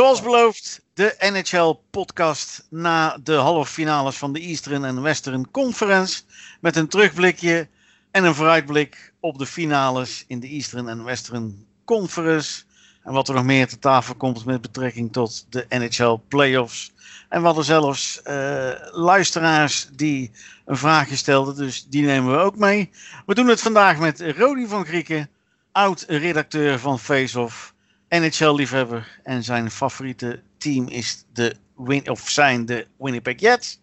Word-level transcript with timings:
Zoals 0.00 0.22
beloofd, 0.22 0.80
de 0.94 1.14
NHL-podcast 1.18 2.66
na 2.70 3.18
de 3.22 3.34
halve 3.34 3.72
finales 3.72 4.16
van 4.16 4.32
de 4.32 4.40
Eastern 4.40 4.84
en 4.84 5.02
Western 5.02 5.50
Conference. 5.50 6.22
Met 6.60 6.76
een 6.76 6.88
terugblikje 6.88 7.68
en 8.10 8.24
een 8.24 8.34
vooruitblik 8.34 9.12
op 9.20 9.38
de 9.38 9.46
finales 9.46 10.24
in 10.26 10.40
de 10.40 10.46
Eastern 10.46 10.88
en 10.88 11.04
Western 11.04 11.66
Conference. 11.84 12.62
En 13.02 13.12
wat 13.12 13.28
er 13.28 13.34
nog 13.34 13.44
meer 13.44 13.68
te 13.68 13.78
tafel 13.78 14.14
komt 14.14 14.44
met 14.44 14.60
betrekking 14.60 15.12
tot 15.12 15.46
de 15.48 15.66
NHL 15.68 16.20
Playoffs. 16.28 16.92
En 17.28 17.40
we 17.40 17.46
hadden 17.46 17.64
zelfs 17.64 18.20
uh, 18.26 18.70
luisteraars 18.90 19.88
die 19.92 20.30
een 20.64 20.76
vraagje 20.76 21.16
stelden, 21.16 21.56
dus 21.56 21.86
die 21.88 22.04
nemen 22.04 22.32
we 22.32 22.38
ook 22.38 22.56
mee. 22.56 22.90
We 23.26 23.34
doen 23.34 23.48
het 23.48 23.60
vandaag 23.60 23.98
met 23.98 24.20
Rodi 24.20 24.66
van 24.66 24.86
Grieken, 24.86 25.30
oud-redacteur 25.72 26.78
van 26.78 26.98
Faceoff, 26.98 27.74
NHL-liefhebber. 28.10 29.20
En 29.22 29.44
zijn 29.44 29.70
favoriete 29.70 30.40
team 30.58 30.88
is 30.88 31.24
de 31.32 31.56
of 32.04 32.28
zijn 32.28 32.66
de 32.66 32.86
Winnipeg 32.98 33.40
Jets. 33.40 33.80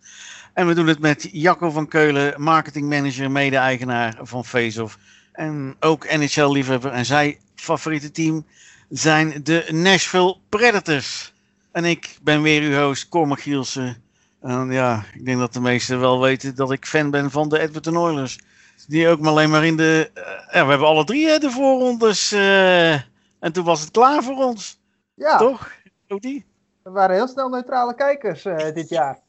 En 0.54 0.68
we 0.68 0.74
doen 0.74 0.88
het 0.88 1.00
met 1.00 1.30
Jacco 1.32 1.70
van 1.70 1.88
Keulen, 1.88 2.42
marketingmanager, 2.42 3.32
mede-eigenaar 3.32 4.18
van 4.22 4.46
Faceoff. 4.46 4.98
En 5.32 5.76
ook 5.80 6.06
NHL-liefhebber. 6.12 6.92
En 6.92 7.06
zijn 7.06 7.38
favoriete 7.56 8.12
team 8.12 8.46
zijn 8.90 9.44
de 9.44 9.66
Nashville 9.72 10.38
Predators. 10.50 11.34
En 11.72 11.86
ik 11.86 12.18
ben 12.22 12.42
weer 12.42 12.62
uw 12.62 12.78
host, 12.80 13.10
Cormac 13.10 13.42
Gielsen. 13.42 13.98
En 14.42 14.72
ja, 14.72 15.06
ik 15.14 15.26
denk 15.26 15.40
dat 15.40 15.54
de 15.54 15.60
meesten 15.60 16.00
wel 16.00 16.22
weten 16.22 16.56
dat 16.56 16.72
ik 16.72 16.86
fan 16.86 17.10
ben 17.10 17.32
van 17.32 17.50
de 17.50 17.60
Edmonton 17.60 17.98
Oilers. 17.98 18.40
Die 18.88 19.08
ook 19.08 19.20
maar 19.20 19.30
alleen 19.30 19.50
maar 19.50 19.66
in 19.66 19.78
de... 19.78 20.12
Uh, 20.16 20.24
ja, 20.54 20.64
we 20.64 20.70
hebben 20.70 20.88
alle 20.88 21.04
drie 21.04 21.28
hè, 21.28 21.38
de 21.38 21.52
voorrondes. 21.52 22.34
Uh, 22.34 23.00
en 23.40 23.52
toen 23.52 23.66
was 23.66 23.82
het 23.82 23.92
klaar 23.92 24.24
voor 24.24 24.46
ons. 24.46 24.80
Ja. 25.14 25.38
Toch, 25.38 25.72
Rodi? 26.08 26.46
We 26.84 26.90
waren 26.90 27.16
heel 27.16 27.28
snel 27.28 27.50
neutrale 27.50 27.96
kijkers 27.96 28.46
uh, 28.46 28.58
dit 28.74 28.90
jaar. 28.90 29.20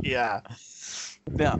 ja. 0.00 0.42
ja. 1.34 1.58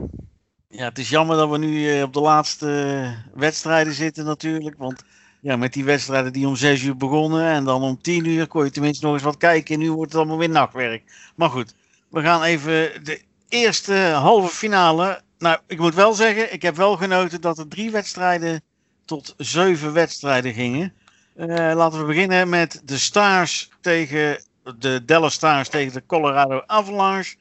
Ja, 0.71 0.85
het 0.85 0.97
is 0.97 1.09
jammer 1.09 1.37
dat 1.37 1.49
we 1.49 1.57
nu 1.57 2.01
op 2.01 2.13
de 2.13 2.19
laatste 2.19 3.13
wedstrijden 3.33 3.93
zitten 3.93 4.25
natuurlijk. 4.25 4.77
Want 4.77 5.03
ja, 5.41 5.55
met 5.55 5.73
die 5.73 5.83
wedstrijden 5.83 6.33
die 6.33 6.47
om 6.47 6.55
6 6.55 6.83
uur 6.83 6.97
begonnen 6.97 7.45
en 7.45 7.63
dan 7.63 7.81
om 7.81 8.01
10 8.01 8.25
uur 8.25 8.47
kon 8.47 8.63
je 8.63 8.71
tenminste 8.71 9.05
nog 9.05 9.13
eens 9.13 9.23
wat 9.23 9.37
kijken. 9.37 9.73
En 9.73 9.79
nu 9.79 9.91
wordt 9.91 10.11
het 10.11 10.21
allemaal 10.21 10.37
weer 10.37 10.49
nachtwerk. 10.49 11.31
Maar 11.35 11.49
goed, 11.49 11.75
we 12.09 12.21
gaan 12.21 12.43
even 12.43 13.03
de 13.03 13.21
eerste 13.47 13.93
halve 13.95 14.55
finale. 14.55 15.21
Nou, 15.37 15.59
ik 15.67 15.79
moet 15.79 15.95
wel 15.95 16.13
zeggen, 16.13 16.53
ik 16.53 16.61
heb 16.61 16.75
wel 16.75 16.97
genoten 16.97 17.41
dat 17.41 17.57
er 17.57 17.67
drie 17.67 17.91
wedstrijden 17.91 18.61
tot 19.05 19.33
zeven 19.37 19.93
wedstrijden 19.93 20.53
gingen. 20.53 20.93
Uh, 21.39 21.47
laten 21.75 21.99
we 21.99 22.05
beginnen 22.05 22.49
met 22.49 22.81
de 22.85 22.97
Stars 22.97 23.69
tegen 23.81 24.41
de 24.79 25.05
Dallas 25.05 25.33
Stars 25.33 25.69
tegen 25.69 25.93
de 25.93 26.05
Colorado 26.05 26.63
Avalanche. 26.65 27.35
4-3 27.35 27.39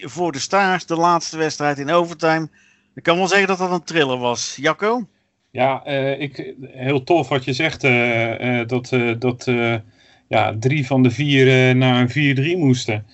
voor 0.00 0.32
de 0.32 0.38
Stars, 0.38 0.86
de 0.86 0.96
laatste 0.96 1.36
wedstrijd 1.36 1.78
in 1.78 1.90
overtime. 1.90 2.48
Ik 2.94 3.02
kan 3.02 3.16
wel 3.16 3.26
zeggen 3.26 3.48
dat 3.48 3.58
dat 3.58 3.70
een 3.70 3.84
thriller 3.84 4.18
was. 4.18 4.56
Jacco? 4.60 5.08
Ja, 5.50 5.86
uh, 5.86 6.20
ik, 6.20 6.54
heel 6.62 7.04
tof 7.04 7.28
wat 7.28 7.44
je 7.44 7.52
zegt. 7.52 7.84
Uh, 7.84 8.60
dat 8.66 8.88
dat 9.18 9.50
ja, 10.28 10.56
drie 10.58 10.86
van 10.86 11.02
de 11.02 11.10
vier 11.10 11.76
naar 11.76 12.10
een 12.14 12.56
4-3 12.56 12.58
moesten. 12.58 13.06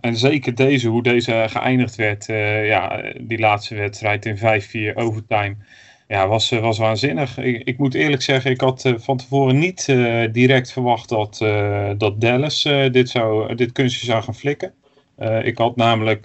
en 0.00 0.16
zeker 0.16 0.54
deze, 0.54 0.88
hoe 0.88 1.02
deze 1.02 1.46
geëindigd 1.48 1.94
werd. 1.94 2.26
ja, 2.66 3.02
die 3.20 3.38
laatste 3.38 3.74
wedstrijd 3.74 4.26
in 4.26 4.38
5-4 4.92 4.96
overtime. 4.96 5.56
Ja, 6.12 6.28
was, 6.28 6.50
was 6.50 6.78
waanzinnig. 6.78 7.38
Ik, 7.38 7.62
ik, 7.64 7.78
moet 7.78 7.94
eerlijk 7.94 8.22
zeggen, 8.22 8.50
ik 8.50 8.60
had 8.60 8.92
van 8.96 9.16
tevoren 9.16 9.58
niet 9.58 9.86
direct 10.32 10.72
verwacht 10.72 11.08
dat, 11.08 11.38
dat 11.98 12.20
Dallas 12.20 12.62
dit, 12.90 13.08
zou, 13.08 13.54
dit 13.54 13.72
kunstje 13.72 14.06
zou 14.06 14.22
gaan 14.22 14.34
flikken. 14.34 14.72
ik 15.42 15.58
had 15.58 15.76
namelijk 15.76 16.22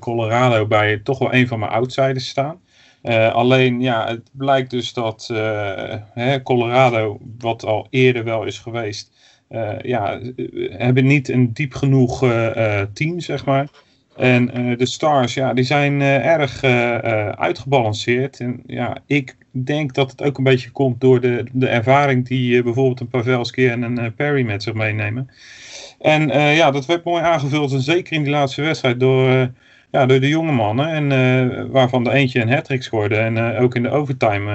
Colorado 0.00 0.66
bij 0.66 0.98
toch 0.98 1.18
wel 1.18 1.34
een 1.34 1.48
van 1.48 1.58
mijn 1.58 1.70
outsiders 1.70 2.28
staan. 2.28 2.60
Alleen, 3.32 3.80
ja, 3.80 4.06
het 4.06 4.30
blijkt 4.32 4.70
dus 4.70 4.92
dat 4.92 5.30
hè, 6.14 6.42
Colorado, 6.42 7.18
wat 7.38 7.64
al 7.64 7.86
eerder 7.90 8.24
wel 8.24 8.44
is 8.44 8.58
geweest, 8.58 9.12
ja, 9.82 10.20
hebben 10.70 11.06
niet 11.06 11.28
een 11.28 11.52
diep 11.52 11.74
genoeg 11.74 12.18
team, 12.92 13.20
zeg 13.20 13.44
maar. 13.44 13.68
En 14.16 14.46
de 14.78 14.86
Stars, 14.86 15.34
ja, 15.34 15.54
die 15.54 15.64
zijn 15.64 16.00
erg 16.00 16.64
uitgebalanceerd. 17.34 18.40
En 18.40 18.62
ja, 18.66 18.96
ik 19.06 19.36
denk 19.50 19.94
dat 19.94 20.10
het 20.10 20.22
ook 20.22 20.38
een 20.38 20.44
beetje 20.44 20.70
komt 20.70 21.00
door 21.00 21.20
de, 21.20 21.44
de 21.52 21.68
ervaring 21.68 22.26
die 22.26 22.62
bijvoorbeeld 22.62 23.00
een 23.00 23.08
Pavelski 23.08 23.66
en 23.66 23.82
een 23.82 24.14
Perry 24.14 24.42
met 24.44 24.62
zich 24.62 24.74
meenemen. 24.74 25.30
En 26.00 26.28
ja, 26.54 26.70
dat 26.70 26.86
werd 26.86 27.04
mooi 27.04 27.22
aangevuld, 27.22 27.72
en 27.72 27.80
zeker 27.80 28.12
in 28.12 28.22
die 28.22 28.32
laatste 28.32 28.62
wedstrijd, 28.62 29.00
door 29.00 29.50
ja, 29.90 30.06
door 30.06 30.20
de 30.20 30.28
jonge 30.28 30.52
mannen. 30.52 30.88
En 30.88 31.70
waarvan 31.70 32.04
de 32.04 32.10
eentje 32.10 32.40
een 32.40 32.52
hat 32.52 32.74
scoorde. 32.78 33.16
En 33.16 33.56
ook 33.56 33.74
in 33.74 33.82
de 33.82 33.90
overtime 33.90 34.50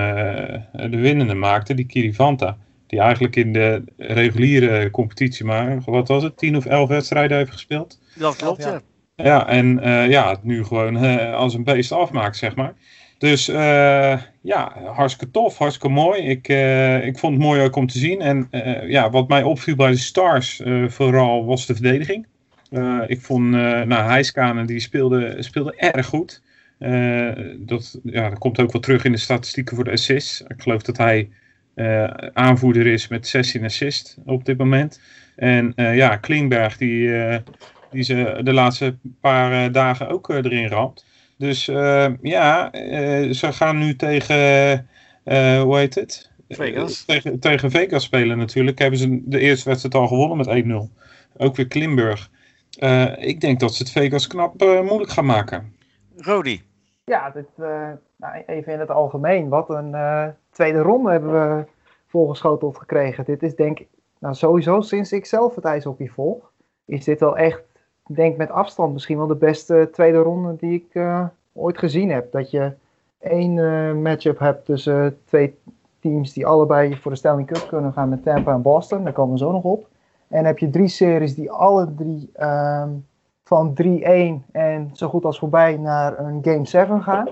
de 0.89 0.97
winnende 0.97 1.33
maakte, 1.33 1.73
die 1.73 1.85
Kirivanta. 1.85 2.57
Die 2.87 2.99
eigenlijk 2.99 3.35
in 3.35 3.53
de 3.53 3.83
reguliere 3.97 4.89
competitie 4.89 5.45
maar, 5.45 5.81
wat 5.85 6.07
was 6.07 6.23
het, 6.23 6.37
10 6.37 6.57
of 6.57 6.65
11 6.65 6.89
wedstrijden 6.89 7.37
heeft 7.37 7.51
gespeeld. 7.51 7.99
Dat 8.15 8.35
klopt, 8.35 8.63
ja. 8.63 8.81
Ja, 9.23 9.47
en 9.47 9.79
ja, 10.09 10.37
nu 10.41 10.63
gewoon 10.63 10.95
als 11.33 11.53
een 11.53 11.63
beest 11.63 11.91
afmaakt, 11.91 12.37
zeg 12.37 12.55
maar. 12.55 12.73
Dus 13.17 13.45
ja, 14.41 14.73
hartstikke 14.85 15.33
tof, 15.33 15.57
hartstikke 15.57 15.95
mooi. 15.95 16.21
Ik, 16.21 16.47
ik 17.03 17.17
vond 17.17 17.33
het 17.33 17.43
mooi 17.43 17.61
ook 17.61 17.75
om 17.75 17.87
te 17.87 17.97
zien. 17.97 18.21
En 18.21 18.49
ja, 18.87 19.09
wat 19.09 19.27
mij 19.27 19.43
opviel 19.43 19.75
bij 19.75 19.91
de 19.91 19.97
Stars 19.97 20.61
vooral 20.87 21.45
was 21.45 21.65
de 21.65 21.73
verdediging. 21.73 22.27
Ik 23.07 23.21
vond, 23.21 23.49
nou, 23.49 23.93
Heiskanen 23.93 24.65
die 24.65 24.79
speelde, 24.79 25.35
speelde 25.39 25.75
erg 25.75 26.05
goed. 26.05 26.41
Dat, 27.57 27.99
ja, 28.03 28.29
dat 28.29 28.39
komt 28.39 28.59
ook 28.59 28.71
wel 28.71 28.81
terug 28.81 29.03
in 29.03 29.11
de 29.11 29.17
statistieken 29.17 29.75
voor 29.75 29.85
de 29.85 29.91
assists. 29.91 30.41
Ik 30.47 30.61
geloof 30.61 30.81
dat 30.81 30.97
hij 30.97 31.29
aanvoerder 32.33 32.87
is 32.87 33.07
met 33.07 33.27
16 33.27 33.63
assists 33.63 34.17
op 34.25 34.45
dit 34.45 34.57
moment. 34.57 35.01
En 35.35 35.73
ja, 35.75 36.15
Klingberg 36.15 36.77
die, 36.77 37.11
die 37.91 38.03
ze 38.03 38.39
de 38.43 38.53
laatste 38.53 38.97
paar 39.21 39.71
dagen 39.71 40.09
ook 40.09 40.29
erin 40.29 40.67
ramt. 40.67 41.05
Dus 41.37 41.65
ja, 42.21 42.69
ze 43.33 43.53
gaan 43.53 43.77
nu 43.77 43.95
tegen, 43.95 44.37
hoe 45.63 45.77
heet 45.77 45.95
het? 45.95 46.29
Vegas. 46.49 47.05
tegen, 47.05 47.39
tegen 47.39 47.71
Vegas 47.71 48.03
spelen 48.03 48.37
natuurlijk. 48.37 48.79
Hebben 48.79 48.99
ze 48.99 49.21
de 49.25 49.39
eerste 49.39 49.69
wedstrijd 49.69 49.95
al 49.95 50.07
gewonnen 50.07 50.37
met 50.37 50.91
1-0. 50.91 50.97
Ook 51.37 51.55
weer 51.55 51.67
Klimburg. 51.67 52.29
Uh, 52.79 53.27
ik 53.27 53.41
denk 53.41 53.59
dat 53.59 53.73
ze 53.73 53.83
het 53.83 53.91
Vegas 53.91 54.27
knap 54.27 54.61
uh, 54.61 54.81
moeilijk 54.81 55.11
gaan 55.11 55.25
maken. 55.25 55.75
Rodi. 56.17 56.61
Ja, 57.05 57.29
dit, 57.29 57.47
uh, 57.57 57.89
nou, 58.15 58.43
even 58.45 58.73
in 58.73 58.79
het 58.79 58.89
algemeen. 58.89 59.49
Wat 59.49 59.69
een 59.69 59.95
tweede 60.51 60.79
ronde 60.79 61.11
hebben 61.11 61.31
we 61.31 61.65
voorgeschoteld 62.07 62.77
gekregen. 62.77 63.25
Dit 63.25 63.43
is 63.43 63.55
denk 63.55 63.79
ik, 63.79 63.87
nou 64.19 64.35
sowieso 64.35 64.81
sinds 64.81 65.11
ik 65.11 65.25
zelf 65.25 65.55
het 65.55 65.65
ijshockey 65.65 66.07
volg, 66.07 66.51
is 66.85 67.03
dit 67.03 67.19
wel 67.19 67.37
echt, 67.37 67.63
denk 68.15 68.37
met 68.37 68.49
afstand 68.49 68.93
misschien 68.93 69.17
wel 69.17 69.27
de 69.27 69.35
beste 69.35 69.89
tweede 69.91 70.17
ronde 70.17 70.55
die 70.55 70.73
ik 70.73 71.01
ooit 71.53 71.77
gezien 71.77 72.11
heb. 72.11 72.31
Dat 72.31 72.51
je 72.51 72.71
één 73.19 73.53
matchup 74.01 74.39
hebt 74.39 74.65
tussen 74.65 75.17
twee 75.25 75.57
teams 75.99 76.33
die 76.33 76.45
allebei 76.45 76.97
voor 76.97 77.11
de 77.11 77.17
Stanley 77.17 77.45
Cup 77.45 77.67
kunnen 77.67 77.93
gaan 77.93 78.09
met 78.09 78.23
Tampa 78.23 78.53
en 78.53 78.61
Boston. 78.61 79.03
Daar 79.03 79.13
komen 79.13 79.33
we 79.33 79.39
zo 79.39 79.51
nog 79.51 79.63
op. 79.63 79.87
En 80.27 80.45
heb 80.45 80.59
je 80.59 80.69
drie 80.69 80.87
series 80.87 81.35
die 81.35 81.51
alle 81.51 81.93
drie 81.95 82.31
um, 82.39 83.05
van 83.43 83.77
3-1 83.83 84.51
en 84.51 84.89
zo 84.93 85.07
goed 85.07 85.25
als 85.25 85.39
voorbij 85.39 85.77
naar 85.77 86.19
een 86.19 86.39
Game 86.41 86.65
7 86.65 87.03
gaan. 87.03 87.27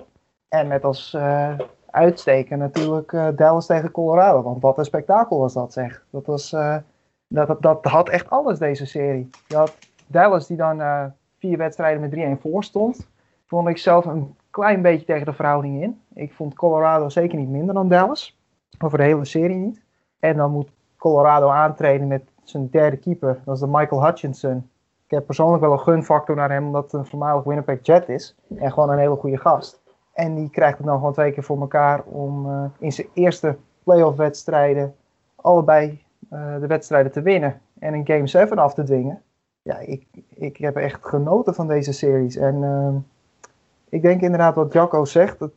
En 0.47 0.67
met 0.67 0.83
als 0.83 1.13
uh, 1.13 1.53
uitsteken 1.89 2.57
natuurlijk 2.57 3.11
Dallas 3.35 3.65
tegen 3.65 3.91
Colorado. 3.91 4.41
Want 4.41 4.61
wat 4.61 4.77
een 4.77 4.85
spektakel 4.85 5.39
was 5.39 5.53
dat 5.53 5.73
zeg. 5.73 6.05
Dat, 6.09 6.25
was, 6.25 6.49
dat, 7.27 7.47
dat, 7.47 7.61
dat, 7.61 7.85
had 7.85 8.09
echt 8.09 8.29
alles 8.29 8.59
deze 8.59 8.85
serie. 8.85 9.29
Je 9.47 9.67
Dallas 10.07 10.47
die 10.47 10.57
dan 10.57 10.81
vier 11.37 11.57
wedstrijden 11.57 12.01
met 12.01 12.37
3-1 12.37 12.41
voor 12.41 12.63
stond. 12.63 13.09
Vond 13.45 13.67
ik 13.67 13.77
zelf 13.77 14.05
een 14.05 14.35
klein 14.49 14.81
beetje 14.81 15.05
tegen 15.05 15.25
de 15.25 15.33
verhouding 15.33 15.81
in. 15.81 16.01
Ik 16.13 16.33
vond 16.33 16.53
Colorado 16.53 17.09
zeker 17.09 17.37
niet 17.37 17.49
minder 17.49 17.73
dan 17.73 17.89
Dallas. 17.89 18.37
Over 18.79 18.97
de 18.97 19.03
hele 19.03 19.25
serie 19.25 19.55
niet. 19.55 19.83
En 20.19 20.37
dan 20.37 20.51
moet 20.51 20.69
Colorado 20.97 21.47
aantreden 21.49 22.07
met 22.07 22.23
zijn 22.43 22.69
derde 22.69 22.97
keeper. 22.97 23.41
Dat 23.45 23.55
is 23.55 23.61
de 23.61 23.67
Michael 23.67 24.05
Hutchinson. 24.05 24.69
Ik 25.05 25.11
heb 25.11 25.25
persoonlijk 25.25 25.63
wel 25.63 25.71
een 25.71 25.79
gunfactor 25.79 26.35
naar 26.35 26.51
hem, 26.51 26.65
omdat 26.65 26.83
het 26.83 26.93
een 26.93 27.05
voormalig 27.05 27.43
Winnipeg 27.43 27.79
Jet 27.81 28.09
is. 28.09 28.35
En 28.57 28.71
gewoon 28.71 28.89
een 28.89 28.97
hele 28.97 29.15
goede 29.15 29.37
gast. 29.37 29.81
En 30.13 30.35
die 30.35 30.49
krijgt 30.49 30.77
het 30.77 30.87
dan 30.87 30.97
gewoon 30.97 31.13
twee 31.13 31.31
keer 31.31 31.43
voor 31.43 31.59
elkaar 31.59 32.03
om 32.03 32.45
uh, 32.45 32.63
in 32.79 32.91
zijn 32.91 33.07
eerste 33.13 33.57
playoff 33.83 34.17
wedstrijden 34.17 34.95
allebei 35.35 36.03
uh, 36.33 36.59
de 36.59 36.67
wedstrijden 36.67 37.11
te 37.11 37.21
winnen. 37.21 37.61
En 37.79 37.93
een 37.93 38.07
Game 38.07 38.27
7 38.27 38.57
af 38.57 38.73
te 38.73 38.83
dwingen. 38.83 39.21
Ja, 39.67 39.77
ik, 39.77 40.05
ik 40.33 40.57
heb 40.57 40.75
echt 40.75 41.05
genoten 41.05 41.53
van 41.53 41.67
deze 41.67 41.91
series. 41.91 42.35
En 42.35 42.55
uh, 42.55 42.95
ik 43.89 44.01
denk 44.01 44.21
inderdaad 44.21 44.55
wat 44.55 44.73
Jacco 44.73 45.05
zegt, 45.05 45.39
dat, 45.39 45.51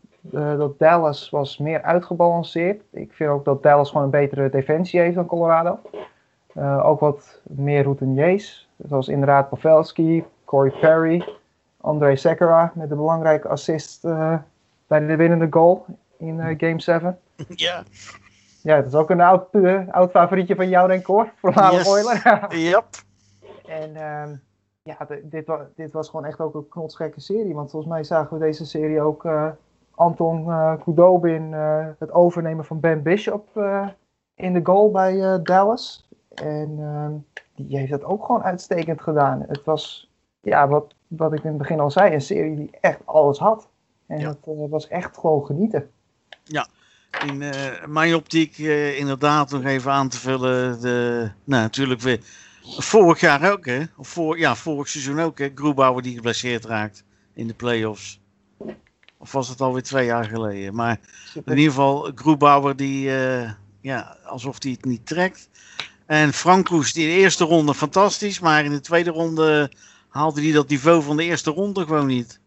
dat 0.59 0.79
Dallas 0.79 1.31
was 1.31 1.59
meer 1.59 1.83
uitgebalanceerd. 1.83 2.83
Ik 2.91 3.13
vind 3.13 3.31
ook 3.31 3.45
dat 3.45 3.63
Dallas 3.63 3.89
gewoon 3.89 4.05
een 4.05 4.11
betere 4.11 4.51
defensie 4.51 5.01
heeft 5.01 5.15
dan 5.15 5.27
Colorado. 5.27 5.79
ook 6.83 7.01
wat 7.01 7.41
meer 7.43 7.83
routiniers, 7.83 8.69
zoals 8.89 9.09
inderdaad 9.09 9.49
Pavelski, 9.49 10.25
Corey 10.45 10.73
Perry, 10.81 11.25
André 11.81 12.17
Sekera 12.17 12.73
met 12.75 12.91
een 12.91 12.97
belangrijke 12.97 13.49
assist 13.49 14.03
bij 14.87 15.07
de 15.07 15.17
winnende 15.17 15.47
goal 15.51 15.85
in 16.17 16.57
Game 16.59 16.81
7. 16.81 17.19
Ja. 17.49 17.83
Ja, 18.63 18.77
het 18.77 18.87
is 18.87 18.95
ook 18.95 19.11
een 19.11 19.21
oud, 19.21 19.47
oud 19.91 20.11
favorietje 20.11 20.55
van 20.55 20.69
jou, 20.69 20.89
denk 20.89 21.01
ik 21.01 21.07
hoor. 21.07 21.33
Voormalig 21.37 21.79
yes. 21.79 21.89
Oiler. 21.89 22.47
yep. 22.71 22.85
En 23.71 23.97
ehm, 23.97 24.35
ja, 24.83 25.07
dit, 25.23 25.47
was, 25.47 25.61
dit 25.75 25.93
was 25.93 26.09
gewoon 26.09 26.25
echt 26.25 26.41
ook 26.41 26.55
een 26.55 26.69
knotsgekke 26.69 27.21
serie. 27.21 27.55
Want 27.55 27.71
volgens 27.71 27.93
mij 27.93 28.05
zagen 28.05 28.39
we 28.39 28.45
deze 28.45 28.67
serie 28.67 29.01
ook 29.01 29.29
Anton 29.95 30.47
uh, 30.47 30.75
Kudobin 30.83 31.53
het 31.99 32.13
overnemen 32.13 32.65
van 32.65 32.81
Ben 32.81 33.03
Bishop 33.03 33.49
in 34.35 34.53
de 34.53 34.61
goal 34.63 34.91
bij 34.91 35.43
Dallas. 35.43 36.09
En 36.35 36.77
ehm, 36.79 37.13
die 37.55 37.79
heeft 37.79 37.91
dat 37.91 38.05
ook 38.05 38.25
gewoon 38.25 38.43
uitstekend 38.43 39.01
gedaan. 39.01 39.45
Het 39.49 39.65
was, 39.65 40.11
ja, 40.41 40.69
wat, 40.69 40.95
wat 41.07 41.33
ik 41.33 41.43
in 41.43 41.49
het 41.49 41.59
begin 41.59 41.81
al 41.81 41.91
zei, 41.91 42.15
een 42.15 42.21
serie 42.21 42.57
die 42.57 42.71
echt 42.81 43.01
alles 43.05 43.39
had. 43.39 43.69
En 44.07 44.19
ja. 44.19 44.37
dat 44.45 44.69
was 44.71 44.89
echt 44.89 45.19
gewoon 45.19 45.47
genieten. 45.47 45.91
Ja, 46.45 46.67
in 47.27 47.43
mijn 47.87 48.15
optiek 48.15 48.59
inderdaad 48.99 49.51
nog 49.51 49.65
even 49.65 49.93
aan 49.93 50.09
te 50.09 50.19
vullen. 50.19 50.81
De, 50.81 51.31
nou, 51.45 51.63
natuurlijk 51.63 52.01
weer. 52.01 52.49
Vorig 52.63 53.21
jaar 53.21 53.53
ook, 53.53 53.67
hè? 53.67 53.83
Of 53.97 54.09
voor, 54.09 54.39
ja, 54.39 54.57
vorig 54.57 54.89
seizoen 54.89 55.21
ook, 55.21 55.39
hè? 55.39 55.51
Groebauer 55.55 56.03
die 56.03 56.15
geblesseerd 56.15 56.65
raakt 56.65 57.05
in 57.35 57.47
de 57.47 57.55
playoffs. 57.55 58.21
Of 59.19 59.33
was 59.33 59.49
het 59.49 59.61
alweer 59.61 59.83
twee 59.83 60.07
jaar 60.07 60.25
geleden? 60.25 60.75
Maar 60.75 61.01
in 61.35 61.57
ieder 61.57 61.73
geval, 61.73 62.11
Groebauer 62.15 62.77
die, 62.77 63.09
uh, 63.09 63.51
ja, 63.81 64.17
alsof 64.25 64.63
hij 64.63 64.73
het 64.73 64.85
niet 64.85 65.07
trekt. 65.07 65.49
En 66.07 66.33
Frank 66.33 66.69
Roes, 66.69 66.93
die 66.93 67.07
de 67.07 67.13
eerste 67.13 67.45
ronde 67.45 67.75
fantastisch, 67.75 68.41
maar 68.41 68.65
in 68.65 68.71
de 68.71 68.81
tweede 68.81 69.11
ronde 69.11 69.71
haalde 70.09 70.43
hij 70.43 70.53
dat 70.53 70.69
niveau 70.69 71.03
van 71.03 71.17
de 71.17 71.25
eerste 71.25 71.51
ronde 71.51 71.87
gewoon 71.87 72.07
niet. 72.07 72.41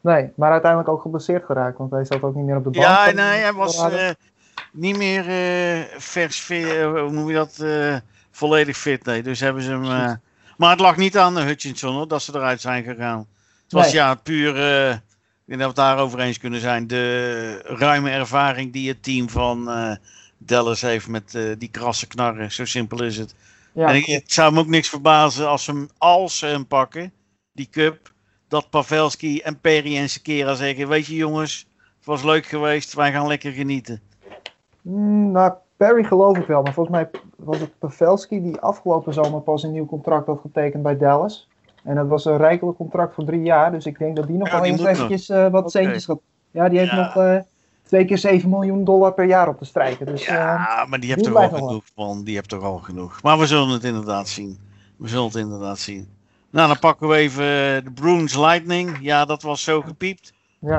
Nee, 0.00 0.30
maar 0.36 0.50
uiteindelijk 0.50 0.90
ook 0.90 1.02
geblesseerd 1.02 1.44
geraakt, 1.44 1.78
want 1.78 1.90
hij 1.90 2.04
zat 2.04 2.22
ook 2.22 2.34
niet 2.34 2.44
meer 2.44 2.56
op 2.56 2.64
de 2.64 2.70
bank. 2.70 2.84
Ja, 2.84 3.10
nee, 3.10 3.40
hij 3.40 3.52
was 3.52 3.84
uh, 3.84 4.10
niet 4.72 4.96
meer 4.96 5.28
uh, 5.28 5.84
vers, 5.96 6.48
hoe 6.48 7.10
noem 7.10 7.28
je 7.28 7.34
dat, 7.34 7.64
volledig 8.30 8.76
fit. 8.76 9.04
Nee. 9.04 9.22
Dus 9.22 9.40
hebben 9.40 9.62
ze 9.62 9.70
hem. 9.70 10.20
maar 10.56 10.70
het 10.70 10.80
lag 10.80 10.96
niet 10.96 11.18
aan 11.18 11.38
Hutchinson 11.38 11.94
hoor, 11.94 12.08
dat 12.08 12.22
ze 12.22 12.34
eruit 12.34 12.60
zijn 12.60 12.84
gegaan. 12.84 13.26
Het 13.62 13.72
was 13.72 13.84
nee. 13.84 13.94
ja 13.94 14.14
puur, 14.14 14.56
ik 14.94 15.00
denk 15.44 15.58
dat 15.58 15.58
we 15.58 15.64
het 15.64 15.76
daarover 15.76 16.20
eens 16.20 16.38
kunnen 16.38 16.60
zijn, 16.60 16.86
de 16.86 17.58
ruime 17.64 18.10
ervaring 18.10 18.72
die 18.72 18.88
het 18.88 19.02
team 19.02 19.28
van 19.28 19.70
Dallas 20.38 20.80
heeft 20.80 21.08
met 21.08 21.38
die 21.58 21.70
krasse 21.70 22.06
knarren. 22.06 22.52
Zo 22.52 22.64
simpel 22.64 23.02
is 23.02 23.16
het. 23.16 23.34
Ja, 23.72 23.88
en 23.88 23.94
ik, 23.94 24.06
het 24.06 24.32
zou 24.32 24.52
me 24.52 24.60
ook 24.60 24.66
niks 24.66 24.88
verbazen 24.88 25.48
als 25.48 25.64
ze 25.64 25.70
hem, 25.70 25.88
als 25.98 26.38
ze 26.38 26.46
hem 26.46 26.66
pakken, 26.66 27.12
die 27.52 27.68
cup 27.70 28.12
dat 28.48 28.70
Pavelski 28.70 29.40
en 29.40 29.60
Perry 29.60 29.96
en 29.96 30.10
Sekera 30.10 30.54
zeggen: 30.54 30.88
Weet 30.88 31.06
je, 31.06 31.14
jongens, 31.14 31.66
het 31.96 32.06
was 32.06 32.22
leuk 32.22 32.46
geweest, 32.46 32.94
wij 32.94 33.12
gaan 33.12 33.26
lekker 33.26 33.52
genieten. 33.52 34.00
Mm, 34.82 35.30
nou, 35.30 35.52
Perry 35.86 36.04
geloof 36.04 36.36
ik 36.36 36.46
wel, 36.46 36.62
maar 36.62 36.72
volgens 36.72 36.96
mij 36.96 37.10
was 37.36 37.58
het 37.58 37.78
Pavelski 37.78 38.42
die 38.42 38.58
afgelopen 38.58 39.14
zomer 39.14 39.40
pas 39.40 39.62
een 39.62 39.72
nieuw 39.72 39.86
contract 39.86 40.26
had 40.26 40.40
getekend 40.40 40.82
bij 40.82 40.96
Dallas. 40.96 41.48
En 41.84 41.94
dat 41.94 42.06
was 42.06 42.24
een 42.24 42.36
rijkelijk 42.36 42.76
contract 42.76 43.14
voor 43.14 43.24
drie 43.24 43.42
jaar, 43.42 43.70
dus 43.70 43.86
ik 43.86 43.98
denk 43.98 44.16
dat 44.16 44.26
die 44.26 44.36
nog 44.36 44.50
wel 44.50 44.64
eens 44.64 44.84
eventjes 44.84 45.28
uh, 45.28 45.42
wat 45.42 45.66
okay. 45.66 45.82
centjes 45.82 46.04
gaat. 46.04 46.18
Ja, 46.50 46.68
die 46.68 46.78
heeft 46.78 46.90
ja. 46.90 46.96
nog 46.96 47.16
uh, 47.16 47.36
twee 47.82 48.04
keer 48.04 48.18
7 48.18 48.48
miljoen 48.50 48.84
dollar 48.84 49.12
per 49.12 49.24
jaar 49.24 49.48
op 49.48 49.58
te 49.58 49.64
strijken. 49.64 50.06
Dus, 50.06 50.26
ja, 50.26 50.58
uh, 50.58 50.86
maar 50.86 51.00
die 51.00 51.10
heeft 51.10 51.24
toch 51.24 51.34
al 51.34 51.48
genoeg 51.48 51.84
van. 51.94 52.24
Die 52.24 52.34
heeft 52.34 52.48
toch 52.48 52.62
al 52.62 52.78
genoeg. 52.78 53.22
Maar 53.22 53.38
we 53.38 53.46
zullen 53.46 53.68
het 53.68 53.84
inderdaad 53.84 54.28
zien. 54.28 54.58
We 54.96 55.08
zullen 55.08 55.26
het 55.26 55.34
inderdaad 55.34 55.78
zien. 55.78 56.08
Nou, 56.50 56.68
dan 56.68 56.78
pakken 56.78 57.08
we 57.08 57.16
even 57.16 57.44
de 57.84 57.90
Bruins 57.94 58.36
Lightning. 58.36 58.98
Ja, 59.00 59.24
dat 59.24 59.42
was 59.42 59.62
zo 59.62 59.80
gepiept. 59.80 60.32
Ja, 60.58 60.78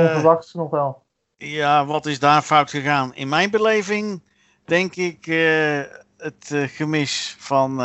onverwachts 0.00 0.54
nog 0.54 0.70
wel. 0.70 1.01
Ja, 1.44 1.86
wat 1.86 2.06
is 2.06 2.18
daar 2.18 2.42
fout 2.42 2.70
gegaan? 2.70 3.14
In 3.14 3.28
mijn 3.28 3.50
beleving 3.50 4.22
denk 4.64 4.94
ik 4.94 5.26
uh, 5.26 5.80
het 6.16 6.50
uh, 6.52 6.68
gemis 6.68 7.36
van 7.38 7.76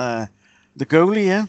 de 0.74 0.86
goalie, 0.88 1.30
hè? 1.30 1.42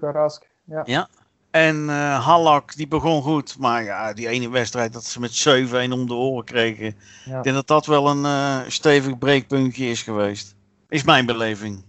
Rask, 0.00 0.46
ja. 0.64 0.82
Ja. 0.84 1.08
En 1.50 1.88
Hallak, 2.14 2.76
die 2.76 2.88
begon 2.88 3.22
goed. 3.22 3.58
Maar 3.58 3.82
ja, 3.82 4.12
die 4.12 4.28
ene 4.28 4.50
wedstrijd 4.50 4.92
dat 4.92 5.04
ze 5.04 5.20
met 5.20 5.48
7-1 5.88 5.92
om 5.92 6.06
de 6.06 6.14
oren 6.14 6.44
kregen. 6.44 6.94
Ja. 7.24 7.36
Ik 7.36 7.42
denk 7.42 7.56
dat 7.56 7.66
dat 7.66 7.86
wel 7.86 8.08
een 8.08 8.70
stevig 8.70 9.18
breekpuntje 9.18 9.86
is 9.86 10.02
geweest. 10.02 10.54
Is 10.88 11.04
mijn 11.04 11.26
beleving. 11.26 11.84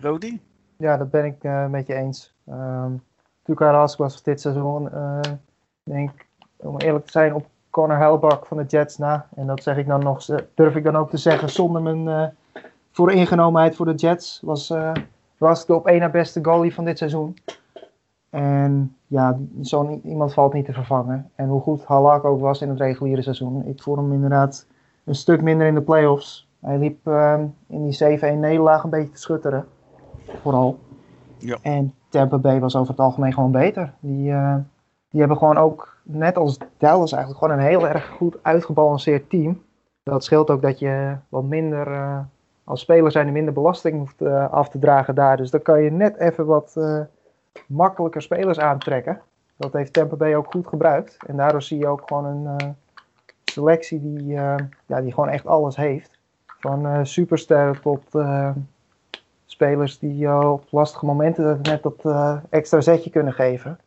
Rodi? 0.00 0.40
Ja, 0.76 0.96
dat 0.96 1.10
ben 1.10 1.24
ik 1.24 1.42
met 1.70 1.86
je 1.86 1.94
eens. 1.94 2.34
Um, 2.48 3.02
Tuka 3.42 3.70
Rask 3.70 3.98
was 3.98 4.22
dit 4.22 4.40
seizoen, 4.40 4.90
denk 5.82 6.10
om 6.56 6.78
eerlijk 6.78 7.04
te 7.04 7.10
zijn, 7.10 7.34
op 7.34 7.46
Conor 7.74 7.96
Helbach 7.96 8.46
van 8.46 8.56
de 8.56 8.64
Jets 8.64 8.98
na. 8.98 9.26
En 9.34 9.46
dat 9.46 9.62
zeg 9.62 9.76
ik 9.76 9.86
dan 9.86 10.02
nog, 10.02 10.24
durf 10.54 10.74
ik 10.76 10.84
dan 10.84 10.96
ook 10.96 11.10
te 11.10 11.16
zeggen, 11.16 11.48
zonder 11.48 11.82
mijn 11.82 12.06
uh, 12.06 12.62
vooringenomenheid 12.90 13.76
voor 13.76 13.86
de 13.86 13.94
Jets, 13.94 14.40
was 14.44 14.72
Rask 15.38 15.66
de 15.66 15.74
op 15.74 15.86
één 15.86 16.00
na 16.00 16.08
beste 16.08 16.44
goalie 16.44 16.74
van 16.74 16.84
dit 16.84 16.98
seizoen. 16.98 17.36
En 18.30 18.96
ja, 19.06 19.38
zo'n 19.60 20.00
iemand 20.04 20.34
valt 20.34 20.52
niet 20.52 20.64
te 20.64 20.72
vervangen. 20.72 21.30
En 21.34 21.48
hoe 21.48 21.60
goed 21.60 21.84
Halak 21.84 22.24
ook 22.24 22.40
was 22.40 22.62
in 22.62 22.68
het 22.68 22.78
reguliere 22.78 23.22
seizoen. 23.22 23.66
Ik 23.66 23.82
voel 23.82 23.96
hem 23.96 24.12
inderdaad 24.12 24.66
een 25.04 25.14
stuk 25.14 25.42
minder 25.42 25.66
in 25.66 25.74
de 25.74 25.82
playoffs. 25.82 26.48
Hij 26.60 26.78
liep 26.78 27.06
uh, 27.06 27.40
in 27.66 27.88
die 27.88 28.18
7-1 28.18 28.20
nederlaag 28.20 28.84
een 28.84 28.90
beetje 28.90 29.12
te 29.12 29.20
schutteren 29.20 29.66
vooral. 30.42 30.78
Ja. 31.38 31.58
En 31.62 31.94
Tampa 32.08 32.38
Bay 32.38 32.60
was 32.60 32.76
over 32.76 32.90
het 32.90 33.00
algemeen 33.00 33.32
gewoon 33.32 33.50
beter. 33.50 33.92
Die, 34.00 34.30
uh, 34.30 34.56
die 35.08 35.20
hebben 35.20 35.38
gewoon 35.38 35.58
ook, 35.58 35.93
net 36.04 36.36
als 36.36 36.58
Dallas 36.78 37.12
eigenlijk, 37.12 37.42
gewoon 37.44 37.58
een 37.58 37.66
heel 37.66 37.88
erg 37.88 38.08
goed 38.08 38.36
uitgebalanceerd 38.42 39.30
team. 39.30 39.62
Dat 40.02 40.24
scheelt 40.24 40.50
ook 40.50 40.62
dat 40.62 40.78
je 40.78 41.16
wat 41.28 41.44
minder, 41.44 41.88
uh, 41.88 42.18
als 42.64 42.80
speler 42.80 43.10
zijn, 43.10 43.32
minder 43.32 43.54
belasting 43.54 43.98
hoeft 43.98 44.22
uh, 44.22 44.52
af 44.52 44.68
te 44.68 44.78
dragen 44.78 45.14
daar. 45.14 45.36
Dus 45.36 45.50
dan 45.50 45.62
kan 45.62 45.82
je 45.82 45.90
net 45.90 46.16
even 46.16 46.46
wat 46.46 46.78
makkelijker 47.66 48.22
spelers 48.22 48.58
aantrekken. 48.58 49.20
Dat 49.56 49.72
heeft 49.72 49.92
Tampa 49.92 50.16
Bay 50.16 50.34
ook 50.34 50.50
goed 50.50 50.66
gebruikt. 50.66 51.16
En 51.26 51.36
daardoor 51.36 51.62
zie 51.62 51.78
je 51.78 51.86
ook 51.86 52.02
gewoon 52.06 52.24
een 52.24 52.76
selectie 53.44 54.00
die, 54.00 54.26
ja, 54.86 55.00
die 55.00 55.12
gewoon 55.12 55.28
echt 55.28 55.46
alles 55.46 55.76
heeft. 55.76 56.18
Van 56.46 57.06
supersterren 57.06 57.80
tot 57.80 58.02
spelers 59.54 59.98
die 59.98 60.24
uh, 60.24 60.50
op 60.52 60.64
lastige 60.70 61.04
momenten 61.04 61.58
net 61.62 61.82
dat 61.82 62.04
uh, 62.04 62.36
extra 62.50 62.80
zetje 62.80 63.10
kunnen 63.10 63.32
geven. 63.32 63.78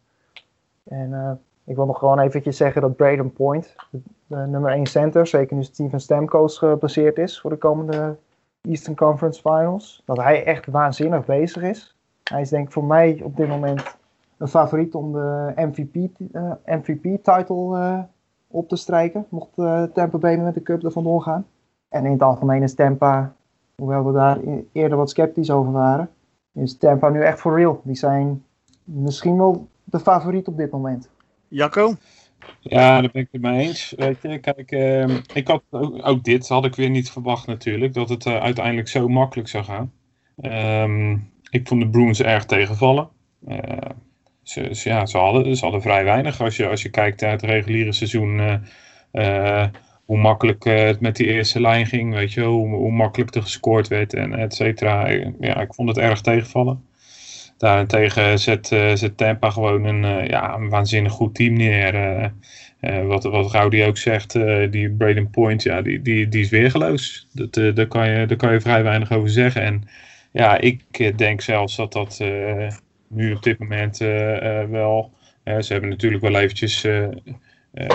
En 0.84 1.10
uh, 1.10 1.32
ik 1.68 1.76
wil 1.76 1.86
nog 1.86 2.00
gewoon 2.00 2.20
eventjes 2.20 2.58
zeggen 2.58 2.82
dat 2.82 2.96
Braden 2.96 3.34
Point, 3.34 3.76
de, 3.90 4.00
de 4.28 4.36
nummer 4.36 4.72
1 4.72 4.86
center, 4.86 5.28
zeker 5.28 5.56
nu 5.56 5.62
het 5.62 5.76
team 5.76 5.90
van 5.90 6.00
Stamkos 6.00 6.58
gebaseerd 6.58 7.18
is 7.18 7.40
voor 7.40 7.50
de 7.50 7.58
komende 7.58 8.16
Eastern 8.62 8.96
Conference 8.96 9.42
Finals, 9.42 10.02
dat 10.06 10.18
hij 10.18 10.46
echt 10.46 10.66
waanzinnig 10.66 11.26
bezig 11.26 11.64
is. 11.64 11.96
Hij 12.24 12.42
is 12.42 12.50
denk 12.50 12.66
ik 12.68 12.74
voor 12.74 12.84
mij 12.84 13.22
op 13.24 13.38
dit 13.38 13.48
moment 13.48 13.98
een 14.38 14.48
favoriet 14.48 14.96
om 14.96 15.12
de 15.12 15.54
MVP-title 15.56 16.66
MVP 16.66 18.08
op 18.48 18.70
te 18.70 18.76
strijken, 18.76 19.26
mocht 19.30 19.54
Tampa 19.94 20.18
Bay 20.18 20.38
met 20.38 20.54
de 20.54 20.62
cup 20.62 20.84
er 20.84 20.92
vandoor 20.92 21.22
gaan. 21.22 21.46
En 21.90 22.06
in 22.06 22.12
het 22.12 22.22
algemeen 22.22 22.64
is 22.64 22.74
Tampa 22.74 23.34
hoewel 23.76 24.06
we 24.06 24.12
daar 24.12 24.40
eerder 24.72 24.98
wat 24.98 25.10
sceptisch 25.10 25.52
over 25.52 25.72
waren, 25.72 26.10
is 26.54 26.78
Tampa 26.78 27.10
nu 27.10 27.22
echt 27.22 27.40
voor 27.40 27.56
real. 27.56 27.82
Die 27.84 27.96
zijn 27.96 28.44
misschien 28.84 29.38
wel 29.38 29.68
de 29.84 30.00
favoriet 30.00 30.48
op 30.48 30.58
dit 30.58 30.72
moment. 30.72 31.10
Jacco? 31.50 31.96
Ja, 32.60 33.02
daar 33.02 33.12
ben 33.12 33.22
ik 33.22 33.28
het 33.32 33.42
mee 33.42 33.68
eens. 33.68 33.94
Weet 33.98 34.22
je, 34.22 34.38
kijk, 34.40 34.72
uh, 34.72 35.16
ik 35.34 35.48
had 35.48 35.64
ook, 35.70 36.08
ook, 36.08 36.24
dit 36.24 36.48
had 36.48 36.66
ik 36.66 36.76
weer 36.76 36.90
niet 36.90 37.12
verwacht 37.12 37.48
natuurlijk, 37.48 37.94
dat 37.94 38.10
het 38.10 38.26
uh, 38.26 38.38
uiteindelijk 38.38 38.88
zo 38.88 39.08
makkelijk 39.08 39.50
zou 39.50 39.64
gaan. 39.64 39.92
Um, 40.84 41.32
ik 41.50 41.68
vond 41.68 41.82
de 41.82 41.90
Bruins 41.90 42.22
erg 42.22 42.46
tegenvallen. 42.46 43.10
Uh, 43.48 43.58
ze, 44.44 44.70
ze, 44.72 44.90
ja, 44.90 45.06
ze, 45.06 45.18
hadden, 45.18 45.56
ze 45.56 45.64
hadden 45.64 45.82
vrij 45.82 46.04
weinig. 46.04 46.42
Als 46.42 46.58
je, 46.58 46.68
als 46.68 46.82
je 46.82 46.90
kijkt 46.90 47.22
naar 47.22 47.32
het 47.32 47.42
reguliere 47.42 47.92
seizoen, 47.92 48.62
eh, 49.12 49.68
hoe 50.06 50.18
makkelijk 50.18 50.64
het 50.64 51.00
met 51.00 51.16
die 51.16 51.28
eerste 51.28 51.62
lijn 51.62 51.86
ging, 51.86 52.14
weet 52.14 52.34
je, 52.34 52.44
hoe, 52.44 52.68
hoe 52.68 52.92
makkelijk 52.92 53.36
er 53.36 53.42
gescoord 53.42 53.88
werd 53.88 54.14
en 54.14 54.34
et 54.34 54.54
cetera. 54.54 55.10
Ja, 55.40 55.60
ik 55.60 55.74
vond 55.74 55.90
het 55.90 55.98
erg 55.98 56.22
tegenvallen. 56.22 56.86
Daarentegen 57.58 58.40
zet, 58.40 58.72
uh, 58.72 58.96
zet 58.96 59.18
Tampa 59.18 59.50
gewoon 59.50 59.86
een, 59.86 60.04
uh, 60.04 60.28
ja, 60.28 60.56
een 60.56 60.70
waanzinnig 60.70 61.12
goed 61.12 61.36
team 61.36 61.54
neer. 61.54 62.32
wat, 63.08 63.24
wat 63.24 63.52
Rowdy 63.52 63.84
ook 63.84 63.98
zegt, 63.98 64.34
die 64.72 64.92
Braden 64.92 65.30
Point, 65.30 65.64
ja, 65.64 65.82
die, 65.82 66.02
die, 66.02 66.28
die 66.28 66.42
is 66.42 66.50
weergeloos. 66.50 67.28
Dat, 67.32 67.76
daar, 67.76 67.88
kan 67.88 68.10
je, 68.10 68.26
daar 68.26 68.38
kan 68.38 68.54
je 68.54 68.62
vrij 68.62 68.84
weinig 68.84 69.12
over 69.12 69.30
zeggen. 69.30 69.62
En 69.62 69.84
ja, 70.32 70.58
ik 70.58 71.18
denk 71.18 71.42
zelfs 71.42 71.76
dat 71.76 71.94
dat 71.94 72.24
nu 73.08 73.34
op 73.34 73.44
dit 73.44 73.60
moment 73.60 73.98
wel... 74.70 75.12
ze 75.44 75.72
hebben 75.72 75.90
natuurlijk 75.90 76.24
wel 76.24 76.36
eventjes... 76.36 76.80
ze 76.80 77.22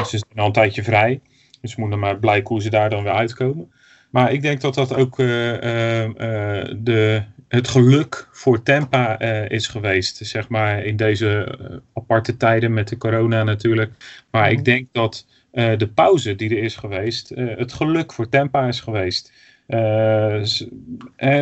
zijn 0.04 0.22
al 0.34 0.46
een 0.46 0.52
tijdje 0.52 0.82
vrij. 0.82 1.20
Dus 1.60 1.76
moeten 1.76 1.98
maar 1.98 2.18
blijken 2.18 2.48
hoe 2.48 2.62
ze 2.62 2.70
daar 2.70 2.90
dan 2.90 3.02
weer 3.02 3.12
uitkomen. 3.12 3.72
Maar 4.10 4.32
ik 4.32 4.42
denk 4.42 4.60
dat 4.60 4.74
dat 4.74 4.94
ook 4.94 5.16
de, 5.16 7.22
het 7.52 7.68
geluk 7.68 8.28
voor 8.30 8.62
Tampa 8.62 9.18
is 9.48 9.66
geweest. 9.66 10.16
Zeg 10.16 10.48
maar 10.48 10.84
in 10.84 10.96
deze 10.96 11.58
aparte 11.94 12.36
tijden 12.36 12.72
met 12.72 12.88
de 12.88 12.96
corona 12.96 13.42
natuurlijk. 13.42 13.92
Maar 14.30 14.50
ik 14.50 14.56
mhm. 14.56 14.64
denk 14.64 14.88
dat 14.92 15.26
de 15.52 15.90
pauze 15.94 16.34
die 16.34 16.50
er 16.50 16.62
is 16.62 16.76
geweest, 16.76 17.32
het 17.34 17.72
geluk 17.72 18.12
voor 18.12 18.28
Tampa 18.28 18.66
is 18.66 18.80
geweest. 18.80 19.32
Uh, 19.68 20.42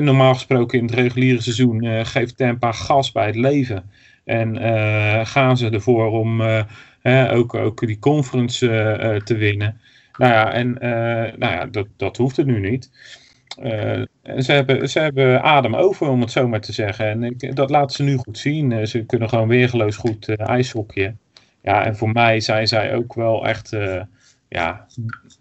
normaal 0.00 0.34
gesproken 0.34 0.78
in 0.78 0.84
het 0.84 0.94
reguliere 0.94 1.42
seizoen 1.42 2.06
geeft 2.06 2.36
Tampa 2.36 2.72
gas 2.72 3.12
bij 3.12 3.26
het 3.26 3.36
leven. 3.36 3.90
En 4.24 4.56
gaan 5.26 5.56
ze 5.56 5.70
ervoor 5.70 6.10
om 6.10 6.42
ook, 7.30 7.54
ook 7.54 7.86
die 7.86 7.98
conference 7.98 8.66
te 9.24 9.36
winnen. 9.36 9.80
Nou 10.18 10.32
ja, 10.32 10.52
en 10.52 10.76
nou 11.38 11.52
ja, 11.52 11.66
dat, 11.66 11.86
dat 11.96 12.16
hoeft 12.16 12.36
het 12.36 12.46
nu 12.46 12.70
niet. 12.70 12.90
Ze, 14.38 14.52
hebben, 14.52 14.88
ze 14.88 14.98
hebben 14.98 15.42
adem 15.42 15.74
over, 15.74 16.08
om 16.08 16.20
het 16.20 16.30
zo 16.30 16.48
maar 16.48 16.60
te 16.60 16.72
zeggen. 16.72 17.06
En 17.06 17.22
ik, 17.22 17.56
dat 17.56 17.70
laten 17.70 17.96
ze 17.96 18.02
nu 18.02 18.16
goed 18.16 18.38
zien. 18.38 18.86
ze 18.86 19.04
kunnen 19.04 19.28
gewoon 19.28 19.48
weergeloos 19.48 19.96
goed 19.96 20.28
uh. 20.28 21.08
Ja, 21.62 21.84
en 21.84 21.96
voor 21.96 22.10
mij 22.10 22.40
zijn 22.40 22.68
zij 22.68 22.94
ook 22.94 23.14
wel 23.14 23.46
echt, 23.46 23.76
ja, 24.48 24.86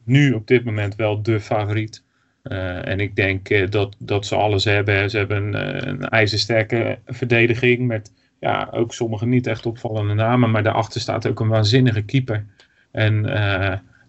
nu 0.03 0.33
op 0.33 0.47
dit 0.47 0.65
moment 0.65 0.95
wel 0.95 1.21
de 1.21 1.39
favoriet. 1.39 2.03
En 2.43 2.99
ik 2.99 3.15
denk 3.15 3.71
dat, 3.71 3.95
dat 3.99 4.25
ze 4.25 4.35
alles 4.35 4.63
hebben. 4.63 5.09
Ze 5.09 5.17
hebben 5.17 5.53
een, 5.53 6.09
ijzersterke 6.09 6.99
verdediging 7.05 7.87
met 7.87 8.11
ja, 8.39 8.67
ook 8.71 8.93
sommige 8.93 9.25
niet 9.25 9.47
echt 9.47 9.65
opvallende 9.65 10.13
namen. 10.13 10.51
Maar 10.51 10.63
daarachter 10.63 11.01
staat 11.01 11.27
ook 11.27 11.39
een 11.39 11.47
waanzinnige 11.47 12.01
keeper. 12.01 12.45
En 12.91 13.25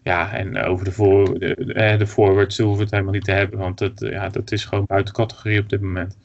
ja, 0.02 0.32
en 0.32 0.58
over 0.58 0.84
de, 0.84 0.92
voor, 0.92 1.38
de, 1.38 1.94
de 1.98 2.06
forwards 2.06 2.58
hoeven 2.58 2.76
we 2.76 2.82
het 2.82 2.90
helemaal 2.90 3.12
niet 3.12 3.24
te 3.24 3.32
hebben. 3.32 3.58
Want 3.58 3.78
dat, 3.78 3.92
ja, 3.96 4.28
dat 4.28 4.52
is 4.52 4.64
gewoon 4.64 4.86
buiten 4.86 5.14
categorie 5.14 5.60
op 5.60 5.68
dit 5.68 5.80
moment. 5.80 6.16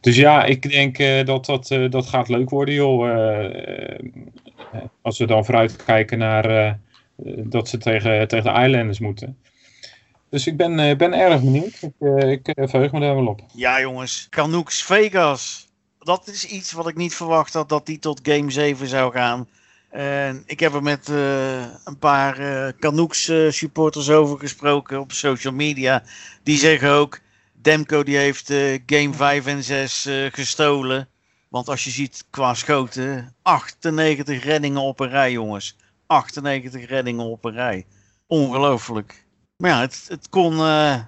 Dus 0.00 0.16
ja, 0.16 0.44
ik 0.44 0.70
denk 0.70 1.26
dat 1.26 1.46
dat, 1.46 1.76
dat 1.90 2.06
gaat 2.06 2.28
leuk 2.28 2.50
worden, 2.50 2.74
joh. 2.74 3.50
als 5.02 5.18
we 5.18 5.26
dan 5.26 5.44
vooruit 5.44 5.84
kijken 5.84 6.18
naar 6.18 6.78
dat 7.36 7.68
ze 7.68 7.78
tegen, 7.78 8.28
tegen 8.28 8.54
de 8.54 8.60
Islanders 8.60 8.98
moeten. 8.98 9.36
Dus 10.30 10.46
ik 10.46 10.56
ben, 10.56 10.98
ben 10.98 11.12
erg 11.12 11.40
benieuwd. 11.40 11.82
Ik, 12.30 12.48
ik 12.48 12.68
verheug 12.68 12.92
me 12.92 13.00
daar 13.00 13.14
wel 13.14 13.26
op. 13.26 13.40
Ja, 13.52 13.80
jongens. 13.80 14.26
Canucks 14.30 14.82
Vegas. 14.82 15.68
Dat 15.98 16.28
is 16.28 16.46
iets 16.46 16.72
wat 16.72 16.88
ik 16.88 16.96
niet 16.96 17.14
verwacht 17.14 17.54
had 17.54 17.68
dat 17.68 17.86
die 17.86 17.98
tot 17.98 18.20
game 18.22 18.50
7 18.50 18.86
zou 18.86 19.12
gaan. 19.12 19.48
En 19.90 20.42
ik 20.46 20.60
heb 20.60 20.74
er 20.74 20.82
met 20.82 21.08
een 21.08 21.98
paar 21.98 22.36
Canucks 22.78 23.32
supporters 23.48 24.10
over 24.10 24.38
gesproken 24.38 25.00
op 25.00 25.12
social 25.12 25.52
media. 25.52 26.02
Die 26.42 26.58
zeggen 26.58 26.90
ook, 26.90 27.20
Demko 27.52 28.02
die 28.02 28.16
heeft 28.16 28.52
game 28.86 29.12
5 29.12 29.46
en 29.46 29.62
6 29.62 30.08
gestolen. 30.30 31.08
Want 31.48 31.68
als 31.68 31.84
je 31.84 31.90
ziet 31.90 32.24
qua 32.30 32.54
schoten, 32.54 33.34
98 33.42 34.44
reddingen 34.44 34.82
op 34.82 35.00
een 35.00 35.08
rij, 35.08 35.32
jongens. 35.32 35.76
98 36.06 36.86
reddingen 36.86 37.24
op 37.24 37.44
een 37.44 37.52
rij. 37.52 37.86
Ongelooflijk. 38.26 39.24
Maar 39.56 39.70
ja, 39.70 39.80
het, 39.80 40.04
het 40.08 40.28
kon, 40.28 40.56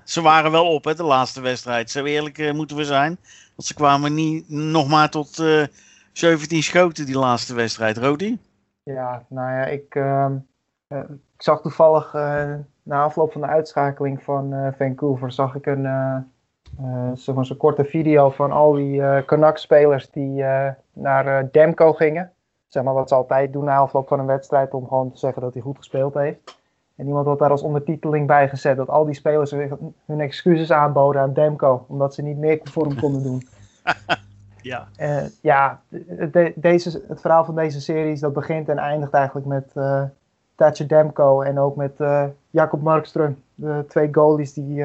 ze 0.05 0.21
waren 0.23 0.51
wel 0.51 0.67
op 0.67 0.85
hè, 0.85 0.95
de 0.95 1.03
laatste 1.03 1.41
wedstrijd. 1.41 1.91
Zo 1.91 2.05
eerlijk 2.05 2.53
moeten 2.53 2.77
we 2.77 2.85
zijn. 2.85 3.19
Want 3.59 3.71
ze 3.71 3.75
kwamen 3.75 4.15
niet, 4.15 4.49
nog 4.49 4.89
maar 4.89 5.11
tot 5.11 5.39
uh, 5.39 5.63
eh, 5.63 5.69
17 6.13 6.63
schoten 6.63 7.07
die 7.07 7.19
laatste 7.19 7.55
wedstrijd. 7.55 7.97
Rodi? 7.97 8.39
Ja, 8.95 9.25
nou 9.29 9.51
ja, 9.51 9.65
ik, 9.65 9.95
ehm, 9.95 10.37
ik 11.35 11.43
zag 11.43 11.61
toevallig 11.61 12.13
na 12.83 13.03
afloop 13.03 13.33
van 13.33 13.41
de 13.41 13.47
uitschakeling 13.47 14.23
van 14.23 14.73
Vancouver... 14.77 15.33
zag 15.33 15.55
ik 15.55 15.67
een 15.67 15.87
zo'n 17.15 17.57
korte 17.57 17.85
video 17.85 18.31
van 18.31 18.53
al 18.53 18.73
die 18.73 19.25
Canucks-spelers 19.25 20.11
die 20.11 20.45
naar 20.93 21.51
Demko 21.51 21.93
gingen. 21.93 22.33
Zeg 22.69 22.83
maar 22.83 22.95
wat 22.95 23.09
ze 23.09 23.15
altijd 23.15 23.53
doen 23.53 23.65
na 23.65 23.77
afloop 23.77 24.09
van 24.09 24.19
een 24.19 24.27
wedstrijd 24.27 24.75
om 24.75 24.89
gewoon 24.89 25.11
te 25.11 25.19
zeggen 25.19 25.43
dat 25.43 25.53
hij 25.53 25.63
goed 25.63 25.77
gespeeld 25.77 26.15
heeft. 26.15 26.59
En 26.97 27.07
iemand 27.07 27.27
had 27.27 27.39
daar 27.39 27.51
als 27.51 27.63
ondertiteling 27.63 28.27
bij 28.27 28.49
gezet 28.49 28.77
dat 28.77 28.89
al 28.89 29.05
die 29.05 29.15
spelers 29.15 29.51
hun 30.07 30.21
excuses 30.21 30.73
aanboden 30.73 31.23
aan 31.23 31.33
Demko, 31.33 31.85
omdat 31.89 32.15
ze 32.15 32.23
niet 32.23 32.39
meer 32.39 32.61
voor 32.65 32.87
hem 32.87 33.01
konden 33.01 33.23
doen. 33.23 33.43
ja, 34.63 34.89
uh, 35.01 35.23
ja 35.43 35.81
deze, 36.55 37.03
het 37.09 37.21
verhaal 37.21 37.45
van 37.45 37.55
deze 37.55 37.81
series 37.81 38.21
dat 38.21 38.33
begint 38.33 38.69
en 38.69 38.79
eindigt 38.79 39.13
eigenlijk 39.13 39.47
met 39.47 39.73
uh, 39.75 40.03
Thatcher 40.55 40.89
Demko 40.89 41.41
en 41.41 41.59
ook 41.59 41.77
met 41.77 42.01
uh, 42.01 42.25
Jacob 42.51 42.81
Markström. 42.81 43.35
De 43.55 43.85
twee 43.89 44.09
goalies 44.13 44.53
die 44.53 44.83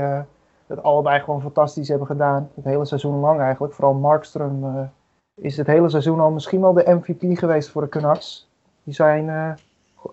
het 0.68 0.84
allebei 0.84 1.20
gewoon 1.20 1.42
fantastisch 1.42 1.88
hebben 1.88 2.08
gedaan. 2.08 2.50
Het 2.56 2.66
hele 2.66 2.86
seizoen 2.86 3.20
lang 3.20 3.40
eigenlijk. 3.40 3.74
Vooral 3.74 3.94
Markström 3.94 4.90
is 5.34 5.58
het 5.58 5.68
hele 5.68 5.90
seizoen 5.90 6.20
al 6.20 6.32
misschien 6.32 6.62
wel 6.62 6.74
de 6.74 7.00
MVP 7.00 7.38
geweest 7.38 7.70
voor 7.70 7.82
de 7.82 7.90
Canucks. 7.90 8.50
Die 8.84 8.94
zijn 8.94 9.58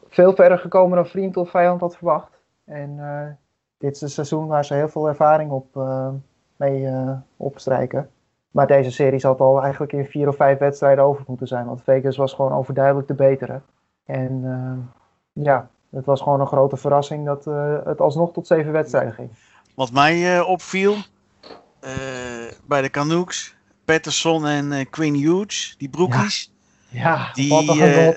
veel 0.08 0.34
verder 0.34 0.58
gekomen 0.58 0.96
dan 0.96 1.06
vriend 1.06 1.36
of 1.36 1.50
vijand 1.50 1.80
had 1.80 1.96
verwacht. 1.96 2.40
En 2.64 2.98
dit 3.78 3.94
is 3.94 4.00
een 4.00 4.10
seizoen 4.10 4.46
waar 4.46 4.64
ze 4.64 4.74
heel 4.74 4.88
veel 4.88 5.08
ervaring 5.08 5.50
op 5.50 5.78
mee 6.56 6.88
opstrijken. 7.36 8.10
Maar 8.50 8.66
deze 8.66 8.90
serie 8.90 9.18
zal 9.18 9.38
al 9.38 9.62
eigenlijk 9.62 9.92
in 9.92 10.04
vier 10.04 10.28
of 10.28 10.36
vijf 10.36 10.58
wedstrijden 10.58 11.04
over 11.04 11.24
moeten 11.26 11.46
zijn. 11.46 11.66
Want 11.66 11.82
Vegas 11.82 12.16
was 12.16 12.32
gewoon 12.32 12.52
overduidelijk 12.52 13.08
de 13.08 13.14
betere. 13.14 13.60
En 14.04 14.42
ja, 15.32 15.70
het 15.90 16.04
was 16.04 16.20
gewoon 16.20 16.40
een 16.40 16.46
grote 16.46 16.76
verrassing 16.76 17.26
dat 17.26 17.44
het 17.84 18.00
alsnog 18.00 18.32
tot 18.32 18.46
zeven 18.46 18.72
wedstrijden 18.72 19.12
ging. 19.12 19.30
Wat 19.74 19.92
mij 19.92 20.40
opviel 20.40 20.96
bij 22.66 22.82
de 22.82 22.90
Canucks, 22.90 23.56
Patterson 23.84 24.46
en 24.46 24.90
Quinn 24.90 25.14
Hughes, 25.14 25.74
die 25.78 25.88
broekjes. 25.88 26.52
Ja, 26.88 27.00
ja 27.00 27.32
die, 27.32 27.50
wat 27.50 27.68
een 27.68 28.16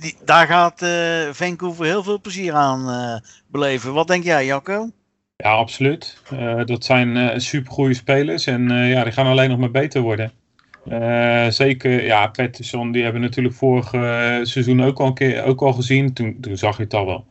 die, 0.00 0.16
daar 0.24 0.46
gaat 0.46 0.86
Vancouver 1.36 1.84
heel 1.84 2.02
veel 2.02 2.20
plezier 2.20 2.54
aan 2.54 3.20
beleven. 3.46 3.92
Wat 3.92 4.06
denk 4.06 4.24
jij, 4.24 4.46
Jacco? 4.46 4.90
Ja, 5.36 5.50
absoluut. 5.50 6.22
Uh, 6.32 6.64
dat 6.64 6.84
zijn 6.84 7.16
uh, 7.16 7.30
supergoeie 7.36 7.94
spelers 7.94 8.46
en 8.46 8.68
ja, 8.68 9.02
die 9.02 9.12
gaan 9.12 9.26
alleen 9.26 9.50
nog 9.50 9.58
maar 9.58 9.70
beter 9.70 10.00
worden. 10.00 10.32
zeker, 11.52 12.04
ja, 12.04 12.26
Patterson, 12.26 12.92
die 12.92 13.02
hebben 13.02 13.20
we 13.20 13.26
natuurlijk 13.26 13.54
vorig 13.54 13.88
seizoen 14.46 14.82
ook 14.82 15.00
al, 15.00 15.06
een 15.06 15.14
keer, 15.14 15.44
ook 15.44 15.62
al 15.62 15.72
gezien. 15.72 16.12
Toen, 16.12 16.40
toen 16.40 16.56
zag 16.56 16.76
je 16.76 16.82
het 16.82 16.94
al 16.94 17.06
wel. 17.06 17.26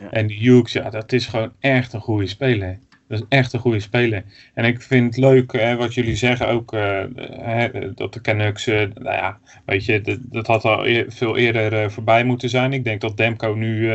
Ja. 0.00 0.10
En 0.10 0.30
Hughes, 0.30 0.72
ja, 0.72 0.90
dat 0.90 1.12
is 1.12 1.26
gewoon 1.26 1.52
echt 1.60 1.92
een 1.92 2.00
goede 2.00 2.26
speler. 2.26 2.78
Dat 3.08 3.18
is 3.18 3.24
echt 3.28 3.52
een 3.52 3.60
goede 3.60 3.80
speler. 3.80 4.24
En 4.54 4.64
ik 4.64 4.82
vind 4.82 5.06
het 5.14 5.24
leuk 5.24 5.52
hè, 5.52 5.76
wat 5.76 5.94
jullie 5.94 6.16
zeggen 6.16 6.48
ook. 6.48 6.72
Uh, 6.72 7.02
hè, 7.30 7.94
dat 7.94 8.12
de 8.12 8.20
Canucks, 8.20 8.66
uh, 8.66 8.76
nou 8.94 9.16
ja, 9.16 9.38
weet 9.64 9.84
je, 9.84 10.00
dat, 10.00 10.18
dat 10.22 10.46
had 10.46 10.64
al 10.64 10.84
veel 11.08 11.36
eerder 11.36 11.82
uh, 11.82 11.88
voorbij 11.88 12.24
moeten 12.24 12.48
zijn. 12.48 12.72
Ik 12.72 12.84
denk 12.84 13.00
dat 13.00 13.16
Demko 13.16 13.54
nu 13.54 13.90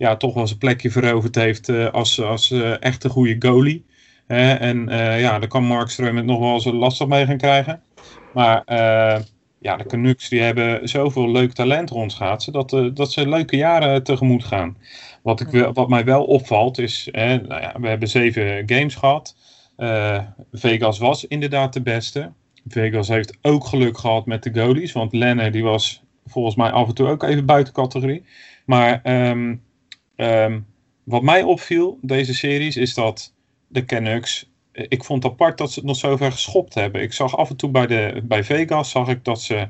ja, 0.00 0.16
toch 0.16 0.34
wel 0.34 0.46
zijn 0.46 0.58
plekje 0.58 0.90
veroverd 0.90 1.34
heeft 1.34 1.68
als, 1.92 2.20
als 2.20 2.50
echt 2.80 3.04
een 3.04 3.10
goede 3.10 3.36
goalie. 3.38 3.84
En 4.26 4.86
ja, 5.18 5.38
daar 5.38 5.48
kan 5.48 5.64
Markström 5.64 6.16
het 6.16 6.24
nog 6.24 6.38
wel 6.38 6.52
eens 6.52 6.64
lastig 6.64 7.06
mee 7.06 7.26
gaan 7.26 7.36
krijgen. 7.36 7.82
Maar 8.34 8.62
ja, 9.58 9.76
de 9.76 9.86
Canucks 9.86 10.28
die 10.28 10.40
hebben 10.40 10.88
zoveel 10.88 11.30
leuk 11.30 11.52
talent 11.52 11.90
rondschaatsen 11.90 12.52
dat, 12.52 12.70
dat 12.94 13.12
ze 13.12 13.28
leuke 13.28 13.56
jaren 13.56 14.02
tegemoet 14.02 14.44
gaan. 14.44 14.76
Wat, 15.22 15.40
ik, 15.40 15.70
wat 15.72 15.88
mij 15.88 16.04
wel 16.04 16.24
opvalt 16.24 16.78
is, 16.78 17.08
nou 17.12 17.60
ja, 17.60 17.74
we 17.80 17.88
hebben 17.88 18.08
zeven 18.08 18.62
games 18.66 18.94
gehad. 18.94 19.36
Vegas 20.52 20.98
was 20.98 21.26
inderdaad 21.26 21.72
de 21.72 21.82
beste. 21.82 22.32
Vegas 22.68 23.08
heeft 23.08 23.38
ook 23.42 23.64
geluk 23.64 23.98
gehad 23.98 24.26
met 24.26 24.42
de 24.42 24.50
goalies. 24.54 24.92
Want 24.92 25.12
Lenne 25.12 25.50
die 25.50 25.64
was 25.64 26.02
volgens 26.26 26.54
mij 26.54 26.70
af 26.70 26.88
en 26.88 26.94
toe 26.94 27.08
ook 27.08 27.22
even 27.22 27.46
buiten 27.46 27.72
categorie. 27.72 28.24
Maar 28.64 29.00
um, 29.30 29.62
um, 30.20 30.66
wat 31.04 31.22
mij 31.22 31.42
opviel 31.42 31.98
deze 32.02 32.34
series 32.34 32.76
is 32.76 32.94
dat 32.94 33.34
de 33.68 33.84
Canucks... 33.84 34.50
Eh, 34.72 34.84
ik 34.88 35.04
vond 35.04 35.24
apart 35.24 35.58
dat 35.58 35.72
ze 35.72 35.78
het 35.78 35.88
nog 35.88 35.96
zo 35.96 36.16
ver 36.16 36.32
geschopt 36.32 36.74
hebben. 36.74 37.02
Ik 37.02 37.12
zag 37.12 37.36
af 37.36 37.50
en 37.50 37.56
toe 37.56 37.70
bij, 37.70 37.86
de, 37.86 38.22
bij 38.24 38.44
Vegas 38.44 38.90
zag 38.90 39.08
ik 39.08 39.24
dat 39.24 39.42
ze 39.42 39.68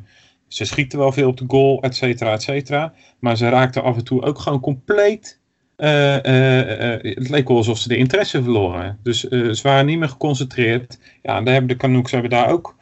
ze 0.49 0.65
schieten 0.65 0.99
wel 0.99 1.13
veel 1.13 1.29
op 1.29 1.37
de 1.37 1.45
goal, 1.49 1.83
et 1.83 1.97
cetera, 1.97 2.33
et 2.33 2.43
cetera. 2.43 2.93
Maar 3.19 3.37
ze 3.37 3.49
raakten 3.49 3.83
af 3.83 3.97
en 3.97 4.05
toe 4.05 4.23
ook 4.23 4.39
gewoon 4.39 4.61
compleet 4.61 5.39
uh, 5.77 6.17
uh, 6.17 7.03
het 7.03 7.29
leek 7.29 7.49
wel 7.49 7.57
alsof 7.57 7.79
ze 7.79 7.89
de 7.89 7.97
interesse 7.97 8.43
verloren. 8.43 8.99
Dus 9.03 9.21
ze 9.21 9.61
waren 9.63 9.87
niet 9.87 9.99
meer 9.99 10.09
geconcentreerd. 10.09 10.99
Ja, 11.23 11.41
daar 11.41 11.53
hebben 11.53 11.71
de 11.71 11.77
Canucks 11.77 12.11
hebben 12.11 12.31
daar 12.31 12.51
ook 12.51 12.77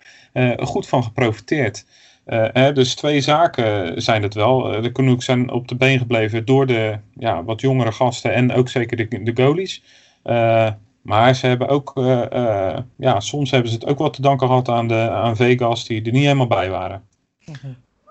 goed 0.59 0.89
van 0.89 1.03
geprofiteerd. 1.03 1.87
Hè, 2.37 2.73
dus 2.73 2.95
twee 2.95 3.21
zaken 3.21 4.03
zijn 4.03 4.23
het 4.23 4.35
wel. 4.35 4.81
de 4.81 4.93
Canucks 4.93 5.25
zijn 5.25 5.51
op 5.51 5.69
de 5.69 5.77
been 5.77 5.99
gebleven 5.99 6.45
door 6.45 6.67
de 6.67 6.99
ja, 7.19 7.45
wat 7.45 7.61
jongere 7.61 7.93
gasten 7.93 8.35
en 8.35 8.53
ook 8.53 8.69
zeker 8.69 8.97
de, 8.97 9.23
de 9.23 9.43
goalies. 9.43 9.83
maar 11.03 11.35
ze 11.35 11.47
hebben 11.47 11.69
ook, 11.69 11.93
ja, 12.97 13.21
soms 13.21 13.51
hebben 13.51 13.71
ze 13.71 13.77
het 13.77 13.87
ook 13.87 13.99
wat 13.99 14.15
te 14.15 14.23
danken 14.23 14.47
gehad 14.47 14.69
aan, 14.69 14.89
de, 14.89 15.11
aan 15.11 15.37
Vegas 15.37 15.87
die 15.87 16.03
er 16.03 16.13
niet 16.13 16.23
helemaal 16.23 16.47
bij 16.47 16.71
waren. 16.71 17.03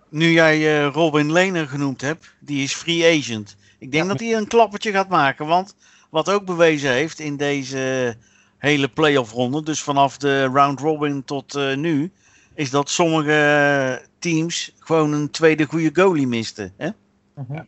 Nu 0.10 0.32
jij 0.32 0.84
Robin 0.84 1.32
Lehner 1.32 1.68
genoemd 1.68 2.02
hebt, 2.02 2.36
die 2.40 2.64
is 2.64 2.74
free 2.74 3.20
agent. 3.20 3.58
Ik 3.80 3.92
denk 3.92 4.08
dat 4.08 4.20
hij 4.20 4.34
een 4.34 4.48
klappertje 4.48 4.92
gaat 4.92 5.10
maken. 5.10 5.48
Want 5.48 5.76
wat 6.10 6.30
ook 6.30 6.46
bewezen 6.46 6.92
heeft 6.92 7.20
in 7.20 7.38
deze 7.38 8.16
hele 8.58 8.88
playoff 8.88 9.32
ronde, 9.32 9.64
dus 9.64 9.82
vanaf 9.82 10.18
de 10.18 10.44
round 10.44 10.80
robin 10.80 11.24
tot 11.24 11.56
uh, 11.56 11.76
nu, 11.76 12.12
is 12.54 12.70
dat 12.70 12.90
sommige 12.90 14.07
teams 14.20 14.76
gewoon 14.80 15.14
een 15.14 15.32
tweede 15.32 15.66
goede 15.66 15.90
goalie 15.94 16.28
misten. 16.28 16.74
Hè? 16.78 16.90
Uh 17.36 17.60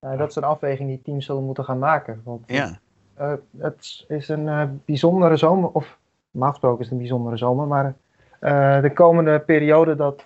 ja, 0.00 0.16
dat 0.16 0.28
is 0.28 0.36
een 0.36 0.44
afweging 0.44 0.88
die 0.88 1.02
teams 1.02 1.26
zullen 1.26 1.44
moeten 1.44 1.64
gaan 1.64 1.78
maken. 1.78 2.20
Want 2.24 2.42
ja. 2.46 2.78
Uh, 3.20 3.32
het 3.58 4.04
is 4.08 4.28
een 4.28 4.46
uh, 4.46 4.62
bijzondere 4.84 5.36
zomer, 5.36 5.70
of 5.70 5.98
normaal 6.30 6.50
gesproken 6.50 6.78
is 6.78 6.84
het 6.84 6.94
een 6.94 7.00
bijzondere 7.00 7.36
zomer, 7.36 7.66
maar 7.66 7.94
uh, 8.40 8.80
de 8.80 8.92
komende 8.92 9.40
periode 9.40 9.96
dat, 9.96 10.22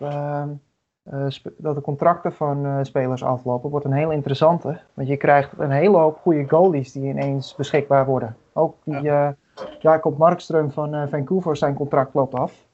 dat 1.57 1.75
de 1.75 1.81
contracten 1.83 2.33
van 2.33 2.87
spelers 2.87 3.23
aflopen, 3.23 3.71
wordt 3.71 3.87
een 3.87 3.93
heel 3.93 4.11
interessante. 4.11 4.81
Want 4.95 5.09
je 5.09 5.17
krijgt 5.17 5.51
een 5.59 5.71
hele 5.71 5.97
hoop 5.97 6.19
goede 6.19 6.49
goalies 6.49 6.93
die 6.93 7.09
ineens 7.09 7.55
beschikbaar 7.55 8.07
worden. 8.07 8.37
Ook 8.53 8.77
die 8.85 9.03
ja. 9.03 9.37
Jacob 9.79 10.19
Markström 10.19 10.73
van 10.73 11.09
Vancouver, 11.09 11.57
zijn 11.57 11.75
contract 11.75 12.15
loopt 12.15 12.35
af. 12.35 12.67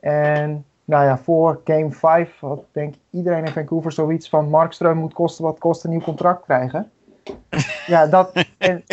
En 0.00 0.64
nou 0.90 1.04
ja, 1.04 1.18
voor 1.18 1.60
Game 1.64 1.90
5 1.90 2.40
had 2.40 2.64
denk 2.72 2.94
iedereen 3.10 3.44
in 3.44 3.52
Vancouver 3.52 3.92
zoiets 3.92 4.28
van 4.28 4.48
Markström 4.48 4.94
moet 4.94 5.12
kosten 5.12 5.44
wat 5.44 5.58
kost 5.58 5.84
een 5.84 5.90
nieuw 5.90 6.00
contract 6.00 6.44
krijgen. 6.44 6.90
ja, 7.86 8.06
dat, 8.06 8.46
en, 8.58 8.84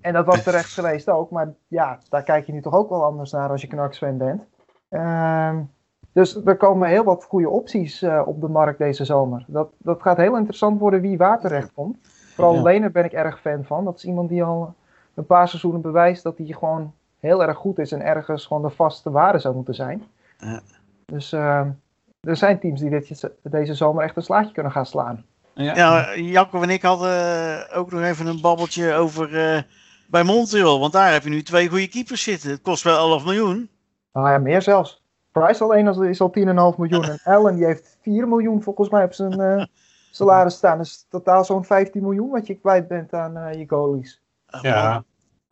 en 0.00 0.12
dat 0.12 0.26
was 0.26 0.42
terecht 0.42 0.72
geweest 0.72 1.08
ook. 1.08 1.30
Maar 1.30 1.52
ja, 1.68 1.98
daar 2.08 2.22
kijk 2.22 2.46
je 2.46 2.52
nu 2.52 2.60
toch 2.60 2.74
ook 2.74 2.88
wel 2.88 3.04
anders 3.04 3.30
naar 3.30 3.50
als 3.50 3.62
je 3.62 3.88
fan 3.90 4.16
bent. 4.16 4.46
Uh, 4.90 5.56
dus 6.12 6.44
er 6.44 6.56
komen 6.56 6.88
heel 6.88 7.04
wat 7.04 7.24
goede 7.24 7.48
opties 7.48 8.02
uh, 8.02 8.22
op 8.24 8.40
de 8.40 8.48
markt 8.48 8.78
deze 8.78 9.04
zomer. 9.04 9.44
Dat, 9.46 9.68
dat 9.78 10.02
gaat 10.02 10.16
heel 10.16 10.36
interessant 10.36 10.80
worden 10.80 11.00
wie 11.00 11.16
waar 11.16 11.40
terecht 11.40 11.72
komt. 11.72 11.98
Vooral 12.34 12.54
ja. 12.54 12.62
Lener 12.62 12.90
ben 12.90 13.04
ik 13.04 13.12
erg 13.12 13.40
fan 13.40 13.64
van. 13.64 13.84
Dat 13.84 13.96
is 13.96 14.04
iemand 14.04 14.28
die 14.28 14.44
al 14.44 14.74
een 15.14 15.26
paar 15.26 15.48
seizoenen 15.48 15.80
bewijst 15.80 16.22
dat 16.22 16.38
hij 16.38 16.46
gewoon 16.46 16.92
heel 17.18 17.42
erg 17.42 17.56
goed 17.56 17.78
is 17.78 17.92
en 17.92 18.04
ergens 18.04 18.46
gewoon 18.46 18.62
de 18.62 18.70
vaste 18.70 19.10
waarde 19.10 19.38
zou 19.38 19.54
moeten 19.54 19.74
zijn. 19.74 20.04
Ja. 20.38 20.60
Dus 21.10 21.32
uh, 21.32 21.66
er 22.20 22.36
zijn 22.36 22.60
teams 22.60 22.80
die 22.80 22.90
dit, 22.90 23.30
deze 23.42 23.74
zomer 23.74 24.04
echt 24.04 24.16
een 24.16 24.22
slaatje 24.22 24.52
kunnen 24.52 24.72
gaan 24.72 24.86
slaan. 24.86 25.24
Ja, 25.54 25.74
ja 25.76 26.16
Jacob 26.16 26.62
en 26.62 26.70
ik 26.70 26.82
hadden 26.82 27.70
ook 27.72 27.90
nog 27.90 28.02
even 28.02 28.26
een 28.26 28.40
babbeltje 28.40 28.94
over 28.94 29.54
uh, 29.54 29.62
bij 30.08 30.22
Montreal. 30.22 30.80
Want 30.80 30.92
daar 30.92 31.12
heb 31.12 31.22
je 31.22 31.30
nu 31.30 31.42
twee 31.42 31.68
goede 31.68 31.88
keepers 31.88 32.22
zitten. 32.22 32.50
Het 32.50 32.62
kost 32.62 32.82
wel 32.82 32.98
11 32.98 33.24
miljoen. 33.24 33.70
Nou 34.12 34.30
ja, 34.30 34.38
meer 34.38 34.62
zelfs. 34.62 35.02
Price 35.32 35.64
alleen 35.64 36.08
is 36.08 36.20
al 36.20 36.32
10,5 36.38 36.44
miljoen. 36.78 37.04
En 37.04 37.20
Allen 37.24 37.54
die 37.56 37.64
heeft 37.64 37.98
4 38.02 38.28
miljoen 38.28 38.62
volgens 38.62 38.88
mij 38.88 39.04
op 39.04 39.12
zijn 39.12 39.40
uh, 39.40 39.64
salaris 40.10 40.54
staan. 40.54 40.78
Dus 40.78 41.06
totaal 41.08 41.44
zo'n 41.44 41.64
15 41.64 42.02
miljoen 42.02 42.30
wat 42.30 42.46
je 42.46 42.54
kwijt 42.54 42.88
bent 42.88 43.12
aan 43.12 43.36
uh, 43.36 43.52
je 43.52 43.64
goalies. 43.68 44.20
Ja. 44.62 45.04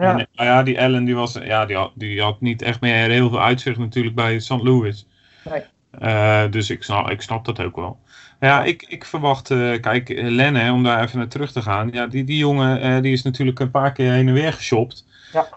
Ja. 0.03 0.11
En, 0.11 0.29
nou 0.33 0.49
ja, 0.49 0.63
die 0.63 0.81
Allen 0.81 1.05
die 1.05 1.15
was, 1.15 1.33
ja, 1.33 1.67
die 1.67 1.77
had, 1.77 1.93
die 1.95 2.23
had 2.23 2.41
niet 2.41 2.63
echt 2.63 2.81
meer 2.81 3.11
heel 3.11 3.29
veel 3.29 3.41
uitzicht 3.41 3.79
natuurlijk 3.79 4.15
bij 4.15 4.39
St. 4.39 4.63
Louis. 4.63 5.07
Nee. 5.45 5.63
Uh, 6.01 6.51
dus 6.51 6.71
ik 6.71 6.83
snap, 6.83 7.11
ik 7.11 7.23
snap 7.23 7.45
dat 7.45 7.61
ook 7.61 7.77
wel. 7.77 7.99
Ja, 8.41 8.65
ik, 8.65 8.85
ik 8.89 9.05
verwacht, 9.05 9.51
uh, 9.51 9.81
kijk, 9.81 10.09
Lenne, 10.09 10.73
om 10.73 10.83
daar 10.83 11.03
even 11.03 11.19
naar 11.19 11.29
terug 11.29 11.53
te 11.53 11.63
gaan. 11.63 11.91
Ja, 11.93 12.07
die, 12.07 12.25
die 12.25 12.37
jongen 12.37 12.87
uh, 12.87 13.03
die 13.03 13.13
is 13.13 13.23
natuurlijk 13.23 13.59
een 13.59 13.71
paar 13.71 13.93
keer 13.93 14.13
heen 14.13 14.29
en 14.29 14.35
weer 14.35 14.53
geshopt. 14.53 15.07
Ja. 15.33 15.49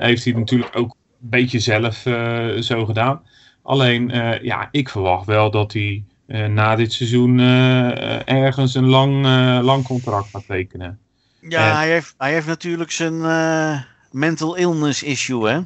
heeft 0.00 0.24
hij 0.24 0.32
natuurlijk 0.32 0.76
ook 0.76 0.90
een 0.90 1.28
beetje 1.28 1.58
zelf 1.58 1.96
zo 2.60 2.84
gedaan. 2.84 3.22
Alleen, 3.62 4.10
ja, 4.42 4.68
ik 4.70 4.88
verwacht 4.88 5.26
wel 5.26 5.50
dat 5.50 5.72
hij 5.72 6.04
na 6.48 6.76
dit 6.76 6.92
seizoen 6.92 7.38
ergens 8.24 8.74
een 8.74 8.88
lang, 8.88 9.26
lang 9.62 9.84
contract 9.84 10.28
gaat 10.30 10.46
tekenen. 10.46 10.98
Ja, 11.40 11.70
en... 11.70 11.76
hij, 11.76 11.88
heeft, 11.88 12.14
hij 12.18 12.32
heeft 12.32 12.46
natuurlijk 12.46 12.90
zijn 12.90 13.20
mental 14.10 14.54
illness 14.54 15.02
issue, 15.02 15.48
hè? 15.48 15.60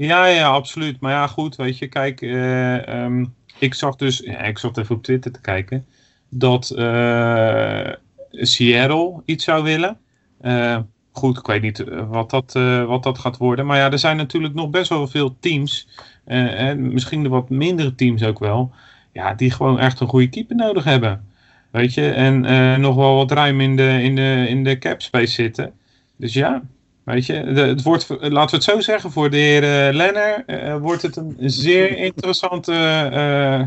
Ja, 0.00 0.26
ja, 0.26 0.48
absoluut. 0.48 1.00
Maar 1.00 1.12
ja, 1.12 1.26
goed, 1.26 1.56
weet 1.56 1.78
je, 1.78 1.88
kijk, 1.88 2.20
uh, 2.20 3.02
um, 3.04 3.34
ik 3.58 3.74
zag 3.74 3.96
dus, 3.96 4.20
ik 4.20 4.58
zat 4.58 4.78
even 4.78 4.94
op 4.94 5.02
Twitter 5.02 5.32
te 5.32 5.40
kijken, 5.40 5.86
dat 6.28 6.72
uh, 6.76 7.92
Seattle 8.30 9.22
iets 9.24 9.44
zou 9.44 9.62
willen. 9.62 9.98
Uh, 10.42 10.78
goed, 11.12 11.38
ik 11.38 11.46
weet 11.46 11.62
niet 11.62 11.84
wat 12.08 12.30
dat, 12.30 12.52
wat 12.86 13.02
dat 13.02 13.18
gaat 13.18 13.36
worden. 13.36 13.66
Maar 13.66 13.76
ja, 13.76 13.90
er 13.90 13.98
zijn 13.98 14.16
natuurlijk 14.16 14.54
nog 14.54 14.70
best 14.70 14.88
wel 14.88 15.08
veel 15.08 15.36
teams, 15.40 15.88
en 16.24 16.92
misschien 16.92 17.22
de 17.22 17.28
wat 17.28 17.50
mindere 17.50 17.94
teams 17.94 18.22
ook 18.22 18.38
wel, 18.38 18.72
ja, 19.12 19.34
die 19.34 19.50
gewoon 19.50 19.78
echt 19.78 20.00
een 20.00 20.08
goede 20.08 20.28
keeper 20.28 20.56
nodig 20.56 20.84
hebben. 20.84 21.24
Weet 21.70 21.94
je, 21.94 22.10
en 22.10 22.40
nog 22.80 22.94
wel 22.94 23.14
wat 23.14 23.32
ruim 23.32 23.60
in 23.60 23.76
de, 23.76 24.02
in 24.02 24.14
de, 24.14 24.46
in 24.48 24.64
de 24.64 24.78
cap 24.78 25.02
space 25.02 25.32
zitten. 25.32 25.72
Dus 26.16 26.32
ja, 26.32 26.62
Weet 27.08 27.26
je, 27.26 27.32
het 27.34 27.82
wordt, 27.82 28.08
laten 28.08 28.30
we 28.30 28.56
het 28.56 28.64
zo 28.64 28.80
zeggen, 28.80 29.12
voor 29.12 29.30
de 29.30 29.36
heer 29.36 29.62
uh, 29.62 29.94
Lenner 29.94 30.44
uh, 30.46 30.76
wordt 30.76 31.02
het 31.02 31.16
een 31.16 31.36
zeer 31.38 31.96
interessante 31.96 32.72
uh, 32.72 33.66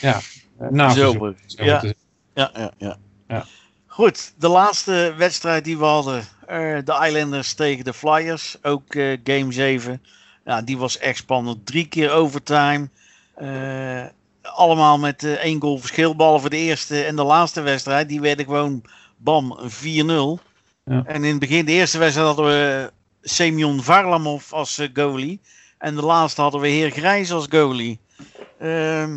ja, 0.00 0.20
naverzoek. 0.70 1.34
Ja. 1.46 1.82
Ja, 2.34 2.50
ja, 2.54 2.72
ja, 2.78 2.96
ja. 3.28 3.44
Goed, 3.86 4.32
de 4.38 4.48
laatste 4.48 5.14
wedstrijd 5.16 5.64
die 5.64 5.78
we 5.78 5.84
hadden, 5.84 6.24
de 6.84 7.04
Islanders 7.06 7.54
tegen 7.54 7.84
de 7.84 7.92
Flyers, 7.92 8.56
ook 8.62 8.84
game 9.24 9.52
7. 9.52 10.02
Ja, 10.44 10.62
die 10.62 10.78
was 10.78 10.98
echt 10.98 11.18
spannend. 11.18 11.66
Drie 11.66 11.88
keer 11.88 12.10
overtime. 12.10 12.88
allemaal 14.42 14.98
met 14.98 15.24
één 15.24 15.60
goal 15.60 15.78
verschil, 15.78 16.16
behalve 16.16 16.48
de 16.48 16.56
eerste 16.56 17.02
en 17.02 17.16
de 17.16 17.24
laatste 17.24 17.60
wedstrijd. 17.60 18.08
Die 18.08 18.20
werden 18.20 18.44
gewoon, 18.44 18.82
bam, 19.16 19.58
4-0. 20.38 20.51
Ja. 20.84 21.04
En 21.06 21.24
in 21.24 21.30
het 21.30 21.38
begin, 21.38 21.64
de 21.64 21.72
eerste 21.72 21.98
wedstrijd 21.98 22.26
hadden 22.26 22.46
we 22.46 22.92
Semyon 23.22 23.82
Varlamov 23.82 24.52
als 24.52 24.78
uh, 24.78 24.88
goalie. 24.94 25.40
En 25.78 25.94
de 25.94 26.02
laatste 26.02 26.40
hadden 26.40 26.60
we 26.60 26.68
Heer 26.68 26.90
Grijs 26.90 27.32
als 27.32 27.46
goalie. 27.50 28.00
Uh, 28.60 29.16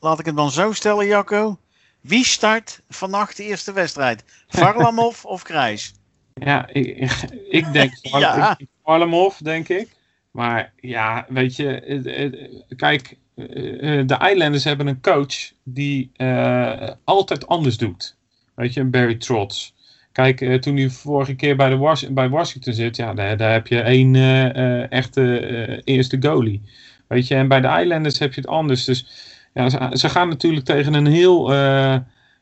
laat 0.00 0.18
ik 0.18 0.26
het 0.26 0.36
dan 0.36 0.50
zo 0.50 0.72
stellen, 0.72 1.06
Jacco. 1.06 1.58
Wie 2.00 2.24
start 2.24 2.80
vannacht 2.88 3.36
de 3.36 3.44
eerste 3.44 3.72
wedstrijd? 3.72 4.24
Varlamov 4.48 5.24
of 5.24 5.42
Grijs? 5.42 5.94
Ja, 6.34 6.68
ik, 6.72 7.12
ik 7.48 7.72
denk 7.72 7.92
ja. 8.02 8.58
Varlamov, 8.84 9.36
denk 9.36 9.68
ik. 9.68 9.88
Maar 10.30 10.72
ja, 10.80 11.26
weet 11.28 11.56
je, 11.56 12.64
kijk, 12.76 13.16
eh, 13.34 14.06
de 14.06 14.28
Islanders 14.30 14.64
hebben 14.64 14.86
een 14.86 15.00
coach 15.00 15.52
die 15.62 16.10
uh, 16.16 16.90
altijd 17.04 17.46
anders 17.46 17.76
doet. 17.76 18.16
Weet 18.54 18.74
je, 18.74 18.84
Barry 18.84 19.14
Trotz. 19.14 19.72
Kijk, 20.20 20.40
uh, 20.40 20.54
toen 20.54 20.76
hij 20.76 20.90
vorige 20.90 21.34
keer 21.34 21.56
bij, 21.56 21.68
de 21.68 22.08
bij 22.10 22.28
Washington 22.28 22.72
zit, 22.72 22.96
ja, 22.96 23.14
daar, 23.14 23.36
daar 23.36 23.52
heb 23.52 23.66
je 23.66 23.80
één 23.80 24.14
uh, 24.14 24.44
uh, 24.44 24.92
echte 24.92 25.82
eerste 25.84 26.16
goalie. 26.20 26.62
Weet 27.06 27.28
je, 27.28 27.34
en 27.34 27.48
bij 27.48 27.60
de 27.60 27.78
Islanders 27.80 28.18
heb 28.18 28.34
je 28.34 28.40
het 28.40 28.50
anders. 28.50 28.84
Dus 28.84 29.06
ja, 29.54 29.96
ze, 29.96 30.08
gaan 30.08 30.28
natuurlijk 30.28 30.64
tegen 30.64 30.94
een 30.94 31.06
heel 31.06 31.52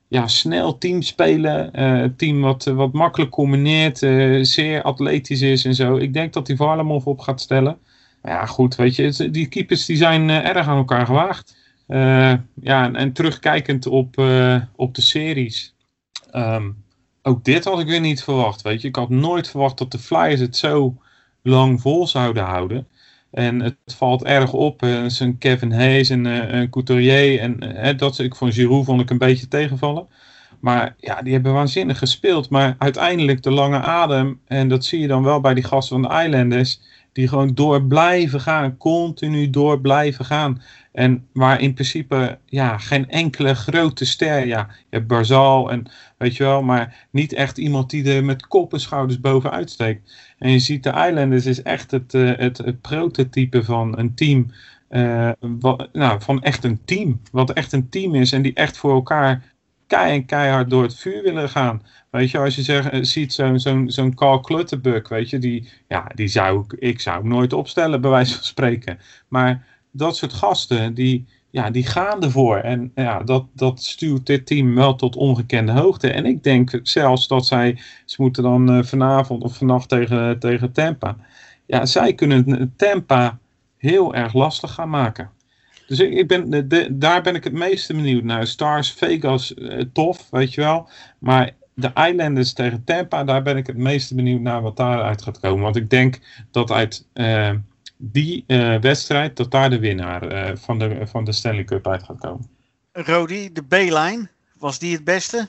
ja, 0.08 0.26
snel 0.26 0.78
team 0.78 1.02
spelen. 1.02 1.82
een 1.82 2.16
team 2.16 2.40
wat, 2.40 2.64
wat 2.64 2.92
makkelijk 2.92 3.30
combineert, 3.30 3.98
zeer 4.46 4.82
atletisch 4.82 5.40
is 5.40 5.64
en 5.64 5.74
zo. 5.74 5.96
Ik 5.96 6.12
denk 6.12 6.32
dat 6.32 6.46
hij 6.46 6.56
Varlamov 6.56 7.06
op 7.06 7.20
gaat 7.20 7.40
stellen. 7.40 7.78
Maar 8.22 8.32
ja, 8.32 8.46
goed, 8.46 8.76
weet 8.76 8.96
je, 8.96 9.30
die 9.30 9.46
keepers 9.46 9.84
die 9.84 9.96
zijn 9.96 10.30
erg 10.30 10.66
aan 10.66 10.76
elkaar 10.76 11.06
gewaagd. 11.06 11.56
ja, 11.86 12.84
en, 12.84 12.96
en, 12.96 13.12
terugkijkend 13.12 13.86
op, 13.86 14.22
op 14.76 14.94
de 14.94 15.02
series. 15.02 15.74
Um, 16.34 16.86
ook 17.28 17.44
dit 17.44 17.64
had 17.64 17.80
ik 17.80 17.86
weer 17.86 18.00
niet 18.00 18.22
verwacht. 18.22 18.62
Weet 18.62 18.80
je, 18.82 18.88
ik 18.88 18.96
had 18.96 19.08
nooit 19.08 19.48
verwacht 19.48 19.78
dat 19.78 19.92
de 19.92 19.98
Flyers 19.98 20.40
het 20.40 20.56
zo 20.56 20.96
lang 21.42 21.80
vol 21.80 22.06
zouden 22.06 22.44
houden. 22.44 22.86
En 23.30 23.60
het 23.60 23.76
valt 23.84 24.24
erg 24.24 24.52
op. 24.52 24.82
Uh, 24.82 25.04
zijn 25.06 25.38
Kevin 25.38 25.72
Hayes 25.72 26.10
en 26.10 26.24
uh, 26.24 26.70
Couturier. 26.70 27.40
En 27.40 27.76
uh, 27.86 27.98
dat 27.98 28.18
ik 28.18 28.34
van 28.34 28.52
Giroud 28.52 28.84
vond 28.84 29.00
ik 29.00 29.10
een 29.10 29.18
beetje 29.18 29.48
tegenvallen. 29.48 30.08
Maar 30.60 30.94
ja, 30.98 31.22
die 31.22 31.32
hebben 31.32 31.52
waanzinnig 31.52 31.98
gespeeld. 31.98 32.50
Maar 32.50 32.74
uiteindelijk 32.78 33.42
de 33.42 33.50
lange 33.50 33.80
adem. 33.80 34.40
En 34.46 34.68
dat 34.68 34.84
zie 34.84 35.00
je 35.00 35.06
dan 35.06 35.22
wel 35.22 35.40
bij 35.40 35.54
die 35.54 35.64
gasten 35.64 36.00
van 36.00 36.10
de 36.10 36.24
Islanders. 36.24 36.80
Die 37.18 37.28
gewoon 37.28 37.54
door 37.54 37.84
blijven 37.84 38.40
gaan. 38.40 38.76
Continu 38.76 39.50
door 39.50 39.80
blijven 39.80 40.24
gaan. 40.24 40.62
En 40.92 41.26
waar 41.32 41.60
in 41.60 41.74
principe 41.74 42.38
ja, 42.46 42.78
geen 42.78 43.08
enkele 43.08 43.54
grote 43.54 44.04
ster. 44.04 44.46
Ja, 44.46 44.68
je 44.70 44.96
hebt 44.96 45.06
Barzal 45.06 45.70
en 45.70 45.86
weet 46.18 46.36
je 46.36 46.44
wel. 46.44 46.62
Maar 46.62 47.06
niet 47.10 47.32
echt 47.32 47.58
iemand 47.58 47.90
die 47.90 48.12
er 48.12 48.24
met 48.24 48.46
kop 48.46 48.72
en 48.72 48.80
schouders 48.80 49.20
bovenuit 49.20 49.70
steekt. 49.70 50.12
En 50.38 50.50
je 50.50 50.58
ziet 50.58 50.82
de 50.82 51.06
Islanders 51.08 51.46
is 51.46 51.62
echt 51.62 51.90
het, 51.90 52.14
uh, 52.14 52.36
het, 52.36 52.58
het, 52.58 52.80
prototype 52.80 53.64
van 53.64 53.98
een 53.98 54.14
team. 54.14 54.50
Wat, 55.40 55.88
nou, 55.92 56.22
van 56.22 56.42
echt 56.42 56.64
een 56.64 56.80
team. 56.84 57.20
Wat 57.32 57.52
echt 57.52 57.72
een 57.72 57.88
team 57.88 58.14
is. 58.14 58.32
En 58.32 58.42
die 58.42 58.54
echt 58.54 58.76
voor 58.76 58.92
elkaar 58.92 59.42
kei 59.88 60.12
en 60.12 60.24
keihard 60.24 60.70
door 60.70 60.82
het 60.82 60.96
vuur 60.96 61.22
willen 61.22 61.48
gaan. 61.48 61.82
Weet 62.10 62.30
je, 62.30 62.38
als 62.38 62.54
je 62.56 62.62
zeg, 62.62 62.90
eh, 62.90 63.02
ziet 63.02 63.32
zo'n 63.32 63.60
zo'n 63.60 63.90
zo'n 63.90 64.14
Carl 64.14 64.40
Clutterbuck, 64.40 65.08
weet 65.08 65.30
je, 65.30 65.38
die, 65.38 65.68
ja, 65.88 66.10
die 66.14 66.28
zou 66.28 66.64
ik, 66.64 66.72
ik 66.72 67.00
zou 67.00 67.28
nooit 67.28 67.52
opstellen, 67.52 68.00
bij 68.00 68.10
wijze 68.10 68.34
van 68.34 68.44
spreken. 68.44 68.98
Maar 69.28 69.66
dat 69.90 70.16
soort 70.16 70.32
gasten, 70.32 70.94
die, 70.94 71.26
ja, 71.50 71.70
die 71.70 71.86
gaan 71.86 72.22
ervoor. 72.22 72.56
En 72.56 72.92
ja, 72.94 73.22
dat, 73.22 73.46
dat 73.52 73.82
stuurt 73.82 74.26
dit 74.26 74.46
team 74.46 74.74
wel 74.74 74.94
tot 74.94 75.16
ongekende 75.16 75.72
hoogte. 75.72 76.10
En 76.10 76.26
ik 76.26 76.42
denk 76.42 76.80
zelfs 76.82 77.28
dat 77.28 77.46
zij, 77.46 77.78
ze 78.04 78.22
moeten 78.22 78.42
dan 78.42 78.76
uh, 78.76 78.82
vanavond 78.82 79.42
of 79.42 79.56
vannacht 79.56 79.88
tegen, 79.88 80.38
tegen 80.38 80.72
Tampa. 80.72 81.16
Ja, 81.66 81.86
zij 81.86 82.14
kunnen 82.14 82.72
Tampa 82.76 83.38
heel 83.76 84.14
erg 84.14 84.32
lastig 84.34 84.74
gaan 84.74 84.90
maken. 84.90 85.30
Dus 85.88 86.00
ik, 86.00 86.12
ik 86.12 86.28
ben, 86.28 86.68
de, 86.68 86.98
daar 86.98 87.22
ben 87.22 87.34
ik 87.34 87.44
het 87.44 87.52
meeste 87.52 87.94
benieuwd 87.94 88.22
naar. 88.22 88.46
Stars, 88.46 88.92
Vegas, 88.92 89.54
uh, 89.56 89.82
tof, 89.92 90.26
weet 90.30 90.54
je 90.54 90.60
wel. 90.60 90.88
Maar 91.18 91.50
de 91.74 91.90
Islanders 91.94 92.52
tegen 92.52 92.84
Tampa, 92.84 93.24
daar 93.24 93.42
ben 93.42 93.56
ik 93.56 93.66
het 93.66 93.76
meeste 93.76 94.14
benieuwd 94.14 94.40
naar 94.40 94.62
wat 94.62 94.76
daaruit 94.76 95.22
gaat 95.22 95.40
komen. 95.40 95.62
Want 95.62 95.76
ik 95.76 95.90
denk 95.90 96.18
dat 96.50 96.70
uit 96.70 97.06
uh, 97.14 97.50
die 97.96 98.44
uh, 98.46 98.80
wedstrijd, 98.80 99.36
dat 99.36 99.50
daar 99.50 99.70
de 99.70 99.78
winnaar 99.78 100.56
van, 100.56 100.78
de, 100.78 101.06
van 101.06 101.24
de 101.24 101.32
Stanley 101.32 101.64
Cup 101.64 101.88
uit 101.88 102.02
gaat 102.02 102.20
komen. 102.20 102.48
Rodi, 102.92 103.52
de 103.52 103.62
B-line, 103.62 104.28
was 104.58 104.78
die 104.78 104.94
het 104.94 105.04
beste? 105.04 105.48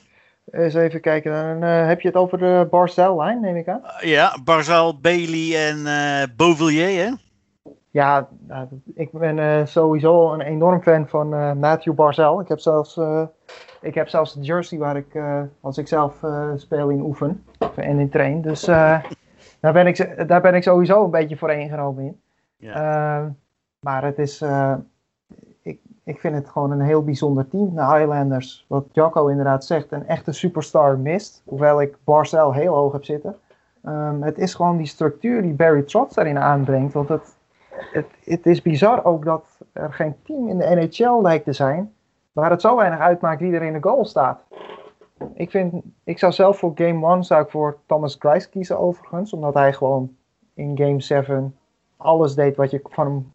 Eens 0.50 0.74
even 0.74 1.00
kijken, 1.00 1.32
dan 1.60 1.68
heb 1.70 2.00
je 2.00 2.08
het 2.08 2.16
over 2.16 2.38
de 2.38 2.66
Barzell-lijn, 2.70 3.40
neem 3.40 3.56
ik 3.56 3.68
aan? 3.68 3.82
ja, 4.00 4.38
Barzell, 4.44 4.94
Bailey 5.00 5.68
en 5.68 5.82
Beauvillier, 6.36 7.04
hè? 7.04 7.10
Ja, 7.90 8.28
nou, 8.46 8.68
ik 8.94 9.12
ben 9.12 9.36
uh, 9.36 9.66
sowieso 9.66 10.32
een 10.32 10.40
enorm 10.40 10.82
fan 10.82 11.08
van 11.08 11.34
uh, 11.34 11.52
Matthew 11.52 11.94
Barzell. 11.94 12.38
Ik 12.40 12.48
heb 12.48 12.58
zelfs, 12.58 12.96
uh, 12.96 13.22
ik 13.80 13.94
heb 13.94 14.08
zelfs 14.08 14.34
de 14.34 14.40
jersey 14.40 14.78
waar 14.78 14.96
ik, 14.96 15.18
als 15.60 15.78
ik 15.78 15.88
zelf 15.88 16.24
speel 16.56 16.88
in 16.88 17.00
oefen 17.00 17.44
en 17.76 17.98
in 17.98 18.10
train. 18.10 18.40
Dus 18.40 18.64
daar, 19.60 19.72
ben 19.72 19.86
ik, 19.86 20.28
daar 20.28 20.40
ben 20.40 20.54
ik 20.54 20.62
sowieso 20.62 21.04
een 21.04 21.10
beetje 21.10 21.36
voor 21.36 21.50
ingenomen 21.50 22.04
in. 22.04 22.20
Ja. 22.56 22.74
Ehm, 22.74 23.30
maar 23.80 24.04
het 24.04 24.18
is, 24.18 24.44
ik, 25.62 25.80
ik 26.04 26.20
vind 26.20 26.34
het 26.34 26.48
gewoon 26.48 26.70
een 26.70 26.80
heel 26.80 27.04
bijzonder 27.04 27.48
team, 27.48 27.74
de 27.74 27.86
Highlanders. 27.86 28.64
Wat 28.68 28.84
Jacco 28.92 29.26
inderdaad 29.26 29.64
zegt, 29.64 29.92
een 29.92 30.06
echte 30.06 30.32
superstar 30.32 30.98
mist. 30.98 31.42
Hoewel 31.44 31.80
ik 31.80 31.96
Barzell 32.04 32.50
heel 32.50 32.74
hoog 32.74 32.92
heb 32.92 33.04
zitten. 33.04 33.36
Um, 33.84 34.22
het 34.22 34.38
is 34.38 34.54
gewoon 34.54 34.76
die 34.76 34.86
structuur 34.86 35.42
die 35.42 35.52
Barry 35.52 35.82
Trotz 35.82 36.14
daarin 36.14 36.38
aanbrengt. 36.38 36.92
Want 36.92 37.08
het, 37.08 37.36
het, 37.92 38.06
het, 38.24 38.46
is 38.46 38.62
bizar 38.62 39.04
ook 39.04 39.24
dat 39.24 39.44
er 39.72 39.92
geen 39.92 40.14
team 40.22 40.48
in 40.48 40.58
de 40.58 40.64
NHL 40.64 41.22
lijkt 41.22 41.44
te 41.44 41.52
zijn 41.52 41.92
waar 42.32 42.50
het 42.50 42.60
zo 42.60 42.76
weinig 42.76 42.98
uitmaakt 42.98 43.40
wie 43.40 43.52
er 43.52 43.62
in 43.62 43.72
de 43.72 43.82
goal 43.82 44.04
staat. 44.04 44.40
Ik, 45.34 45.50
vind, 45.50 45.74
ik 46.04 46.18
zou 46.18 46.32
zelf 46.32 46.58
voor 46.58 46.72
Game 46.74 47.14
1 47.14 47.24
zou 47.24 47.42
ik 47.42 47.50
voor 47.50 47.78
Thomas 47.86 48.16
Grice 48.18 48.48
kiezen 48.48 48.78
overigens, 48.78 49.32
omdat 49.32 49.54
hij 49.54 49.72
gewoon 49.72 50.16
in 50.54 50.78
Game 50.78 51.00
7 51.00 51.56
alles 51.96 52.34
deed 52.34 52.56
wat 52.56 52.70
je 52.70 52.80
van 52.84 53.06
hem 53.06 53.32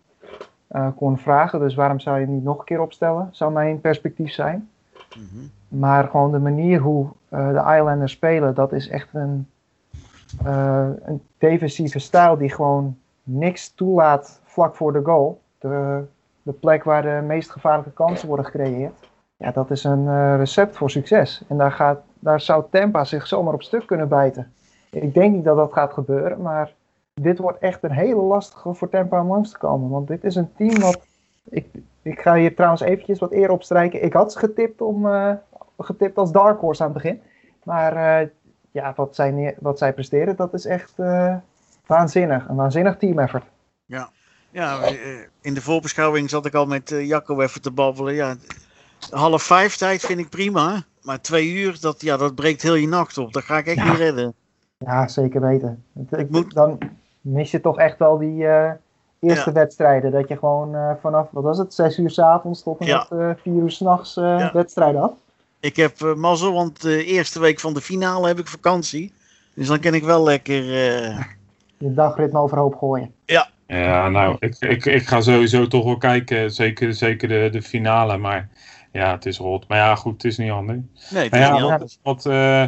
uh, 0.72 0.88
kon 0.96 1.18
vragen. 1.18 1.60
Dus 1.60 1.76
waarom 1.76 2.00
zou 2.00 2.20
je 2.20 2.26
hem 2.26 2.34
niet 2.34 2.44
nog 2.44 2.60
een 2.60 2.66
keer 2.66 2.82
opstellen? 2.82 3.30
Zou 3.32 3.52
mijn 3.52 3.82
perspectief 3.82 4.32
zijn. 4.32 4.70
Mm 5.18 5.28
-hmm. 5.32 5.80
Maar 5.80 6.04
gewoon 6.04 6.32
de 6.32 6.40
manier 6.40 6.80
hoe 6.80 7.08
uh, 7.30 7.50
de 7.50 7.76
Islanders 7.76 8.12
spelen, 8.12 8.56
dat 8.56 8.74
is 8.74 8.90
echt 8.90 9.08
een, 9.14 9.48
uh, 10.46 10.90
een 11.04 11.22
defensieve 11.38 12.00
stijl 12.00 12.38
die 12.38 12.52
gewoon 12.52 12.98
niks 13.26 13.74
toelaat 13.74 14.42
vlak 14.44 14.76
voor 14.76 14.94
de 14.94 15.02
goal. 15.04 15.40
De, 15.60 16.04
de 16.42 16.52
plek 16.52 16.84
waar 16.84 17.02
de 17.02 17.22
meest 17.26 17.52
gevaarlijke 17.52 17.92
kansen 17.92 18.28
worden 18.28 18.46
gecreëerd. 18.46 19.10
Ja, 19.38 19.52
dat 19.52 19.72
is 19.72 19.84
een 19.84 20.06
uh, 20.06 20.36
recept 20.38 20.78
voor 20.78 20.90
succes. 20.90 21.44
En 21.48 21.58
daar, 21.58 21.72
gaat, 21.72 22.00
daar 22.20 22.42
zou 22.42 22.64
Tampa 22.70 23.04
zich 23.04 23.28
zomaar 23.28 23.54
op 23.54 23.64
stuk 23.64 23.88
kunnen 23.88 24.08
bijten. 24.08 24.54
Ik 24.90 25.14
denk 25.14 25.34
niet 25.34 25.44
dat 25.44 25.58
dat 25.58 25.74
gaat 25.74 25.94
gebeuren, 25.94 26.42
maar 26.42 26.74
dit 27.14 27.38
wordt 27.38 27.60
echt 27.60 27.84
een 27.84 27.92
hele 27.92 28.22
lastige 28.22 28.74
voor 28.74 28.90
Tampa 28.90 29.22
om 29.22 29.28
langs 29.28 29.52
te 29.52 29.58
komen. 29.58 29.90
Want 29.90 30.08
dit 30.08 30.24
is 30.24 30.36
een 30.36 30.54
team 30.56 30.80
wat... 30.80 31.00
Ik, 31.50 31.68
ik 32.02 32.22
ga 32.22 32.36
hier 32.36 32.56
trouwens 32.56 32.82
eventjes 32.82 33.20
wat 33.20 33.32
eer 33.32 33.52
opstrijken. 33.52 34.04
Ik 34.04 34.14
had 34.14 34.32
ze 34.32 34.40
getipt, 34.40 34.82
om, 34.82 35.06
uh, 35.06 35.32
getipt 35.78 36.18
als 36.18 36.32
Dark 36.32 36.60
Horse 36.60 36.84
aan 36.84 36.94
het 36.94 37.02
begin. 37.02 37.22
Maar 37.64 38.22
uh, 38.22 38.28
ja, 38.72 38.94
wat 38.96 39.16
zij, 39.16 39.56
wat 39.60 39.78
zij 39.78 39.94
presteren, 39.94 40.36
dat 40.36 40.54
is 40.54 40.66
echt 40.66 40.96
waanzinnig. 41.88 42.48
Een 42.48 42.56
waanzinnig 42.56 42.98
team 42.98 43.20
effort. 43.20 43.44
Ja. 43.86 44.10
ja, 44.52 44.80
in 45.42 45.54
de 45.54 45.62
voorbeschouwing 45.62 46.30
zat 46.30 46.46
ik 46.46 46.54
al 46.54 46.66
met 46.66 46.92
uh, 46.92 47.08
Jacco 47.08 47.42
even 47.42 47.62
te 47.62 47.72
babbelen. 47.72 48.14
Ja, 48.14 48.36
half 49.10 49.44
vijf 49.44 49.76
tijd 49.76 50.02
vind 50.02 50.20
ik 50.20 50.30
prima. 50.30 50.84
Maar 51.02 51.22
twee 51.22 51.54
uur, 51.54 51.78
dat, 51.80 52.02
ja, 52.02 52.18
dat 52.18 52.36
breekt 52.36 52.62
heel 52.62 52.76
je 52.76 52.88
nacht 52.88 53.18
op. 53.18 53.34
Dat 53.34 53.44
ga 53.44 53.58
ik 53.58 53.66
echt 53.66 53.78
ja. 53.78 53.90
niet 53.90 53.98
redden. 53.98 54.34
Ja, 54.78 55.08
zeker 55.08 55.42
weten. 55.42 55.84
Ik, 56.10 56.30
moet... 56.30 56.54
Dan 56.54 56.80
mis 57.22 57.52
je 57.52 57.62
toch 57.62 57.78
echt 57.78 57.98
wel 58.00 58.18
die 58.18 58.44
uh, 58.44 58.72
eerste 59.20 59.50
ja. 59.50 59.56
wedstrijden. 59.56 60.12
Dat 60.12 60.28
je 60.28 60.38
gewoon 60.38 60.76
uh, 60.76 60.92
vanaf, 61.02 61.28
wat 61.32 61.44
was 61.44 61.58
het, 61.58 61.74
zes 61.74 61.98
uur 61.98 62.10
s 62.10 62.20
avonds 62.20 62.64
tot 62.64 62.80
en 62.80 62.86
ja. 62.86 63.08
met 63.10 63.40
vier 63.42 63.54
uur 63.54 63.72
s'nachts 63.72 64.16
wedstrijden 64.54 65.02
had. 65.02 65.14
Ik 65.60 65.76
heb 65.76 66.16
mazzel, 66.16 66.54
want 66.54 66.82
de 66.82 67.06
eerste 67.06 67.40
week 67.40 67.60
van 67.60 67.74
de 67.74 67.82
finale 67.82 68.28
heb 68.28 68.40
ik 68.40 68.48
vakantie. 68.48 69.14
Dus 69.54 69.68
dan 69.68 69.80
kan 69.80 69.94
ik 69.94 70.04
wel 70.04 70.24
lekker 70.24 70.64
je 71.78 71.94
dagritme 71.94 72.40
overhoop 72.40 72.76
gooien. 72.76 73.14
Ja. 73.26 73.54
Ja, 73.68 74.10
nou, 74.10 74.36
ik, 74.40 74.56
ik, 74.60 74.86
ik 74.86 75.08
ga 75.08 75.22
sowieso 75.22 75.68
toch 75.68 75.84
wel 75.84 75.98
kijken. 75.98 76.52
Zeker, 76.52 76.94
zeker 76.94 77.28
de, 77.28 77.50
de 77.52 77.62
finale. 77.62 78.18
Maar 78.18 78.50
ja, 78.92 79.12
het 79.12 79.26
is 79.26 79.38
rot. 79.38 79.68
Maar 79.68 79.78
ja, 79.78 79.96
goed, 79.96 80.14
het 80.14 80.24
is 80.24 80.38
niet 80.38 80.52
anders. 80.52 80.80
Nee, 81.10 81.24
het 81.24 81.32
maar 81.32 81.42
is 81.42 81.48
ja, 81.48 81.54
niet 81.54 81.62
wat, 81.62 81.72
anders. 81.72 82.00
wat 82.04 82.26
uh, 82.26 82.62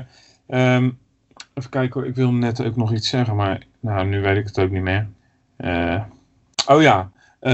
um, 0.75 0.97
even 1.53 1.69
kijken 1.69 1.99
hoor. 1.99 2.09
Ik 2.09 2.15
wil 2.15 2.31
net 2.31 2.65
ook 2.65 2.75
nog 2.75 2.93
iets 2.93 3.09
zeggen. 3.09 3.35
Maar 3.35 3.61
nou, 3.79 4.05
nu 4.07 4.21
weet 4.21 4.37
ik 4.37 4.45
het 4.45 4.59
ook 4.59 4.71
niet 4.71 4.81
meer. 4.81 5.07
Uh, 5.57 6.01
oh 6.67 6.81
ja. 6.81 7.11
Uh, 7.41 7.51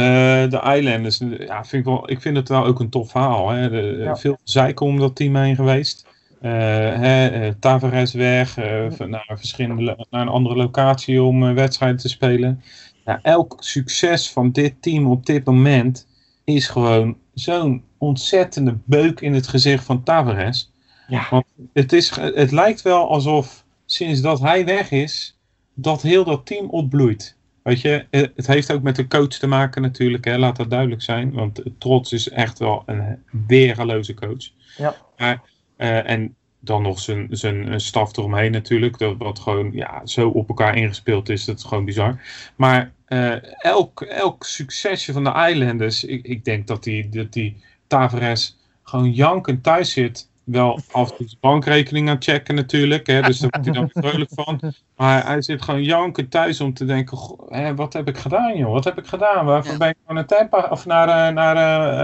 de 0.50 0.76
Islanders. 0.76 1.18
Ja, 1.18 1.66
vind 1.66 1.86
ik, 1.86 1.94
wel, 1.94 2.10
ik 2.10 2.22
vind 2.22 2.38
het 2.38 2.50
wel 2.50 2.66
ook 2.66 2.80
een 2.80 2.90
tof 2.90 3.12
verhaal. 3.12 3.50
Hè. 3.50 3.70
De, 3.70 3.98
ja. 4.04 4.16
Veel 4.16 4.38
zeiken 4.44 4.86
om 4.86 5.00
dat 5.00 5.16
team 5.16 5.36
heen 5.36 5.56
geweest. 5.56 6.08
Uh, 6.46 6.52
hè, 6.52 7.46
uh, 7.46 7.54
Tavares 7.60 8.14
weg, 8.14 8.58
uh, 8.58 9.08
naar, 9.08 9.32
verschillende, 9.36 10.06
naar 10.10 10.22
een 10.22 10.28
andere 10.28 10.56
locatie 10.56 11.24
om 11.24 11.54
wedstrijden 11.54 11.98
te 11.98 12.10
spelen. 12.10 12.64
Ja, 13.06 13.20
elk 13.22 13.58
succes 13.60 14.32
van 14.32 14.52
dit 14.52 14.82
team 14.82 15.06
op 15.06 15.26
dit 15.26 15.46
moment 15.46 16.08
is 16.44 16.68
gewoon 16.68 17.18
zo'n 17.34 17.84
ontzettende 17.98 18.78
beuk 18.86 19.20
in 19.22 19.34
het 19.34 19.48
gezicht 19.48 19.84
van 19.84 20.04
Tavares. 20.04 20.72
Ja. 21.08 21.28
Want 21.30 21.46
het, 21.74 21.94
is, 21.94 22.16
het 22.16 22.52
lijkt 22.52 22.82
wel 22.82 23.10
alsof 23.10 23.66
sinds 23.86 24.22
dat 24.22 24.40
hij 24.40 24.66
weg 24.66 24.92
is, 24.92 25.40
dat 25.74 26.02
heel 26.02 26.24
dat 26.24 26.46
team 26.46 26.70
opbloeit. 26.70 27.38
Weet 27.64 27.82
je, 27.82 28.06
het 28.36 28.48
heeft 28.48 28.72
ook 28.72 28.82
met 28.82 28.96
de 28.96 29.08
coach 29.08 29.28
te 29.28 29.48
maken 29.48 29.82
natuurlijk, 29.82 30.26
hè, 30.26 30.38
laat 30.38 30.56
dat 30.56 30.70
duidelijk 30.70 31.02
zijn. 31.02 31.32
Want 31.32 31.62
Trots 31.78 32.12
is 32.12 32.30
echt 32.30 32.60
wel 32.60 32.84
een 32.86 33.24
weergaloze 33.48 34.14
coach. 34.14 34.50
Ja. 34.78 34.96
Maar 35.18 35.42
uh, 35.78 36.10
en 36.10 36.36
dan 36.60 36.82
nog 36.82 37.00
zijn, 37.00 37.28
zijn 37.30 37.80
staf 37.82 38.18
eromheen 38.18 38.52
natuurlijk. 38.52 38.98
Dat, 38.98 39.16
wat 39.18 39.40
gewoon 39.40 39.72
ja, 39.72 40.06
zo 40.06 40.30
op 40.30 40.48
elkaar 40.48 40.76
ingespeeld 40.76 41.30
is. 41.30 41.46
Dat 41.46 41.58
is 41.58 41.64
gewoon 41.64 41.86
bizar. 41.86 42.22
Maar 42.56 42.92
uh, 43.08 43.64
elk, 43.64 44.02
elk 44.02 44.44
succesje 44.44 45.14
van 45.14 45.24
de 45.24 45.48
Islanders. 45.50 46.04
Ik, 46.04 46.26
ik 46.26 46.46
denk 46.46 46.68
dat 46.68 46.84
die, 46.84 47.10
dat 47.10 47.34
die 47.34 47.64
Tavares 47.88 48.58
gewoon 48.84 49.12
jankend 49.12 49.64
thuis 49.64 49.92
zit. 49.92 50.32
Wel 50.44 50.80
af 50.92 51.12
en 51.12 51.18
toe 51.18 51.28
zijn 51.28 51.40
bankrekening 51.42 52.10
aan 52.10 52.16
het 52.16 52.24
checken 52.24 52.56
natuurlijk. 52.56 53.08
Hè, 53.08 53.22
dus 53.22 53.40
daar 53.40 53.50
wordt 53.50 53.66
hij 53.66 53.76
dan 53.76 53.90
vrolijk 54.04 54.30
van. 54.34 54.74
Maar 54.96 55.26
hij 55.26 55.42
zit 55.42 55.62
gewoon 55.62 55.84
jankend 55.84 56.32
thuis 56.32 56.62
om 56.62 56.74
te 56.74 56.86
denken. 56.86 57.18
Hè, 57.48 57.76
wat 57.76 57.94
heb 57.94 58.08
ik 58.08 58.18
gedaan 58.18 58.58
joh? 58.58 58.72
Wat 58.72 58.84
heb 58.84 58.98
ik 58.98 59.08
gedaan? 59.08 59.46
Waarvoor 59.46 59.72
ja. 59.72 59.78
ben 59.78 59.90
ik 59.90 59.98
naar 60.08 60.26
Tampa 60.26 60.68
of 60.70 60.86
naar, 60.86 61.34
naar 61.34 61.56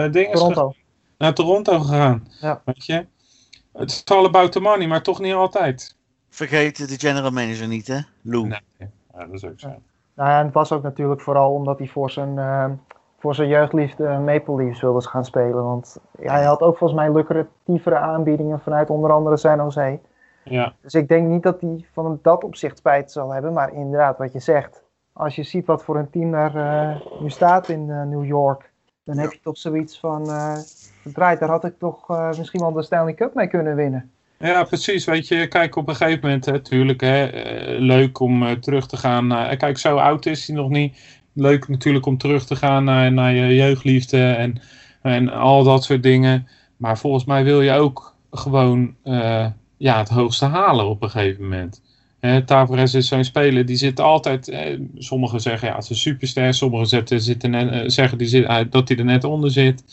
uh, 0.05 0.11
dingen 0.11 0.31
Toronto. 0.31 0.73
Naar 1.17 1.33
Toronto 1.33 1.79
gegaan. 1.79 2.27
Ja. 2.41 2.61
Weet 2.65 2.85
je? 2.85 3.05
Het 3.79 3.89
is 3.89 4.05
all 4.05 4.25
about 4.25 4.51
the 4.51 4.59
money, 4.59 4.87
maar 4.87 5.01
toch 5.01 5.19
niet 5.19 5.33
altijd. 5.33 5.97
Vergeet 6.29 6.89
de 6.89 7.07
general 7.07 7.31
manager 7.31 7.67
niet, 7.67 7.87
hè? 7.87 7.99
Lou. 8.21 8.47
Nee, 8.47 8.89
ja, 9.13 9.25
dat 9.25 9.33
is 9.33 9.45
ook 9.45 9.59
zo. 9.59 9.67
Nou 10.13 10.29
ja, 10.29 10.39
en 10.39 10.45
het 10.45 10.53
was 10.53 10.71
ook 10.71 10.83
natuurlijk 10.83 11.21
vooral 11.21 11.53
omdat 11.53 11.77
hij 11.77 11.87
voor 11.87 12.11
zijn, 12.11 12.35
uh, 12.37 12.65
voor 13.19 13.35
zijn 13.35 13.47
jeugdliefde 13.47 14.03
Maple 14.03 14.55
Leafs 14.55 14.81
wilde 14.81 15.07
gaan 15.07 15.25
spelen. 15.25 15.63
Want 15.63 15.97
hij 16.21 16.43
had 16.43 16.61
ook 16.61 16.77
volgens 16.77 16.99
mij 16.99 17.11
lucratievere 17.11 17.97
aanbiedingen 17.97 18.59
vanuit 18.59 18.89
onder 18.89 19.11
andere 19.11 19.37
San 19.37 19.57
Jose. 19.57 19.99
Ja. 20.43 20.73
Dus 20.81 20.93
ik 20.93 21.07
denk 21.07 21.27
niet 21.27 21.43
dat 21.43 21.61
hij 21.61 21.85
van 21.93 22.19
dat 22.21 22.43
opzicht 22.43 22.77
spijt 22.77 23.11
zal 23.11 23.33
hebben. 23.33 23.53
Maar 23.53 23.73
inderdaad, 23.73 24.17
wat 24.17 24.33
je 24.33 24.39
zegt. 24.39 24.83
Als 25.13 25.35
je 25.35 25.43
ziet 25.43 25.65
wat 25.65 25.83
voor 25.83 25.97
een 25.97 26.09
team 26.09 26.31
daar 26.31 26.55
uh, 26.55 27.21
nu 27.21 27.29
staat 27.29 27.69
in 27.69 27.87
uh, 27.87 28.03
New 28.03 28.25
York. 28.25 28.68
Dan 29.09 29.17
heb 29.17 29.31
je 29.31 29.39
toch 29.43 29.57
zoiets 29.57 29.99
van 29.99 30.25
verdraaid, 31.01 31.39
daar 31.39 31.49
had 31.49 31.65
ik 31.65 31.79
toch 31.79 32.09
uh, 32.09 32.37
misschien 32.37 32.59
wel 32.59 32.71
de 32.71 32.83
Stanley 32.83 33.13
Cup 33.13 33.33
mee 33.33 33.47
kunnen 33.47 33.75
winnen. 33.75 34.11
Ja, 34.39 34.63
precies. 34.63 35.05
Weet 35.05 35.27
je, 35.27 35.47
kijk 35.47 35.75
op 35.75 35.87
een 35.87 35.95
gegeven 35.95 36.19
moment, 36.21 36.45
hè, 36.45 36.59
tuurlijk, 36.59 37.01
hè, 37.01 37.33
uh, 37.33 37.79
leuk 37.79 38.19
om 38.19 38.59
terug 38.59 38.87
te 38.87 38.97
gaan. 38.97 39.27
Naar, 39.27 39.57
kijk, 39.57 39.77
zo 39.77 39.97
oud 39.97 40.25
is 40.25 40.47
hij 40.47 40.55
nog 40.55 40.69
niet. 40.69 40.97
Leuk 41.33 41.67
natuurlijk 41.67 42.05
om 42.05 42.17
terug 42.17 42.45
te 42.45 42.55
gaan 42.55 42.83
naar, 42.83 43.11
naar 43.11 43.33
je 43.33 43.55
jeugdliefde 43.55 44.31
en, 44.31 44.61
en 45.01 45.29
al 45.29 45.63
dat 45.63 45.83
soort 45.83 46.03
dingen. 46.03 46.47
Maar 46.77 46.97
volgens 46.97 47.25
mij 47.25 47.43
wil 47.43 47.61
je 47.61 47.71
ook 47.71 48.15
gewoon 48.31 48.95
ja, 49.77 49.97
het 49.97 50.09
hoogste 50.09 50.45
halen 50.45 50.89
op 50.89 51.03
een 51.03 51.09
gegeven 51.09 51.43
moment. 51.43 51.81
Eh, 52.19 52.37
Tavares 52.37 52.93
is 52.93 53.07
zo'n 53.07 53.23
speler, 53.23 53.65
die 53.65 53.75
zit 53.75 53.99
altijd. 53.99 54.47
Eh, 54.47 54.79
sommigen 54.97 55.39
zeggen 55.41 55.67
ja, 55.67 55.73
het 55.73 55.83
is 55.83 55.89
een 55.89 55.95
superster. 55.95 56.53
Sommigen 56.53 56.87
zetten, 56.87 57.21
zitten 57.21 57.51
net, 57.51 57.71
eh, 57.71 57.81
zeggen 57.85 58.17
die 58.17 58.27
zit, 58.27 58.45
eh, 58.45 58.57
dat 58.69 58.87
hij 58.87 58.97
er 58.97 59.05
net 59.05 59.23
onder 59.23 59.51
zit. 59.51 59.83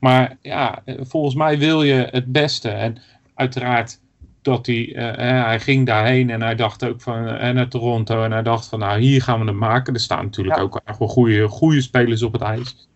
Maar 0.00 0.36
ja, 0.42 0.82
volgens 1.00 1.34
mij 1.34 1.58
wil 1.58 1.82
je 1.82 2.08
het 2.10 2.32
beste. 2.32 2.68
En 2.68 2.96
uiteraard 3.34 4.00
dat 4.42 4.66
hij, 4.66 4.92
hij 5.16 5.60
ging 5.60 5.86
daarheen 5.86 6.30
en 6.30 6.42
hij 6.42 6.54
dacht 6.54 6.84
ook 6.84 7.00
van 7.00 7.26
eh, 7.28 7.54
naar 7.54 7.68
Toronto. 7.68 8.22
En 8.24 8.32
hij 8.32 8.42
dacht 8.42 8.66
van 8.66 8.78
nou, 8.78 9.00
hier 9.00 9.22
gaan 9.22 9.40
we 9.40 9.46
het 9.46 9.54
maken. 9.54 9.94
Er 9.94 10.00
staan 10.00 10.24
natuurlijk 10.24 10.56
Ja. 10.56 10.62
ook 10.62 10.80
echt 10.84 10.98
wel 10.98 11.08
goede, 11.08 11.48
goede 11.48 11.80
spelers 11.80 12.22
op 12.22 12.32
het 12.32 12.42
ijs. 12.42 12.88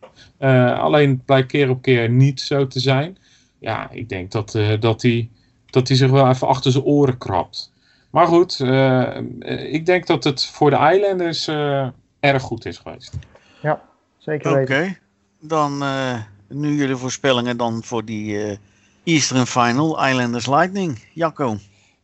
Alleen 0.79 1.11
het 1.11 1.25
blijkt 1.25 1.49
keer 1.49 1.71
op 1.71 1.83
keer 1.83 2.11
niet 2.11 2.41
zo 2.41 2.67
te 2.67 2.81
zijn. 2.81 3.17
Ja, 3.61 3.91
ik 3.91 4.09
denk 4.09 4.31
dat, 4.31 4.59
dat, 4.81 5.03
hij, 5.03 5.29
dat 5.67 5.89
hij 5.89 5.97
zich 5.97 6.11
wel 6.11 6.29
even 6.29 6.49
achter 6.49 6.73
zijn 6.73 6.85
oren 6.85 7.19
krabt. 7.19 7.73
Maar 8.19 8.27
goed, 8.27 8.61
eh, 8.61 9.73
ik 9.73 9.87
denk 9.87 10.07
dat 10.07 10.25
het 10.25 10.45
voor 10.47 10.71
de 10.71 10.91
Islanders 10.95 11.49
eh, 11.49 11.89
erg 12.21 12.43
goed 12.43 12.67
is 12.67 12.79
geweest. 12.79 13.19
Zeker 14.19 14.51
Oké, 14.51 14.59
weten. 14.59 14.99
dan 15.41 15.83
eh, 15.83 16.21
nu 16.49 16.75
jullie 16.75 16.97
voorspellingen 16.97 17.57
dan 17.57 17.83
voor 17.85 18.05
die 18.05 18.43
eh, 18.43 18.57
Eastern 19.05 19.47
Final, 19.47 20.07
Islanders 20.07 20.47
Lightning. 20.47 21.05
Jacco. 21.13 21.57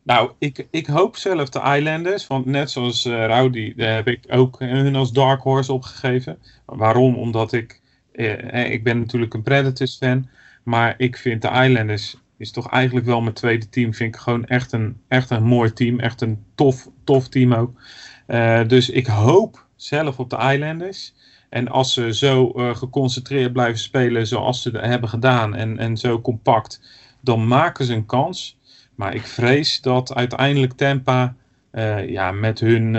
Nou, 0.03 0.31
ik, 0.37 0.67
ik 0.71 0.87
hoop 0.87 1.17
zelf 1.17 1.49
de 1.49 1.61
Islanders, 1.77 2.27
want 2.27 2.45
net 2.45 2.71
zoals 2.71 3.05
eh 3.05 3.27
Rowdy, 3.27 3.73
daar 3.75 3.95
heb 3.95 4.07
ik 4.07 4.23
ook 4.29 4.59
hun 4.59 4.95
als 4.95 5.11
Dark 5.11 5.41
Horse 5.41 5.73
opgegeven. 5.73 6.37
Waarom? 6.65 7.15
Omdat 7.15 7.53
ik, 7.53 7.81
eh, 8.11 8.71
ik 8.71 8.83
ben 8.83 8.99
natuurlijk 8.99 9.33
een 9.33 9.43
Predators 9.43 9.97
fan, 9.97 10.29
maar 10.63 10.95
ik 10.97 11.17
vind 11.17 11.41
de 11.41 11.49
Islanders 11.49 12.17
is 12.37 12.51
toch 12.51 12.69
eigenlijk 12.69 13.05
wel 13.05 13.21
mijn 13.21 13.33
tweede 13.33 13.69
team. 13.69 13.93
Vind 13.93 14.15
ik 14.15 14.21
gewoon 14.21 14.45
echt 14.45 14.71
een, 14.71 14.97
echt 15.07 15.29
een 15.29 15.43
mooi 15.43 15.73
team, 15.73 15.99
echt 15.99 16.21
een 16.21 16.43
tof, 16.55 16.89
tof 17.03 17.27
team 17.27 17.53
ook. 17.53 17.81
Eh, 18.25 18.67
dus 18.67 18.89
ik 18.89 19.07
hoop 19.07 19.65
zelf 19.75 20.19
op 20.19 20.29
de 20.29 20.51
Islanders. 20.53 21.13
En 21.49 21.67
als 21.67 21.93
ze 21.93 22.13
zo 22.13 22.49
eh, 22.49 22.75
geconcentreerd 22.75 23.53
blijven 23.53 23.79
spelen 23.79 24.27
zoals 24.27 24.61
ze 24.61 24.77
hebben 24.77 25.09
gedaan 25.09 25.55
en, 25.55 25.77
en 25.77 25.97
zo 25.97 26.21
compact, 26.21 26.81
dan 27.21 27.47
maken 27.47 27.85
ze 27.85 27.93
een 27.93 28.05
kans. 28.05 28.57
Maar 28.95 29.15
ik 29.15 29.25
vrees 29.27 29.81
dat 29.81 30.13
uiteindelijk 30.13 30.73
Tampa 30.73 31.35
eh, 31.71 32.09
ja, 32.09 32.31
met, 32.31 32.59
hun, 32.59 32.93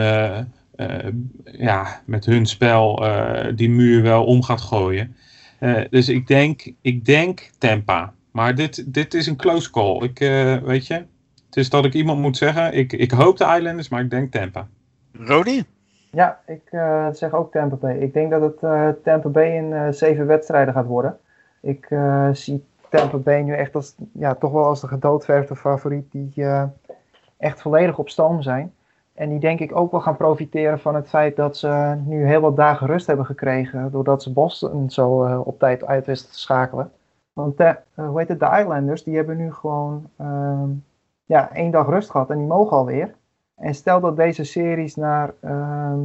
ja, 1.44 2.02
met 2.06 2.24
hun 2.24 2.46
spel 2.46 3.04
die 3.54 3.70
muur 3.70 4.02
wel 4.02 4.24
om 4.24 4.42
gaat 4.42 4.60
gooien. 4.60 5.16
Dus 5.90 6.08
ik 6.08 6.26
denk, 6.26 6.72
ik 6.80 7.04
denk 7.04 7.50
Tampa. 7.58 8.14
Maar 8.36 8.54
dit, 8.54 8.94
dit 8.94 9.14
is 9.14 9.26
een 9.26 9.36
close 9.36 9.70
call. 9.70 10.02
Ik, 10.02 10.20
eh, 10.20 10.56
weet 10.56 10.86
je, 10.86 10.94
het 11.46 11.56
is 11.56 11.70
dat 11.70 11.84
ik 11.84 11.94
iemand 11.94 12.20
moet 12.20 12.36
zeggen. 12.36 12.74
Ik, 12.74 12.92
ik 12.92 13.10
hoop 13.10 13.36
de 13.36 13.44
Islanders, 13.44 13.88
maar 13.88 14.00
ik 14.00 14.10
denk 14.10 14.32
Tampa. 14.32 14.68
Rodi? 15.12 15.64
Ja, 16.10 16.40
ik 16.46 16.62
eh, 16.70 17.08
zeg 17.12 17.32
ook 17.32 17.52
Tampa 17.52 17.76
Bay. 17.76 17.98
Ik 17.98 18.12
denk 18.12 18.30
dat 18.30 18.42
het 18.42 18.62
eh, 18.62 18.88
Tampa 19.02 19.28
Bay 19.28 19.56
in 19.56 19.72
eh, 19.72 19.86
zeven 19.90 20.26
wedstrijden 20.26 20.74
gaat 20.74 20.86
worden. 20.86 21.18
Ik 21.60 21.86
eh, 21.88 22.28
zie 22.32 22.64
Tampa 22.90 23.16
Bay 23.16 23.42
nu 23.42 23.54
echt 23.54 23.74
als, 23.74 23.94
ja, 24.12 24.34
toch 24.34 24.52
wel 24.52 24.64
als 24.64 24.80
de 24.80 24.88
gedoodverfde 24.88 25.56
favoriet 25.56 26.12
die 26.12 26.32
eh, 26.34 26.64
echt 27.36 27.60
volledig 27.60 27.98
op 27.98 28.08
stoom 28.08 28.42
zijn. 28.42 28.72
En 29.14 29.28
die 29.28 29.38
denk 29.38 29.60
ik 29.60 29.76
ook 29.76 29.90
wel 29.90 30.00
gaan 30.00 30.16
profiteren 30.16 30.80
van 30.80 30.94
het 30.94 31.08
feit 31.08 31.36
dat 31.36 31.56
ze 31.56 31.96
nu 32.04 32.26
heel 32.26 32.40
wat 32.40 32.56
dagen 32.56 32.86
rust 32.86 33.06
hebben 33.06 33.26
gekregen. 33.26 33.90
Doordat 33.90 34.22
ze 34.22 34.32
Boston 34.32 34.90
zo 34.90 35.24
eh, 35.24 35.46
op 35.46 35.58
tijd 35.58 35.86
uit 35.86 36.06
wisten 36.06 36.32
te 36.32 36.38
schakelen. 36.38 36.90
Want 37.36 37.60
eh, 37.60 37.74
hoe 37.94 38.18
heet 38.18 38.28
het, 38.28 38.40
de 38.40 38.58
Islanders 38.60 39.04
die 39.04 39.16
hebben 39.16 39.36
nu 39.36 39.52
gewoon 39.52 40.10
ehm, 40.16 40.68
ja, 41.24 41.52
één 41.52 41.70
dag 41.70 41.86
rust 41.88 42.10
gehad 42.10 42.30
en 42.30 42.38
die 42.38 42.46
mogen 42.46 42.76
alweer. 42.76 43.14
En 43.54 43.74
stel 43.74 44.00
dat 44.00 44.16
deze 44.16 44.44
series 44.44 44.94
naar, 44.94 45.34
ehm, 45.40 45.98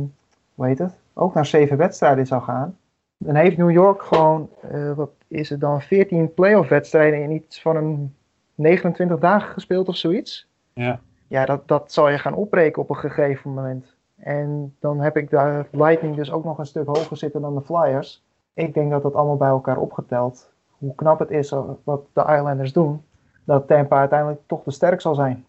hoe 0.55 0.65
heet 0.65 0.79
het, 0.79 0.99
ook 1.13 1.33
naar 1.33 1.45
zeven 1.45 1.77
wedstrijden 1.77 2.27
zou 2.27 2.41
gaan. 2.41 2.77
Dan 3.17 3.35
heeft 3.35 3.57
New 3.57 3.71
York 3.71 4.01
gewoon, 4.01 4.49
eh, 4.61 4.93
wat 4.93 5.11
is 5.27 5.49
het 5.49 5.59
dan, 5.59 5.81
14 5.81 6.33
playoff 6.33 6.69
wedstrijden 6.69 7.23
in 7.23 7.31
iets 7.31 7.61
van 7.61 7.75
een 7.75 8.15
29 8.55 9.19
dagen 9.19 9.53
gespeeld 9.53 9.87
of 9.87 9.95
zoiets. 9.95 10.47
Ja. 10.73 10.99
Ja, 11.27 11.45
dat, 11.45 11.67
dat 11.67 11.91
zal 11.91 12.09
je 12.09 12.17
gaan 12.17 12.33
opbreken 12.33 12.81
op 12.81 12.89
een 12.89 12.95
gegeven 12.95 13.53
moment. 13.53 13.95
En 14.15 14.75
dan 14.79 14.99
heb 14.99 15.17
ik 15.17 15.29
de 15.29 15.65
Lightning 15.71 16.15
dus 16.15 16.31
ook 16.31 16.43
nog 16.43 16.57
een 16.57 16.65
stuk 16.65 16.87
hoger 16.87 17.17
zitten 17.17 17.41
dan 17.41 17.55
de 17.55 17.61
Flyers. 17.61 18.23
Ik 18.53 18.73
denk 18.73 18.91
dat 18.91 19.01
dat 19.01 19.13
allemaal 19.13 19.37
bij 19.37 19.49
elkaar 19.49 19.77
opgeteld, 19.77 20.51
hoe 20.81 20.95
knap 20.95 21.19
het 21.19 21.31
is 21.31 21.49
wat 21.83 22.01
de 22.13 22.21
Islanders 22.21 22.73
doen, 22.73 23.03
dat 23.43 23.67
Tampa 23.67 23.97
uiteindelijk 23.99 24.41
toch 24.47 24.63
te 24.63 24.71
sterk 24.71 25.01
zal 25.01 25.15
zijn. 25.15 25.45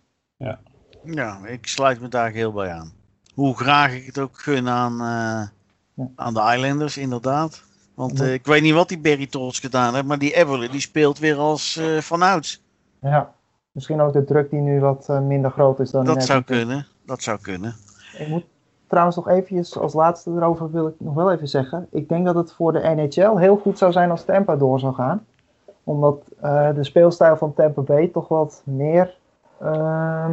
Ja, 1.04 1.38
ik 1.46 1.66
sluit 1.66 2.00
me 2.00 2.08
daar 2.08 2.30
heel 2.30 2.52
bij 2.52 2.72
aan. 2.72 2.92
Hoe 3.34 3.56
graag 3.56 3.94
ik 3.94 4.06
het 4.06 4.18
ook 4.18 4.38
gun 4.38 4.68
aan, 4.68 4.92
eh, 4.92 5.48
Ja. 5.94 6.08
aan 6.16 6.34
de 6.34 6.52
Islanders, 6.56 6.96
inderdaad. 6.96 7.64
Want 7.94 8.18
Ja. 8.18 8.24
eh, 8.24 8.32
ik 8.32 8.46
weet 8.46 8.62
niet 8.62 8.74
wat 8.74 8.88
die 8.88 8.98
Barry 9.00 9.26
Trotz 9.26 9.60
gedaan 9.60 9.94
heeft, 9.94 10.06
maar 10.06 10.18
die 10.18 10.34
Everly 10.34 10.68
die 10.68 10.80
speelt 10.80 11.18
weer 11.18 11.36
als 11.36 11.76
eh 11.76 11.98
vanouds. 11.98 12.62
Ja, 13.00 13.34
misschien 13.70 14.00
ook 14.00 14.12
de 14.12 14.24
druk 14.24 14.50
die 14.50 14.60
nu 14.60 14.80
wat 14.80 15.08
eh, 15.08 15.20
minder 15.20 15.50
groot 15.50 15.80
is 15.80 15.90
dan 15.90 16.04
Dat 16.04 16.24
zou 16.24 16.42
kunnen, 16.42 16.86
dat 17.06 17.22
zou 17.22 17.38
kunnen. 17.40 17.74
Ik 18.18 18.28
moet 18.28 18.44
trouwens 18.92 19.16
nog 19.16 19.28
eventjes 19.28 19.78
als 19.78 19.92
laatste 19.94 20.30
erover 20.30 20.70
wil 20.70 20.86
ik 20.86 20.94
nog 20.98 21.14
wel 21.14 21.32
even 21.32 21.48
zeggen. 21.48 21.86
Ik 21.90 22.08
denk 22.08 22.24
dat 22.24 22.34
het 22.34 22.52
voor 22.52 22.72
de 22.72 22.78
NHL 22.94 23.36
heel 23.36 23.56
goed 23.56 23.78
zou 23.78 23.92
zijn 23.92 24.10
als 24.10 24.24
Tampa 24.24 24.56
door 24.56 24.78
zou 24.80 24.94
gaan. 24.94 25.26
Omdat 25.84 26.22
eh, 26.40 26.74
de 26.74 26.84
speelstijl 26.84 27.36
van 27.36 27.54
Tampa 27.54 27.80
Bay 27.82 28.08
toch 28.08 28.28
wat 28.28 28.62
meer 28.64 29.16
ehm 29.60 30.32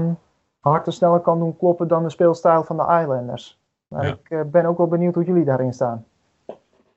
harder 0.59 0.93
sneller 0.93 1.19
kan 1.19 1.39
doen 1.39 1.57
kloppen 1.57 1.87
dan 1.87 2.03
de 2.03 2.09
speelstijl 2.09 2.63
van 2.63 2.77
de 2.77 2.83
Islanders. 3.01 3.57
Maar 3.87 4.05
Ja. 4.05 4.11
ik 4.11 4.29
eh, 4.29 4.39
ben 4.45 4.65
ook 4.65 4.77
wel 4.77 4.87
benieuwd 4.87 5.13
hoe 5.15 5.23
jullie 5.23 5.45
daarin 5.45 5.73
staan. 5.73 6.05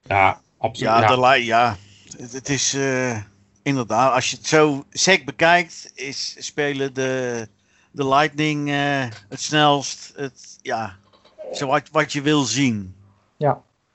Ja, 0.00 0.38
absoluut. 0.58 0.90
Ja, 0.92 1.00
Ja, 1.00 1.06
De 1.16 1.20
li- 1.20 1.46
ja. 1.46 1.74
Het, 2.18 2.32
het 2.32 2.48
is 2.48 2.74
eh, 2.74 3.18
inderdaad, 3.62 4.14
als 4.14 4.30
je 4.30 4.36
het 4.36 4.46
zo 4.46 4.82
sec 4.90 5.24
bekijkt, 5.24 5.92
is 5.94 6.36
spelen 6.46 6.94
de, 6.94 7.46
de 7.90 8.08
Lightning 8.08 8.68
eh, 8.68 9.04
het 9.28 9.40
snelst. 9.40 10.12
Het, 10.16 10.58
ja, 10.62 10.92
zo 11.52 11.66
wat, 11.66 11.88
wat 11.92 12.12
je 12.12 12.22
wil 12.22 12.42
zien. 12.42 12.94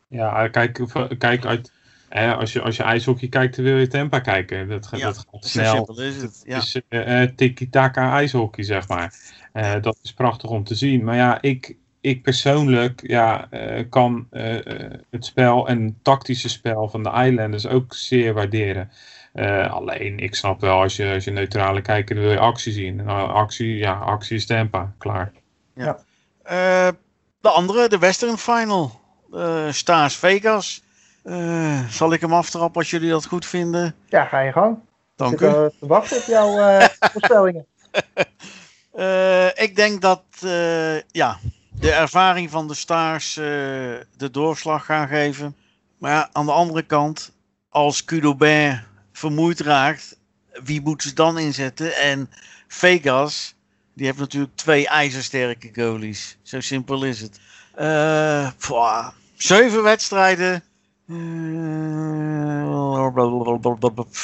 Ja, 0.09 0.47
kijk, 0.47 0.79
kijk 1.17 1.45
uit, 1.45 1.71
hè, 2.09 2.35
als, 2.35 2.53
je, 2.53 2.61
als 2.61 2.75
je 2.75 2.83
ijshockey 2.83 3.27
kijkt, 3.27 3.55
dan 3.55 3.65
wil 3.65 3.77
je 3.77 3.87
Tampa 3.87 4.19
kijken. 4.19 4.67
Dat, 4.67 4.87
gaat- 4.87 4.99
Ja, 4.99 5.05
dat 5.05 5.25
gaat 5.31 5.45
snel. 5.45 5.75
simpel 5.75 6.01
is 6.01 6.21
het. 6.21 6.41
Ja. 6.45 6.61
Eh, 6.89 7.21
eh, 7.23 7.29
tiki-taka 7.35 8.11
ijshockey, 8.11 8.63
zeg 8.63 8.87
maar. 8.87 9.13
Eh, 9.53 9.81
dat 9.81 9.99
is 10.03 10.13
prachtig 10.13 10.49
om 10.49 10.63
te 10.63 10.75
zien. 10.75 11.03
Maar 11.03 11.15
ja, 11.15 11.41
ik, 11.41 11.75
ik 12.01 12.21
persoonlijk 12.21 13.07
ja, 13.07 13.47
eh, 13.49 13.83
kan 13.89 14.27
het 15.09 15.25
spel 15.25 15.67
en 15.67 15.83
het 15.83 16.03
tactische 16.03 16.49
spel 16.49 16.89
van 16.89 17.03
de 17.03 17.11
Islanders 17.25 17.67
ook 17.67 17.93
zeer 17.93 18.33
waarderen. 18.33 18.91
Eh, 19.33 19.71
alleen, 19.73 20.19
ik 20.19 20.35
snap 20.35 20.61
wel, 20.61 20.81
als 20.81 20.95
je, 20.95 21.13
als 21.13 21.23
je 21.23 21.31
neutrale 21.31 21.81
kijker 21.81 22.15
dan 22.15 22.23
wil 22.23 22.33
je 22.33 22.39
actie 22.39 22.73
zien. 22.73 22.95
Nou, 22.95 23.29
actie, 23.31 23.77
ja, 23.77 23.93
actie 23.93 24.35
is 24.35 24.45
Tampa, 24.45 24.93
klaar. 24.97 25.31
Eh, 26.43 26.87
de 27.41 27.49
andere, 27.49 27.87
de 27.87 27.97
Western 27.97 28.37
Final. 28.37 29.01
Eh, 29.33 29.71
Stars 29.71 30.15
Vegas. 30.15 30.83
Eh, 31.23 31.87
zal 31.89 32.13
ik 32.13 32.21
hem 32.21 32.33
aftrappen 32.33 32.81
als 32.81 32.89
jullie 32.89 33.09
dat 33.09 33.25
goed 33.25 33.45
vinden? 33.45 33.95
Ja, 34.05 34.25
ga 34.25 34.39
je 34.39 34.51
gang. 34.51 34.79
Dank 35.15 35.33
ik 35.33 35.41
u. 35.41 35.51
te 35.79 35.87
wachten 35.87 36.17
op 36.17 36.23
jouw 36.23 36.59
eh, 36.59 36.87
voorspellingen. 37.13 37.65
Ik 39.55 39.75
denk 39.75 40.01
dat 40.01 40.23
ja, 41.11 41.37
de 41.79 41.91
ervaring 41.91 42.49
van 42.49 42.67
de 42.67 42.73
Stars 42.73 43.37
eh, 43.37 43.45
de 44.17 44.31
doorslag 44.31 44.85
gaan 44.85 45.07
geven. 45.07 45.55
Maar 45.97 46.11
ja, 46.11 46.29
aan 46.31 46.45
de 46.45 46.51
andere 46.51 46.81
kant, 46.81 47.31
als 47.69 48.05
Cudobert 48.05 48.83
vermoeid 49.11 49.59
raakt, 49.59 50.19
wie 50.63 50.81
moet 50.81 51.01
ze 51.01 51.13
dan 51.13 51.39
inzetten? 51.39 51.95
En 51.95 52.29
Vegas, 52.67 53.55
die 53.97 54.05
heeft 54.05 54.17
natuurlijk 54.17 54.55
twee 54.55 54.87
ijzersterke 54.87 55.69
goalies. 55.73 56.37
Zo 56.41 56.59
simpel 56.59 57.03
is 57.03 57.21
het. 57.21 57.39
Eh, 57.75 58.51
pwa, 58.57 59.13
zeven 59.35 59.83
wedstrijden. 59.83 60.63
Eh, 61.07 61.15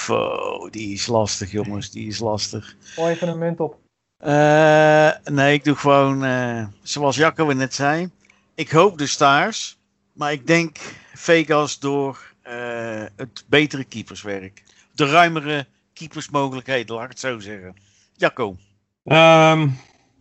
oh, 0.10 0.72
die 0.72 0.94
is 0.94 1.08
lastig, 1.08 1.52
jongens. 1.52 1.92
Die 1.92 2.08
is 2.08 2.20
lastig. 2.20 2.76
Gooi 2.82 3.14
even 3.14 3.28
een 3.28 3.38
munt 3.38 3.60
op. 3.60 3.78
Eh, 4.18 5.12
nee, 5.24 5.54
ik 5.54 5.64
doe 5.64 5.76
gewoon 5.76 6.24
eh, 6.24 6.66
zoals 6.82 7.16
Jacco 7.16 7.46
net 7.46 7.74
zei. 7.74 8.10
Ik 8.56 8.72
hoop 8.72 8.98
de 8.98 9.08
Stars, 9.08 9.78
maar 10.14 10.32
ik 10.32 10.48
denk 10.48 10.78
Vegas 11.14 11.80
door 11.80 12.34
eh, 12.42 13.04
het 13.16 13.44
betere 13.48 13.84
keeperswerk. 13.84 14.64
De 14.92 15.06
ruimere 15.06 15.66
keepersmogelijkheden, 15.94 16.96
laat 16.96 17.04
ik 17.04 17.10
het 17.10 17.20
zo 17.20 17.40
zeggen. 17.40 17.76
Jacco. 18.16 18.58
Ehm, 19.04 19.68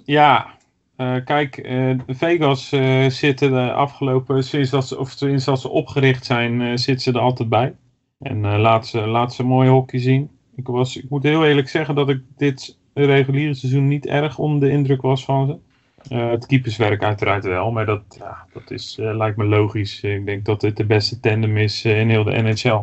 ja, 0.04 0.56
eh, 0.96 1.16
kijk, 1.24 1.56
eh, 1.56 1.98
Vegas 2.06 2.72
eh, 2.72 3.06
zitten 3.06 3.50
de 3.50 3.72
afgelopen, 3.72 4.44
sinds 4.44 4.70
dat 4.70 4.88
ze, 4.88 4.98
of 4.98 5.10
sinds 5.10 5.44
dat 5.44 5.60
ze 5.60 5.68
opgericht 5.68 6.24
zijn, 6.24 6.78
zitten 6.78 7.02
ze 7.02 7.18
er 7.18 7.24
altijd 7.24 7.48
bij. 7.48 7.74
En 8.18 8.56
laat, 8.56 8.86
ze, 8.86 9.06
laat 9.06 9.34
ze 9.34 9.44
mooi 9.44 9.68
hockey 9.68 10.00
zien. 10.00 10.30
Ik, 10.56 10.66
was, 10.66 10.96
ik 10.96 11.10
moet 11.10 11.22
heel 11.22 11.46
eerlijk 11.46 11.68
zeggen 11.68 11.94
dat 11.94 12.08
ik 12.08 12.20
dit 12.36 12.78
reguliere 12.94 13.54
seizoen 13.54 13.88
niet 13.88 14.06
erg 14.06 14.38
onder 14.38 14.68
de 14.68 14.74
indruk 14.74 15.02
was 15.02 15.24
van 15.24 15.60
ze. 16.06 16.14
het 16.14 16.46
keeperswerk 16.46 17.02
uiteraard 17.02 17.44
wel, 17.44 17.72
maar 17.72 17.86
dat, 17.86 18.02
ja, 18.18 18.46
dat 18.52 18.70
is, 18.70 18.96
lijkt 19.00 19.36
me 19.36 19.44
logisch. 19.44 20.02
Ik 20.02 20.26
denk 20.26 20.44
dat 20.44 20.60
dit 20.60 20.76
de 20.76 20.84
beste 20.84 21.20
tandem 21.20 21.56
is 21.56 21.84
in 21.84 22.08
heel 22.08 22.24
de 22.24 22.42
NHL. 22.42 22.80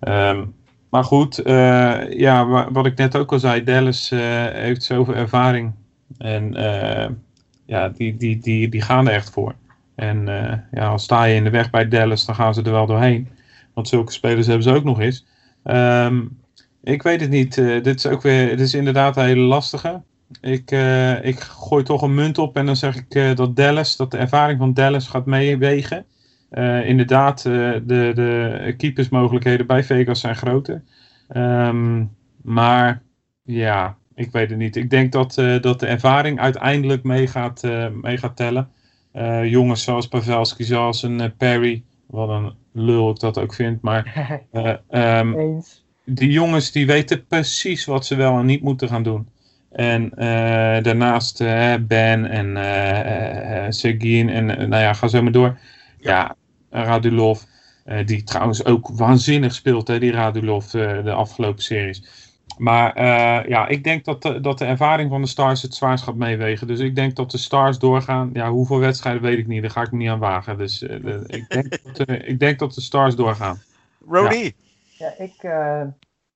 Ehm, 0.00 0.44
maar 0.90 1.04
goed, 1.04 1.40
ja, 2.10 2.68
wat 2.70 2.86
ik 2.86 2.96
net 2.96 3.16
ook 3.16 3.32
al 3.32 3.38
zei, 3.38 3.64
Dallas 3.64 4.10
heeft 4.52 4.82
zoveel 4.82 5.14
ervaring. 5.14 5.72
En 6.18 6.52
ja, 7.66 7.88
die, 7.88 8.16
die, 8.16 8.38
die, 8.38 8.68
die 8.68 8.82
gaan 8.82 9.08
er 9.08 9.14
echt 9.14 9.30
voor. 9.30 9.54
En 9.94 10.26
ja, 10.72 10.88
als 10.88 11.02
sta 11.02 11.24
je 11.24 11.34
in 11.34 11.44
de 11.44 11.50
weg 11.50 11.70
bij 11.70 11.88
Dallas, 11.88 12.26
dan 12.26 12.34
gaan 12.34 12.54
ze 12.54 12.62
er 12.62 12.72
wel 12.72 12.86
doorheen. 12.86 13.28
Want 13.74 13.88
zulke 13.88 14.12
spelers 14.12 14.46
hebben 14.46 14.64
ze 14.64 14.74
ook 14.74 14.84
nog 14.84 15.00
eens. 15.00 15.26
Ehm, 15.62 16.20
ik 16.82 17.02
weet 17.02 17.20
het 17.20 17.30
niet. 17.30 17.56
Uh, 17.56 17.82
dit 17.82 17.96
is 17.96 18.06
ook 18.06 18.22
weer, 18.22 18.48
dit 18.48 18.60
is 18.60 18.74
inderdaad 18.74 19.16
een 19.16 19.24
hele 19.24 19.40
lastige. 19.40 20.02
Ik, 20.40 20.70
uh, 20.70 21.24
ik 21.24 21.40
gooi 21.40 21.84
toch 21.84 22.02
een 22.02 22.14
munt 22.14 22.38
op 22.38 22.56
en 22.56 22.66
dan 22.66 22.76
zeg 22.76 22.96
ik 22.96 23.14
uh, 23.14 23.34
dat 23.34 23.56
Dallas, 23.56 23.96
dat 23.96 24.10
de 24.10 24.16
ervaring 24.16 24.58
van 24.58 24.74
Dallas 24.74 25.08
gaat 25.08 25.26
meewegen. 25.26 26.04
Inderdaad, 26.84 27.42
de, 27.42 27.82
de 27.84 28.74
keepersmogelijkheden 28.76 29.66
bij 29.66 29.84
Vegas 29.84 30.20
zijn 30.20 30.36
groter. 30.36 30.82
Um, 31.36 32.10
maar 32.42 33.02
ja, 33.42 33.96
ik 34.14 34.30
weet 34.30 34.50
het 34.50 34.58
niet. 34.58 34.76
Ik 34.76 34.90
denk 34.90 35.12
dat, 35.12 35.34
dat 35.60 35.80
de 35.80 35.86
ervaring 35.86 36.40
uiteindelijk 36.40 37.02
mee 37.02 37.26
gaat, 37.26 37.62
mee 38.02 38.16
gaat 38.16 38.36
tellen. 38.36 38.68
jongens 39.44 39.82
zoals 39.82 40.08
Pavelski, 40.08 40.64
zoals 40.64 41.02
een 41.02 41.36
Perry, 41.36 41.82
wat 42.06 42.28
een 42.28 42.54
lul 42.72 43.10
ik 43.10 43.20
dat 43.20 43.38
ook 43.38 43.54
vind. 43.54 43.82
Maar 43.82 44.30
um, 44.90 45.62
die 46.04 46.30
jongens 46.30 46.72
die 46.72 46.86
weten 46.86 47.26
precies 47.26 47.84
wat 47.84 48.06
ze 48.06 48.16
wel 48.16 48.38
en 48.38 48.46
niet 48.46 48.62
moeten 48.62 48.88
gaan 48.88 49.02
doen. 49.02 49.28
En 49.70 50.04
uh, 50.04 50.18
daarnaast 50.82 51.40
uh, 51.40 51.74
Ben 51.80 52.30
en 52.30 52.56
uh, 52.56 53.66
Sergin 53.68 54.28
en 54.28 54.46
nou 54.46 54.82
ja, 54.82 54.92
ga 54.92 55.08
zo 55.08 55.22
maar 55.22 55.32
door. 55.32 55.58
Ja, 56.08 56.36
Radulov, 56.70 57.42
die 58.04 58.22
trouwens 58.22 58.64
ook 58.64 58.88
waanzinnig 58.88 59.54
speelt, 59.54 59.88
hè, 59.88 59.98
die 59.98 60.12
Radulov, 60.12 60.66
de 60.70 61.12
afgelopen 61.12 61.62
series. 61.62 62.26
Maar 62.58 63.02
ja, 63.48 63.68
ik 63.68 63.84
denk 63.84 64.04
dat 64.04 64.22
de, 64.22 64.40
dat 64.40 64.58
de 64.58 64.64
ervaring 64.64 65.10
van 65.10 65.22
de 65.22 65.28
Stars 65.28 65.62
het 65.62 65.74
zwaarst 65.74 66.04
gaat 66.04 66.14
meewegen. 66.14 66.66
Dus 66.66 66.80
ik 66.80 66.94
denk 66.94 67.16
dat 67.16 67.30
de 67.30 67.38
Stars 67.38 67.78
doorgaan. 67.78 68.30
Ja, 68.32 68.50
hoeveel 68.50 68.78
wedstrijden 68.78 69.22
weet 69.22 69.38
ik 69.38 69.46
niet, 69.46 69.62
daar 69.62 69.70
ga 69.70 69.82
ik 69.82 69.92
me 69.92 69.98
niet 69.98 70.08
aan 70.08 70.18
wagen. 70.18 70.58
Dus 70.58 70.82
ik, 70.82 71.48
denk 71.48 71.78
dat, 71.96 72.08
ik 72.08 72.38
denk 72.38 72.58
dat 72.58 72.74
de 72.74 72.80
Stars 72.80 73.16
doorgaan. 73.16 73.60
Rody? 74.06 74.36
Ja. 74.36 74.50
Ja, 74.98 75.14
ik, 75.18 75.42
uh, 75.42 75.82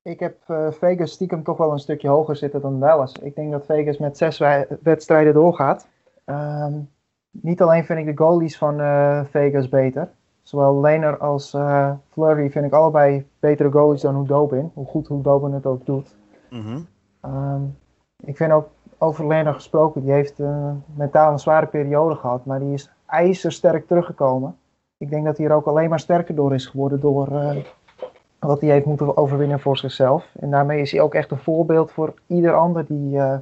ik 0.03 0.21
heb 0.21 0.37
uh, 0.49 0.73
Vegas 0.73 1.13
stiekem 1.13 1.43
toch 1.43 1.57
wel 1.57 1.73
een 1.73 1.79
stukje 1.79 2.09
hoger 2.09 2.37
zitten 2.37 2.61
dan 2.61 2.81
Dallas. 2.81 3.13
Ik 3.13 3.35
denk 3.35 3.51
dat 3.51 3.67
Vegas 3.67 3.99
met 3.99 4.17
zes 4.17 4.39
wedstrijden 4.83 5.35
doorgaat. 5.35 5.87
Um, 6.27 6.89
niet 7.33 7.63
alleen 7.63 7.85
vind 7.85 7.99
ik 7.99 8.07
de 8.07 8.25
goalies 8.25 8.59
van 8.59 8.81
uh, 8.81 9.25
Vegas 9.25 9.69
beter. 9.69 10.09
Zowel 10.43 10.81
Lehner 10.81 11.19
als 11.19 11.57
Flurry 12.09 12.51
vind 12.51 12.65
ik 12.65 12.73
allebei 12.73 13.27
betere 13.39 13.71
goalies 13.71 14.01
dan 14.01 14.17
Hudobin. 14.17 14.71
Hoe 14.75 14.87
goed 14.87 15.09
Hudobin 15.09 15.53
het 15.53 15.67
ook 15.67 15.87
doet. 15.87 16.17
Mm 16.51 16.61
-hmm. 16.61 16.87
um, 17.35 17.77
ik 18.25 18.37
vind 18.37 18.53
ook 18.53 18.69
over 18.99 19.27
Lehner 19.27 19.55
gesproken. 19.55 20.03
Die 20.03 20.13
heeft 20.13 20.39
mentaal 20.95 21.33
een 21.33 21.39
zware 21.39 21.67
periode 21.67 22.15
gehad. 22.15 22.45
Maar 22.45 22.61
die 22.61 22.73
is 22.73 22.91
ijzersterk 23.07 23.87
teruggekomen. 23.87 24.57
Ik 24.99 25.11
denk 25.11 25.25
dat 25.25 25.37
hij 25.37 25.47
er 25.47 25.55
ook 25.55 25.67
alleen 25.67 25.89
maar 25.89 26.01
sterker 26.01 26.35
door 26.35 26.55
is 26.55 26.67
geworden 26.67 27.01
door 27.01 27.29
wat 28.47 28.61
hij 28.61 28.71
heeft 28.71 28.87
moeten 28.87 29.17
overwinnen 29.17 29.61
voor 29.61 29.77
zichzelf. 29.77 30.29
En 30.41 30.51
daarmee 30.51 30.81
is 30.81 30.93
hij 30.93 31.01
ook 31.01 31.15
echt 31.15 31.31
een 31.31 31.39
voorbeeld 31.39 31.93
voor 31.93 32.15
ieder 32.27 32.55
ander 32.55 32.87
die, 32.87 33.17
uh, 33.17 33.35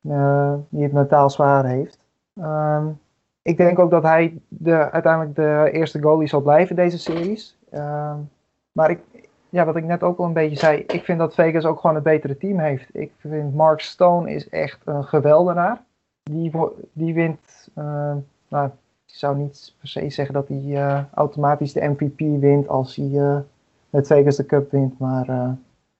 uh, 0.00 0.54
die 0.68 0.82
het 0.82 0.92
mentaal 0.92 1.30
zwaar 1.30 1.64
heeft. 1.64 1.98
Um, 2.34 3.00
ik 3.46 3.56
denk 3.56 3.78
ook 3.78 3.90
dat 3.90 4.02
hij 4.02 4.38
de, 4.48 4.90
uiteindelijk 4.90 5.34
de 5.36 5.68
eerste 5.72 6.02
goalie 6.02 6.28
zal 6.28 6.40
blijven 6.40 6.76
deze 6.76 6.98
series. 6.98 7.58
Um, 7.74 8.30
maar 8.72 8.90
ik, 8.90 9.00
ja, 9.48 9.64
wat 9.64 9.76
ik 9.76 9.84
net 9.84 10.02
ook 10.02 10.18
al 10.18 10.24
een 10.24 10.32
beetje 10.32 10.56
zei, 10.56 10.78
ik 10.86 11.04
vind 11.04 11.18
dat 11.18 11.34
Vegas 11.34 11.64
ook 11.64 11.80
gewoon 11.80 11.94
het 11.94 12.04
betere 12.04 12.36
team 12.36 12.58
heeft. 12.58 12.88
Ik 12.92 13.12
vind 13.18 13.54
Mark 13.54 13.80
Stone 13.80 14.30
is 14.30 14.48
echt 14.48 14.80
een 14.84 15.04
geweldenaar. 15.04 15.82
Die, 16.22 16.52
die 16.92 17.14
wint, 17.14 17.68
uh, 17.78 18.14
nou, 18.48 18.66
ik 19.06 19.14
zou 19.14 19.36
niet 19.36 19.74
per 19.78 19.88
se 19.88 20.10
zeggen 20.10 20.34
dat 20.34 20.48
hij 20.48 21.06
automatisch 21.14 21.72
de 21.72 21.88
MVP 21.88 22.40
wint 22.40 22.68
als 22.68 22.96
hij 22.96 23.44
met 23.90 24.06
Vegas 24.06 24.36
de 24.36 24.46
Cup 24.46 24.70
wint. 24.70 24.98
Maar 24.98 25.28
uh, 25.28 25.50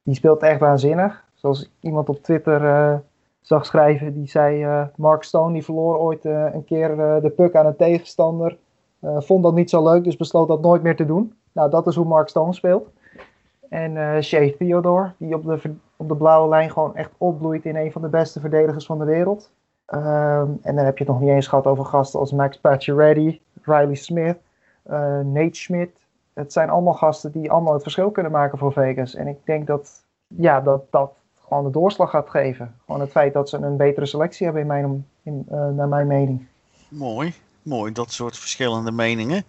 die 0.02 0.14
speelt 0.14 0.42
echt 0.42 0.60
waanzinnig. 0.60 1.24
Zoals 1.34 1.70
iemand 1.80 2.08
op 2.08 2.22
Twitter 2.22 3.02
zag 3.46 3.66
schrijven, 3.66 4.14
die 4.14 4.28
zei: 4.28 4.64
uh, 4.64 4.82
Mark 4.96 5.22
Stone 5.22 5.52
die 5.52 5.64
verloor 5.64 5.98
ooit 5.98 6.24
een 6.24 6.64
keer 6.64 6.96
de 6.96 7.32
puck 7.36 7.54
aan 7.54 7.66
een 7.66 7.76
tegenstander. 7.76 8.56
vond 9.00 9.42
dat 9.42 9.54
niet 9.54 9.70
zo 9.70 9.82
leuk, 9.84 10.04
dus 10.04 10.16
besloot 10.16 10.48
dat 10.48 10.60
nooit 10.60 10.82
meer 10.82 10.96
te 10.96 11.06
doen. 11.06 11.34
Nou, 11.52 11.70
dat 11.70 11.86
is 11.86 11.94
hoe 11.94 12.06
Mark 12.06 12.28
Stone 12.28 12.54
speelt. 12.54 12.88
En 13.68 14.22
Shea 14.22 14.50
Theodore, 14.58 15.12
die 15.16 15.34
op 15.34 15.44
de, 15.44 15.74
op 15.96 16.08
de 16.08 16.16
blauwe 16.16 16.48
lijn 16.48 16.70
gewoon 16.70 16.96
echt 16.96 17.10
opbloeit 17.18 17.64
in 17.64 17.76
een 17.76 17.92
van 17.92 18.02
de 18.02 18.08
beste 18.08 18.40
verdedigers 18.40 18.86
van 18.86 18.98
de 18.98 19.04
wereld. 19.04 19.50
Um, 19.94 20.58
en 20.62 20.76
dan 20.76 20.84
heb 20.84 20.98
je 20.98 21.04
het 21.04 21.12
nog 21.12 21.20
niet 21.20 21.30
eens 21.30 21.46
gehad 21.46 21.66
over 21.66 21.84
gasten 21.84 22.20
als 22.20 22.32
Max 22.32 22.58
Pacioretty, 22.58 23.40
Riley 23.62 23.94
Smith, 23.94 24.38
Nate 25.24 25.48
Schmidt, 25.54 26.06
het 26.36 26.52
zijn 26.52 26.70
allemaal 26.70 26.94
gasten 26.94 27.32
die 27.32 27.50
allemaal 27.50 27.72
het 27.72 27.82
verschil 27.82 28.10
kunnen 28.10 28.32
maken 28.32 28.58
voor 28.58 28.72
Vegas. 28.72 29.14
En 29.14 29.26
ik 29.26 29.38
denk 29.44 29.66
dat 29.66 30.04
ja, 30.26 30.60
dat, 30.60 30.82
dat 30.90 31.12
gewoon 31.48 31.64
de 31.64 31.70
doorslag 31.70 32.10
gaat 32.10 32.30
geven. 32.30 32.74
Gewoon 32.86 33.00
het 33.00 33.10
feit 33.10 33.32
dat 33.32 33.48
ze 33.48 33.56
een 33.56 33.76
betere 33.76 34.06
selectie 34.06 34.44
hebben, 34.44 34.62
in 34.62 34.68
mijn, 34.68 35.06
in, 35.22 35.46
uh, 35.50 35.68
naar 35.68 35.88
mijn 35.88 36.06
mening. 36.06 36.46
Mooi, 36.88 37.34
mooi, 37.62 37.92
dat 37.92 38.12
soort 38.12 38.38
verschillende 38.38 38.92
meningen. 38.92 39.44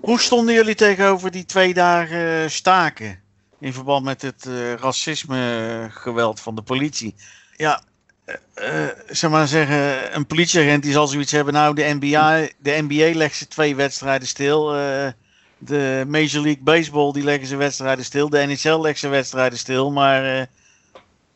Hoe 0.00 0.20
stonden 0.20 0.54
jullie 0.54 0.74
tegenover 0.74 1.30
die 1.30 1.44
twee 1.44 1.74
dagen 1.74 2.50
staken? 2.50 3.18
In 3.58 3.72
verband 3.72 4.04
met 4.04 4.22
het 4.22 4.44
uh, 4.44 4.74
racisme-geweld 4.74 6.40
van 6.40 6.54
de 6.54 6.62
politie. 6.62 7.14
Ja, 7.56 7.80
uh, 8.26 8.86
zeg 9.06 9.30
maar 9.30 9.46
zeggen, 9.46 10.16
een 10.16 10.26
politieagent 10.26 10.82
die 10.82 10.92
zal 10.92 11.06
zoiets 11.06 11.32
hebben. 11.32 11.54
Nou, 11.54 11.74
de 11.74 11.96
NBA, 12.00 12.48
de 12.58 12.84
NBA 12.88 13.18
legt 13.18 13.36
ze 13.36 13.48
twee 13.48 13.76
wedstrijden 13.76 14.28
stil. 14.28 14.66
De 15.58 16.04
Major 16.08 16.42
League 16.42 16.62
Baseball 16.62 17.12
die 17.12 17.24
leggen 17.24 17.46
ze 17.46 17.56
wedstrijden 17.56 18.04
stil. 18.04 18.28
De 18.28 18.46
NHL 18.46 18.80
legt 18.80 18.98
ze 18.98 19.08
wedstrijden 19.08 19.58
stil. 19.58 19.90
Maar 19.90 20.48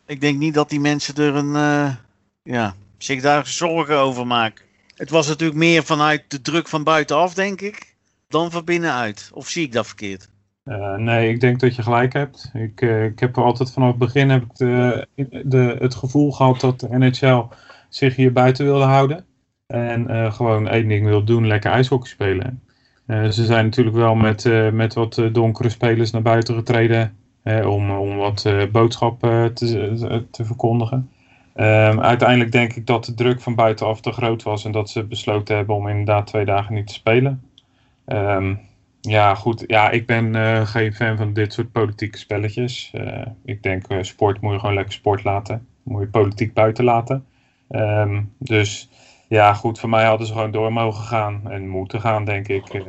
ik 0.07 0.21
denk 0.21 0.39
niet 0.39 0.55
dat 0.55 0.71
die 0.71 0.81
mensen 0.81 1.15
er 1.15 1.35
een, 1.35 1.55
uh, 1.55 1.95
ja, 2.43 2.75
zich 2.99 3.23
daar 3.23 3.47
zorgen 3.47 3.99
over 3.99 4.27
maken. 4.27 4.65
Het 4.95 5.11
was 5.11 5.29
natuurlijk 5.29 5.59
meer 5.59 5.85
vanuit 5.85 6.25
de 6.29 6.41
druk 6.41 6.69
van 6.69 6.85
buitenaf, 6.85 7.35
denk 7.35 7.61
ik, 7.61 7.95
dan 8.29 8.51
van 8.51 8.65
binnenuit. 8.65 9.31
Of 9.33 9.49
zie 9.49 9.65
ik 9.65 9.73
dat 9.73 9.87
verkeerd? 9.87 10.29
Uh, 10.65 10.95
nee, 10.95 11.29
ik 11.29 11.41
denk 11.41 11.61
dat 11.61 11.75
je 11.75 11.83
gelijk 11.83 12.13
hebt. 12.13 12.51
Ik, 12.53 12.81
ik 12.81 13.19
heb 13.19 13.39
altijd 13.39 13.73
vanaf 13.73 13.89
het 13.89 13.99
begin 13.99 14.31
heb 14.31 14.43
ik 14.43 14.57
de, 14.57 15.07
de, 15.45 15.77
het 15.79 15.95
gevoel 15.95 16.33
gehad 16.33 16.61
dat 16.61 16.81
de 16.81 16.99
NHL 16.99 17.43
zich 17.89 18.17
hier 18.17 18.33
buiten 18.33 18.65
wilde 18.65 18.85
houden. 18.85 19.25
En 19.67 20.33
gewoon 20.33 20.69
één 20.69 20.89
ding 20.89 21.07
wil 21.07 21.25
doen, 21.25 21.47
lekker 21.47 21.71
ijshockey 21.71 22.09
spelen. 22.09 22.63
Uh, 23.07 23.29
ze 23.29 23.45
zijn 23.45 23.65
natuurlijk 23.65 23.97
wel 23.97 24.15
met, 24.15 24.45
uh, 24.45 24.71
met 24.71 24.95
wat 24.95 25.19
eh, 25.19 25.33
donkere 25.33 25.69
spelers 25.69 26.11
naar 26.11 26.23
buiten 26.23 26.55
getreden 26.55 27.17
om, 27.45 27.91
om 27.91 28.17
wat 28.17 28.49
boodschappen 28.73 29.55
te, 29.55 30.27
te 30.31 30.45
verkondigen. 30.45 31.11
Um, 31.57 32.01
uiteindelijk 32.01 32.53
denk 32.53 32.73
ik 32.73 32.87
dat 32.87 33.05
de 33.05 33.15
druk 33.15 33.41
van 33.41 33.55
buitenaf 33.55 34.01
te 34.01 34.13
groot 34.13 34.43
was 34.43 34.65
en 34.65 34.73
dat 34.73 34.91
ze 34.91 35.05
besloten 35.05 35.57
hebben 35.57 35.75
om 35.75 35.89
inderdaad 35.89 36.27
twee 36.27 36.45
dagen 36.45 36.75
niet 36.75 36.87
te 36.87 36.93
spelen. 36.93 37.43
Um, 38.07 38.61
ja, 39.01 39.35
goed. 39.35 39.65
Ja, 39.67 39.91
ik 39.91 40.07
ben 40.07 40.37
geen 40.67 40.95
fan 40.95 41.17
van 41.17 41.33
dit 41.33 41.53
soort 41.53 41.73
politieke 41.73 42.19
spelletjes. 42.19 42.93
Ik 43.45 43.63
denk, 43.63 43.87
sport 44.01 44.41
moet 44.41 44.53
je 44.53 44.59
gewoon 44.59 44.75
lekker 44.75 44.93
sport 44.93 45.25
laten. 45.25 45.67
Moet 45.83 46.01
je 46.03 46.09
politiek 46.09 46.55
buiten 46.55 46.85
laten. 46.85 47.25
Um, 47.71 48.33
dus 48.39 48.89
ja, 49.35 49.55
goed, 49.55 49.79
voor 49.79 49.89
mij 49.89 50.05
hadden 50.05 50.27
ze 50.27 50.33
gewoon 50.33 50.51
door 50.51 50.73
mogen 50.73 51.05
gaan 51.05 51.51
en 51.51 51.69
moeten 51.69 52.01
gaan, 52.01 52.25
denk 52.25 52.49
ik. 52.49 52.75
Uh, 52.75 52.83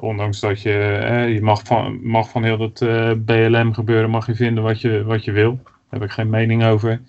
ondanks 0.00 0.40
dat 0.40 0.62
je, 0.62 1.00
uh, 1.10 1.34
je 1.34 1.40
mag 1.40 1.62
van, 1.64 2.00
mag 2.02 2.28
van 2.28 2.44
heel 2.44 2.56
dat 2.56 2.80
eh, 2.80 3.12
BLM 3.24 3.72
gebeuren, 3.72 4.10
mag 4.10 4.26
je 4.26 4.34
vinden 4.34 4.62
wat 4.62 4.80
je, 4.80 5.04
wat 5.04 5.24
je 5.24 5.32
wil. 5.32 5.60
Daar 5.62 6.00
heb 6.00 6.02
ik 6.02 6.10
geen 6.10 6.30
mening 6.30 6.64
over. 6.64 7.00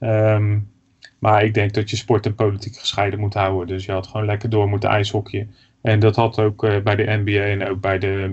Um, 0.00 0.70
maar 1.18 1.44
ik 1.44 1.54
denk 1.54 1.74
dat 1.74 1.90
je 1.90 1.96
sport 1.96 2.26
en 2.26 2.34
politiek 2.34 2.76
gescheiden 2.76 3.20
moet 3.20 3.34
houden. 3.34 3.66
Dus 3.66 3.84
je 3.84 3.92
had 3.92 4.06
gewoon 4.06 4.26
lekker 4.26 4.50
door 4.50 4.68
moeten 4.68 4.90
ijshockeyen. 4.90 5.54
En 5.82 6.00
dat 6.00 6.16
had 6.16 6.38
ook 6.38 6.82
bij 6.84 6.96
de 6.96 7.20
NBA 7.24 7.40
en 7.40 7.68
ook 7.68 7.80
bij 7.80 7.98
de 7.98 8.30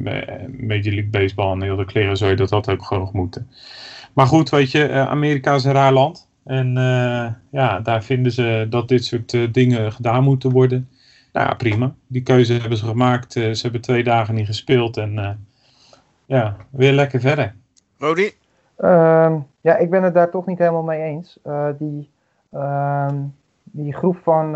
Major 0.59 0.93
League 0.93 1.09
Baseball 1.09 1.51
en 1.51 1.61
heel 1.61 1.75
de 1.75 1.85
kleren 1.85 2.37
dat 2.37 2.49
had 2.49 2.69
ook 2.69 2.85
gewoon 2.85 3.09
moeten. 3.13 3.49
Maar 4.13 4.27
goed, 4.27 4.49
weet 4.49 4.71
je, 4.71 4.91
Amerika 4.91 5.53
is 5.53 5.63
een 5.63 5.71
raar 5.71 5.93
land. 5.93 6.27
En 6.45 6.77
uh, 6.77 7.27
ja, 7.49 7.79
daar 7.79 8.03
vinden 8.03 8.31
ze 8.31 8.67
dat 8.69 8.87
dit 8.87 9.05
soort 9.05 9.33
uh, 9.33 9.51
dingen 9.51 9.91
gedaan 9.91 10.23
moeten 10.23 10.51
worden. 10.51 10.89
Nou 11.33 11.47
ja, 11.47 11.53
prima. 11.53 11.93
Die 12.07 12.23
keuze 12.23 12.53
hebben 12.53 12.77
ze 12.77 12.85
gemaakt. 12.85 13.35
Uh, 13.35 13.53
ze 13.53 13.61
hebben 13.61 13.81
twee 13.81 14.03
dagen 14.03 14.35
niet 14.35 14.45
gespeeld. 14.45 14.97
En 14.97 15.45
ja, 16.25 16.55
weer 16.69 16.93
lekker 16.93 17.19
verder. 17.19 17.55
Rodi? 17.97 18.31
Ehm, 18.77 19.39
ja, 19.61 19.77
ik 19.77 19.89
ben 19.89 20.03
het 20.03 20.13
daar 20.13 20.29
toch 20.29 20.45
niet 20.45 20.57
helemaal 20.57 20.83
mee 20.83 21.01
eens. 21.01 21.39
die, 21.77 22.09
ehm, 22.51 23.15
die 23.63 23.93
groep 23.93 24.17
van 24.23 24.51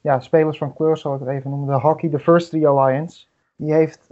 ja, 0.00 0.20
spelers 0.20 0.58
van 0.58 0.74
kleur, 0.74 0.96
zal 0.96 1.14
ik 1.14 1.20
het 1.20 1.28
even 1.28 1.50
noemen, 1.50 1.68
de 1.68 1.80
Hockey 1.80 2.10
Diversity 2.10 2.66
Alliance. 2.66 3.26
Die 3.56 3.72
heeft 3.72 4.06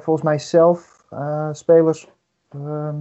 volgens 0.00 0.22
mij 0.22 0.38
zelf 0.38 1.04
spelers, 1.52 2.08
ehm, 2.48 2.96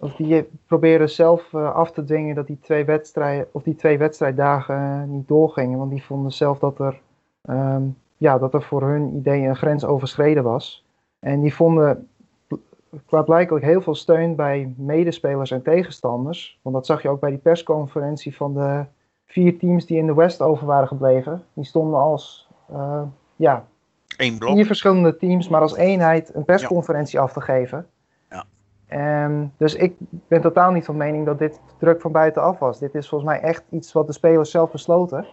of 0.00 0.14
die 0.14 0.48
proberen 0.66 1.10
zelf 1.10 1.54
af 1.54 1.92
te 1.92 2.04
dwingen 2.04 2.34
dat 2.34 2.46
die 2.46 2.58
twee 2.60 2.84
wedstrijden, 2.84 3.46
of 3.52 3.62
die 3.62 3.74
twee 3.74 3.98
wedstrijddagen 3.98 5.10
niet 5.10 5.28
doorgingen. 5.28 5.78
Want 5.78 5.90
die 5.90 6.04
vonden 6.04 6.32
zelf 6.32 6.58
dat 6.58 6.78
er, 6.78 7.00
ehm, 7.42 7.82
ja, 8.16 8.38
dat 8.38 8.54
er 8.54 8.62
voor 8.62 8.82
hun 8.82 9.16
idee 9.16 9.42
een 9.42 9.56
grens 9.56 9.84
overschreden 9.84 10.42
was. 10.42 10.84
En 11.18 11.40
die 11.40 11.54
vonden 11.54 12.08
klaarblijkelijk 13.06 13.64
heel 13.64 13.80
veel 13.80 13.94
steun 13.94 14.34
bij 14.34 14.74
medespelers 14.76 15.50
en 15.50 15.62
tegenstanders. 15.62 16.58
Want 16.62 16.74
dat 16.74 16.86
zag 16.86 17.02
je 17.02 17.08
ook 17.08 17.20
bij 17.20 17.30
die 17.30 17.38
persconferentie 17.38 18.36
van 18.36 18.54
de 18.54 18.84
vier 19.26 19.58
teams 19.58 19.86
die 19.86 19.98
in 19.98 20.06
de 20.06 20.14
West 20.14 20.42
over 20.42 20.66
waren 20.66 20.88
gebleven. 20.88 21.44
Die 21.52 21.64
stonden 21.64 22.00
als 22.00 22.48
uh, 22.72 23.02
ja, 23.36 23.66
Eén 24.16 24.38
blok. 24.38 24.54
vier 24.54 24.66
verschillende 24.66 25.16
teams, 25.16 25.48
maar 25.48 25.60
als 25.60 25.76
eenheid 25.76 26.34
een 26.34 26.44
persconferentie 26.44 27.20
af 27.20 27.32
te 27.32 27.40
geven. 27.40 27.86
En, 28.86 29.52
dus 29.56 29.74
ik 29.74 29.96
ben 30.28 30.40
totaal 30.40 30.70
niet 30.70 30.84
van 30.84 30.96
mening 30.96 31.26
dat 31.26 31.38
dit 31.38 31.60
druk 31.78 32.00
van 32.00 32.12
buitenaf 32.12 32.58
was. 32.58 32.78
Dit 32.78 32.94
is 32.94 33.08
volgens 33.08 33.30
mij 33.30 33.40
echt 33.40 33.64
iets 33.70 33.92
wat 33.92 34.06
de 34.06 34.12
spelers 34.12 34.50
zelf 34.50 34.70
besloten. 34.70 35.26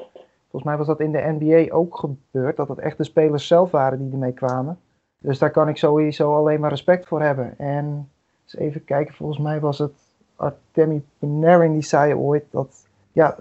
Volgens 0.49 0.63
mij 0.63 0.77
was 0.77 0.87
dat 0.87 0.99
in 0.99 1.11
de 1.11 1.37
NBA 1.39 1.75
ook 1.75 1.97
gebeurd, 1.97 2.57
dat 2.57 2.67
het 2.67 2.79
echt 2.79 2.97
de 2.97 3.03
spelers 3.03 3.47
zelf 3.47 3.71
waren 3.71 3.97
die 3.97 4.11
ermee 4.11 4.33
kwamen. 4.33 4.79
Dus 5.19 5.39
daar 5.39 5.51
kan 5.51 5.67
ik 5.67 5.77
sowieso 5.77 6.35
alleen 6.35 6.59
maar 6.59 6.69
respect 6.69 7.07
voor 7.07 7.21
hebben. 7.21 7.57
En 7.57 8.09
eens 8.43 8.55
even 8.55 8.85
kijken, 8.85 9.13
volgens 9.13 9.39
mij 9.39 9.59
was 9.59 9.79
het 9.79 9.93
Artemi 10.35 11.05
Panarin 11.19 11.73
die 11.73 11.83
zei 11.83 12.15
ooit 12.15 12.43
dat. 12.49 12.87
Ja, 13.11 13.35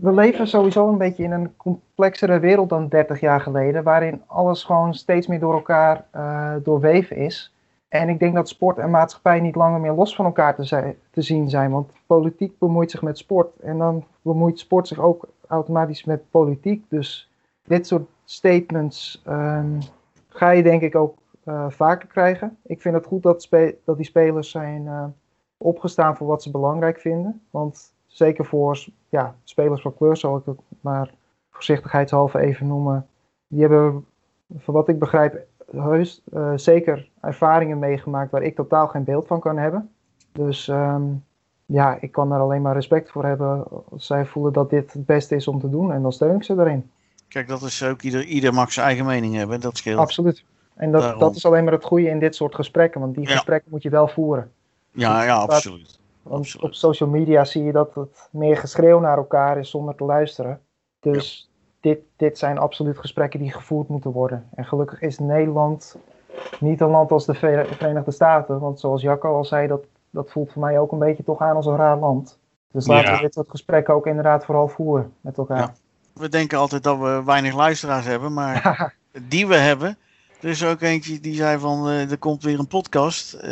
we 0.00 0.12
leven 0.12 0.46
sowieso 0.46 0.88
een 0.88 0.98
beetje 0.98 1.22
in 1.22 1.32
een 1.32 1.56
complexere 1.56 2.38
wereld 2.38 2.68
dan 2.68 2.88
30 2.88 3.20
jaar 3.20 3.40
geleden, 3.40 3.82
waarin 3.82 4.22
alles 4.26 4.64
gewoon 4.64 4.94
steeds 4.94 5.26
meer 5.26 5.40
door 5.40 5.54
elkaar 5.54 6.04
uh, 6.16 6.54
doorweven 6.62 7.16
is. 7.16 7.55
En 8.00 8.08
ik 8.08 8.18
denk 8.18 8.34
dat 8.34 8.48
sport 8.48 8.78
en 8.78 8.90
maatschappij 8.90 9.40
niet 9.40 9.54
langer 9.54 9.80
meer 9.80 9.92
los 9.92 10.14
van 10.14 10.24
elkaar 10.24 10.54
te, 10.54 10.94
te, 11.10 11.22
zien 11.22 11.50
zijn. 11.50 11.70
Want 11.70 11.92
politiek 12.06 12.58
bemoeit 12.58 12.90
zich 12.90 13.02
met 13.02 13.18
sport. 13.18 13.56
En 13.60 13.78
dan 13.78 14.04
bemoeit 14.22 14.58
sport 14.58 14.88
zich 14.88 14.98
ook 14.98 15.28
automatisch 15.46 16.04
met 16.04 16.30
politiek. 16.30 16.84
Dus 16.88 17.30
dit 17.62 17.86
soort 17.86 18.08
statements 18.24 19.22
um, 19.28 19.78
ga 20.28 20.50
je 20.50 20.62
denk 20.62 20.82
ik 20.82 20.94
ook 20.94 21.16
uh, 21.44 21.64
vaker 21.68 22.08
krijgen. 22.08 22.56
Ik 22.62 22.80
vind 22.80 22.94
het 22.94 23.06
goed 23.06 23.22
dat, 23.22 23.48
dat 23.84 23.96
die 23.96 24.06
spelers 24.06 24.50
zijn 24.50 24.84
uh, 24.84 25.04
opgestaan 25.56 26.16
voor 26.16 26.26
wat 26.26 26.42
ze 26.42 26.50
belangrijk 26.50 26.98
vinden. 26.98 27.42
Want 27.50 27.94
zeker 28.06 28.44
voor 28.44 28.84
ja, 29.08 29.36
spelers 29.44 29.82
van 29.82 29.94
kleur, 29.94 30.16
zal 30.16 30.36
ik 30.36 30.44
het 30.44 30.60
maar 30.80 31.14
voorzichtigheidshalve 31.50 32.38
even 32.38 32.66
noemen. 32.66 33.06
Die 33.48 33.60
hebben, 33.60 34.06
van 34.56 34.74
wat 34.74 34.88
ik 34.88 34.98
begrijp, 34.98 35.46
heus 35.70 36.22
uh, 36.34 36.52
zeker 36.54 37.08
ervaringen 37.20 37.78
meegemaakt 37.78 38.30
waar 38.30 38.42
ik 38.42 38.54
totaal 38.54 38.88
geen 38.88 39.04
beeld 39.04 39.26
van 39.26 39.40
kan 39.40 39.56
hebben. 39.58 39.90
Dus 40.32 40.68
um, 40.68 41.24
ja, 41.66 41.98
ik 42.00 42.12
kan 42.12 42.32
er 42.32 42.40
alleen 42.40 42.62
maar 42.62 42.74
respect 42.74 43.10
voor 43.10 43.24
hebben 43.24 43.64
als 43.90 44.06
zij 44.06 44.26
voelen 44.26 44.52
dat 44.52 44.70
dit 44.70 44.92
het 44.92 45.06
beste 45.06 45.34
is 45.34 45.48
om 45.48 45.60
te 45.60 45.70
doen. 45.70 45.92
En 45.92 46.02
dan 46.02 46.12
steun 46.12 46.34
ik 46.34 46.44
ze 46.44 46.54
daarin. 46.54 46.90
Kijk, 47.28 47.48
dat 47.48 47.62
is 47.62 47.84
ook 47.84 48.02
ieder, 48.02 48.24
ieder 48.24 48.54
mag 48.54 48.72
zijn 48.72 48.86
eigen 48.86 49.06
mening 49.06 49.34
hebben, 49.34 49.60
dat 49.60 49.76
scheelt. 49.76 49.98
Absoluut. 49.98 50.44
En 50.74 50.92
dat, 50.92 51.20
dat 51.20 51.36
is 51.36 51.46
alleen 51.46 51.64
maar 51.64 51.72
het 51.72 51.84
goede 51.84 52.08
in 52.08 52.18
dit 52.18 52.34
soort 52.34 52.54
gesprekken, 52.54 53.00
want 53.00 53.14
die 53.14 53.26
gesprekken 53.26 53.70
moet 53.70 53.82
je 53.82 53.90
wel 53.90 54.08
voeren. 54.08 54.52
Ja, 54.90 55.24
ja, 55.24 55.36
absoluut. 55.36 55.98
Want 56.22 56.40
absoluut. 56.40 56.66
op 56.66 56.74
social 56.74 57.08
media 57.08 57.44
zie 57.44 57.64
je 57.64 57.72
dat 57.72 57.94
het 57.94 58.28
meer 58.30 58.56
geschreeuw 58.56 59.00
naar 59.00 59.16
elkaar 59.16 59.58
is 59.58 59.70
zonder 59.70 59.94
te 59.94 60.04
luisteren. 60.04 60.60
Dus 61.00 61.45
dit, 61.86 61.98
dit 62.16 62.38
zijn 62.38 62.58
absoluut 62.58 62.98
gesprekken 62.98 63.40
die 63.40 63.52
gevoerd 63.52 63.88
moeten 63.88 64.10
worden. 64.10 64.48
En 64.54 64.64
gelukkig 64.64 65.00
is 65.00 65.18
Nederland 65.18 65.96
niet 66.60 66.80
een 66.80 66.90
land 66.90 67.10
als 67.10 67.26
de 67.26 67.34
Verenigde 67.34 68.10
Staten. 68.10 68.58
Want 68.58 68.80
zoals 68.80 69.02
Jacco 69.02 69.36
al 69.36 69.44
zei, 69.44 69.66
dat, 69.66 69.84
dat 70.10 70.30
voelt 70.30 70.52
voor 70.52 70.62
mij 70.62 70.78
ook 70.78 70.92
een 70.92 70.98
beetje 70.98 71.24
toch 71.24 71.40
aan 71.40 71.56
als 71.56 71.66
een 71.66 71.76
raar 71.76 71.98
land. 71.98 72.38
Dus 72.72 72.86
laten 72.86 73.14
we 73.14 73.20
dit 73.20 73.34
soort 73.34 73.50
gesprekken 73.50 73.94
ook 73.94 74.06
inderdaad 74.06 74.44
vooral 74.44 74.68
voeren 74.68 75.12
met 75.20 75.38
elkaar. 75.38 75.74
We 76.12 76.28
denken 76.28 76.58
altijd 76.58 76.82
dat 76.82 76.98
we 76.98 77.22
weinig 77.24 77.54
luisteraars 77.54 78.04
hebben, 78.04 78.32
maar 78.32 78.94
die 79.28 79.46
we 79.46 79.56
hebben, 79.56 79.98
er 80.40 80.48
is 80.48 80.64
ook 80.64 80.80
eentje 80.80 81.20
die 81.20 81.34
zei 81.34 81.58
van, 81.58 81.88
uh, 81.88 82.10
er 82.10 82.18
komt 82.18 82.42
weer 82.42 82.58
een 82.58 82.68
podcast. 82.68 83.34
Uh, 83.34 83.42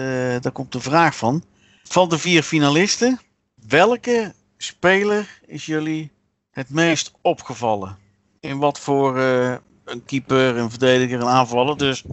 daar 0.41 0.53
komt 0.53 0.73
de 0.73 0.81
vraag 0.81 1.17
van. 1.17 1.43
Van 1.83 2.09
de 2.09 2.19
vier 2.19 2.43
finalisten, 2.43 3.21
welke 3.69 4.33
speler 4.57 5.41
is 5.47 5.67
jullie 5.67 6.13
het 6.51 6.71
meest 6.71 7.13
opgevallen? 7.21 8.03
In 8.45 8.59
wat 8.59 8.81
voor 8.81 9.17
uh, 9.19 9.55
een 9.85 10.05
keeper, 10.05 10.57
een 10.57 10.71
verdediger, 10.71 11.21
een 11.21 11.27
aanvaller. 11.27 11.77
Dus 11.79 12.05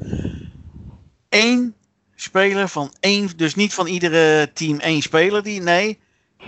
één 1.29 1.75
speler 2.15 2.67
van 2.67 2.91
één, 2.99 3.38
dus 3.38 3.55
niet 3.55 3.73
van 3.73 3.88
iedere 3.88 4.53
team 4.53 4.79
één 4.79 5.01
speler 5.01 5.43
die, 5.43 5.61
nee. 5.61 5.99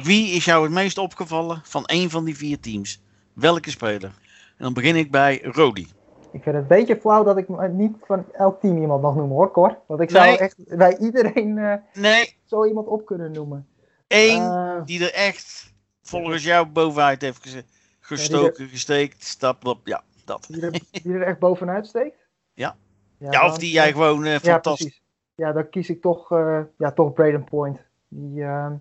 Wie 0.03 0.27
is 0.31 0.45
jou 0.45 0.63
het 0.63 0.71
meest 0.71 0.97
opgevallen 0.97 1.61
van 1.63 1.85
één 1.85 2.09
van 2.09 2.25
die 2.25 2.37
vier 2.37 2.59
teams? 2.59 3.01
Welke 3.33 3.69
speler? 3.69 4.11
En 4.57 4.63
dan 4.63 4.73
begin 4.73 4.95
ik 4.95 5.11
bij 5.11 5.41
Rodi. 5.43 5.87
Ik 6.31 6.43
vind 6.43 6.45
het 6.45 6.55
een 6.55 6.67
beetje 6.67 6.99
flauw 7.01 7.23
dat 7.23 7.37
ik 7.37 7.47
niet 7.71 7.95
van 8.05 8.25
elk 8.31 8.61
team 8.61 8.81
iemand 8.81 9.01
mag 9.01 9.15
noemen 9.15 9.35
hoor, 9.35 9.51
Cor. 9.51 9.77
Want 9.87 10.01
ik 10.01 10.09
zou 10.09 10.25
Nee. 10.25 10.37
echt 10.37 10.77
bij 10.77 10.97
iedereen 10.97 11.57
eh, 11.57 11.73
Nee, 11.93 12.37
zo 12.45 12.65
iemand 12.65 12.87
op 12.87 13.05
kunnen 13.05 13.31
noemen. 13.31 13.67
één 14.07 14.41
Eh, 14.41 14.85
die 14.85 15.03
er 15.05 15.13
echt 15.13 15.73
volgens 16.03 16.43
jou 16.43 16.65
bovenuit 16.67 17.21
heeft 17.21 17.43
geze- 17.43 17.63
gestoken, 18.05 18.67
gesteekt, 18.67 19.23
stap 19.23 19.65
op. 19.65 19.87
Ja, 19.87 20.03
dat. 20.25 20.47
die, 20.49 20.61
er, 20.61 20.71
die 21.03 21.13
er 21.13 21.21
echt 21.21 21.39
bovenuit 21.39 21.87
steekt. 21.87 22.21
Ja. 22.55 22.75
Ja, 23.17 23.31
Ja, 23.31 23.45
of 23.45 23.57
die 23.57 23.73
jij 23.73 23.91
gewoon 23.91 24.25
eh, 24.25 24.39
fantastisch. 24.39 24.85
precies. 24.85 25.03
Ja, 25.35 25.51
dan 25.51 25.69
kies 25.69 25.89
ik 25.89 26.01
toch, 26.01 26.31
eh 26.31 26.59
ja, 26.77 26.91
toch 26.91 27.13
Braden 27.13 27.43
Point. 27.43 27.79
Die, 28.07 28.43
eh, 28.43 28.71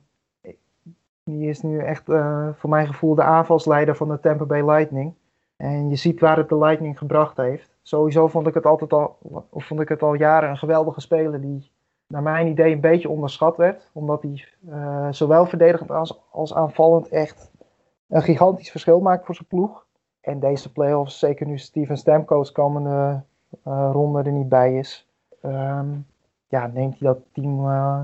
die 1.25 1.49
is 1.49 1.63
nu 1.63 1.79
echt 1.79 2.05
voor 2.55 2.71
mijn 2.71 2.87
gevoel 2.87 3.15
de 3.15 3.23
aanvalsleider 3.23 3.97
van 3.97 4.09
de 4.09 4.21
Tampa 4.21 4.45
Bay 4.45 4.71
Lightning. 4.71 5.15
En 5.57 5.89
je 5.89 5.97
ziet 5.97 6.21
waar 6.21 6.37
het 6.37 6.49
de 6.49 6.59
Lightning 6.59 6.99
gebracht 6.99 7.37
heeft. 7.37 7.71
Sowieso 7.83 8.29
vond 8.29 8.47
ik 8.47 8.55
het 8.55 8.67
altijd 8.67 8.93
al, 8.93 9.19
of 9.51 9.67
vond 9.67 9.81
ik 9.81 9.89
het 9.89 10.03
al 10.03 10.15
jaren 10.15 10.51
een 10.51 10.59
geweldige 10.59 11.01
speler 11.01 11.41
die 11.41 11.71
naar 12.07 12.23
mijn 12.23 12.47
idee 12.47 12.73
een 12.73 12.81
beetje 12.81 13.09
onderschat 13.09 13.57
werd. 13.57 13.91
Omdat 13.93 14.23
hij 14.23 14.45
zowel 15.13 15.47
verdedigend 15.47 15.91
als, 15.91 16.21
als 16.31 16.55
aanvallend 16.55 17.09
echt 17.09 17.51
een 18.13 18.23
gigantisch 18.23 18.71
verschil 18.71 19.01
maakt 19.01 19.27
voor 19.27 19.35
zijn 19.35 19.49
ploeg. 19.49 19.87
En 20.21 20.41
deze 20.41 20.73
playoffs, 20.73 21.19
zeker 21.19 21.47
nu 21.47 21.59
Steven 21.59 21.97
Stamkos 21.97 22.53
komende 22.53 23.23
eh, 23.65 23.91
ronde 23.93 24.23
er 24.23 24.33
niet 24.33 24.49
bij 24.49 24.79
is, 24.79 25.09
ehm, 25.41 25.89
ja, 26.49 26.67
neemt 26.67 26.99
hij 26.99 27.09
dat 27.09 27.19
team 27.33 27.69
eh, 27.69 28.03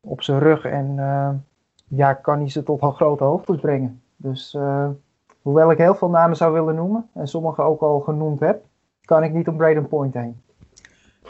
op 0.00 0.22
zijn 0.22 0.38
rug 0.38 0.64
en 0.64 0.94
eh, 0.98 1.30
ja, 1.88 2.14
kan 2.14 2.38
hij 2.38 2.48
ze 2.48 2.62
tot 2.62 2.80
al 2.80 2.90
grote 2.90 3.24
hoogtes 3.24 3.60
brengen. 3.60 4.02
Dus 4.16 4.54
eh, 4.54 4.88
hoewel 5.42 5.70
ik 5.70 5.78
heel 5.78 5.94
veel 5.94 6.08
namen 6.08 6.36
zou 6.36 6.52
willen 6.52 6.74
noemen, 6.74 7.08
en 7.14 7.28
sommige 7.28 7.62
ook 7.62 7.80
al 7.80 8.00
genoemd 8.00 8.40
heb, 8.40 8.64
kan 9.04 9.22
ik 9.22 9.32
niet 9.32 9.48
om 9.48 9.56
Braden 9.56 9.88
Point 9.88 10.14
heen. 10.14 10.42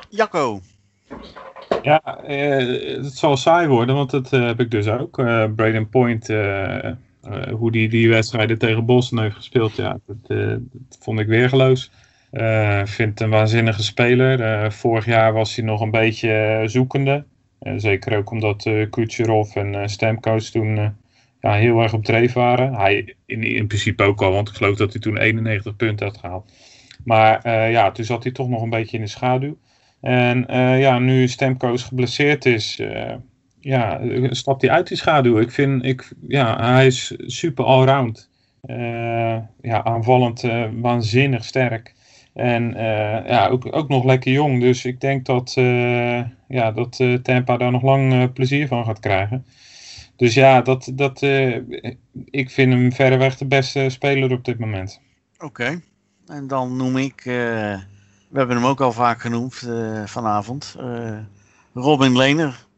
Jacco. 0.08 0.60
Ja, 1.82 2.22
eh, 2.22 2.96
het 2.96 3.12
zal 3.12 3.36
saai 3.36 3.68
worden, 3.68 3.94
want 3.94 4.10
dat 4.10 4.30
heb 4.30 4.60
ik 4.60 4.70
dus 4.70 4.88
ook. 4.88 5.18
Eh 5.18 5.44
Braden 5.56 5.88
Point, 5.88 6.28
hoe 7.50 7.72
die 7.72 7.88
die 7.88 8.08
wedstrijden 8.08 8.58
tegen 8.58 8.84
Boston 8.86 9.20
heeft 9.20 9.34
gespeeld, 9.36 9.76
ja, 9.76 9.98
dat, 10.06 10.16
eh, 10.38 10.46
dat 10.72 10.98
vond 11.00 11.20
ik 11.20 11.26
weergeloos. 11.26 11.90
Eh, 12.30 12.80
Ik 12.80 12.88
vind 12.88 13.10
het 13.10 13.20
een 13.20 13.30
waanzinnige 13.30 13.82
speler. 13.82 14.40
Eh, 14.40 14.70
vorig 14.70 15.04
jaar 15.06 15.32
was 15.32 15.56
hij 15.56 15.64
nog 15.64 15.80
een 15.80 15.90
beetje 15.90 16.32
eh, 16.32 16.68
zoekende. 16.68 17.24
Eh, 17.58 17.72
zeker 17.76 18.16
ook 18.16 18.30
omdat 18.30 18.66
eh 18.66 18.90
Kucherov 18.90 19.56
en 19.56 19.74
eh 19.74 19.86
Stamkos 19.86 20.50
toen 20.50 20.78
eh, 20.78 20.88
ja, 21.40 21.52
heel 21.54 21.80
erg 21.82 21.92
op 21.92 22.04
dreef 22.04 22.32
waren. 22.32 22.74
Hij 22.74 23.14
in, 23.26 23.42
in 23.42 23.66
principe 23.66 24.02
ook 24.02 24.22
al, 24.22 24.32
want 24.32 24.48
ik 24.48 24.54
geloof 24.54 24.76
dat 24.76 24.92
hij 24.92 25.00
toen 25.00 25.16
91 25.18 25.76
punten 25.76 26.06
had 26.06 26.18
gehaald. 26.18 26.52
Maar 27.04 27.38
eh, 27.42 27.70
ja, 27.70 27.90
toen 27.90 28.04
zat 28.04 28.22
hij 28.22 28.32
toch 28.32 28.48
nog 28.48 28.62
een 28.62 28.70
beetje 28.70 28.96
in 28.96 29.02
de 29.02 29.08
schaduw. 29.08 29.58
En 30.00 30.46
eh, 30.48 30.80
ja, 30.80 30.98
nu 30.98 31.28
Stamkos 31.28 31.82
geblesseerd 31.82 32.44
is, 32.46 32.78
eh, 32.78 33.14
ja, 33.60 34.00
stapt 34.30 34.62
hij 34.62 34.70
uit 34.70 34.88
die 34.88 34.96
schaduw. 34.96 35.38
Ik 35.38 35.50
vind, 35.50 35.84
ik, 35.84 36.12
ja, 36.28 36.72
hij 36.72 36.86
is 36.86 37.14
super 37.26 37.64
allround. 37.64 38.28
Eh 38.60 39.38
ja, 39.60 39.84
aanvallend 39.84 40.44
eh, 40.44 40.64
waanzinnig 40.80 41.44
sterk. 41.44 41.94
En 42.34 42.74
eh, 42.74 43.26
ja, 43.26 43.48
ook, 43.48 43.76
ook 43.76 43.88
nog 43.88 44.04
lekker 44.04 44.32
jong. 44.32 44.60
Dus 44.60 44.84
ik 44.84 45.00
denk 45.00 45.26
dat, 45.26 45.52
ja, 46.48 46.72
dat 46.72 47.00
Tampa 47.22 47.56
daar 47.56 47.70
nog 47.70 47.82
lang 47.82 48.32
plezier 48.32 48.66
van 48.66 48.84
gaat 48.84 49.00
krijgen. 49.00 49.46
Dus 50.16 50.34
ja, 50.34 50.60
dat, 50.60 50.90
dat, 50.94 51.22
ik 52.24 52.50
vind 52.50 52.72
hem 52.72 52.92
verreweg 52.92 53.36
de 53.36 53.46
beste 53.46 53.88
speler 53.88 54.32
op 54.32 54.44
dit 54.44 54.58
moment. 54.58 55.00
Oké. 55.38 55.80
En 56.26 56.46
dan 56.46 56.76
noem 56.76 56.96
ik, 56.96 57.22
we 57.24 58.38
hebben 58.38 58.56
hem 58.56 58.66
ook 58.66 58.80
al 58.80 58.92
vaak 58.92 59.20
genoemd 59.20 59.68
vanavond, 60.04 60.76
Robin 61.74 62.16
Lehner. 62.16 62.68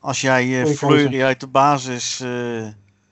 Als 0.00 0.20
jij 0.20 0.62
eh 0.62 0.74
Fleury 0.74 1.22
uit 1.22 1.40
de 1.40 1.46
basis 1.46 2.20
eh, 2.20 2.66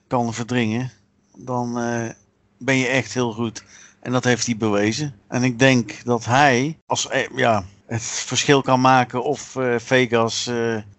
kan 0.07 0.33
verdringen, 0.33 0.91
dan 1.37 1.79
eh, 1.79 2.09
ben 2.57 2.75
je 2.75 2.87
echt 2.87 3.13
heel 3.13 3.31
goed. 3.31 3.63
En 3.99 4.11
dat 4.11 4.23
heeft 4.23 4.45
hij 4.45 4.57
bewezen. 4.57 5.15
En 5.27 5.43
ik 5.43 5.59
denk 5.59 6.03
dat 6.03 6.25
hij, 6.25 6.77
als 6.85 7.09
ja, 7.35 7.63
het 7.85 8.01
verschil 8.01 8.61
kan 8.61 8.81
maken 8.81 9.23
of 9.23 9.57
Vegas 9.77 10.49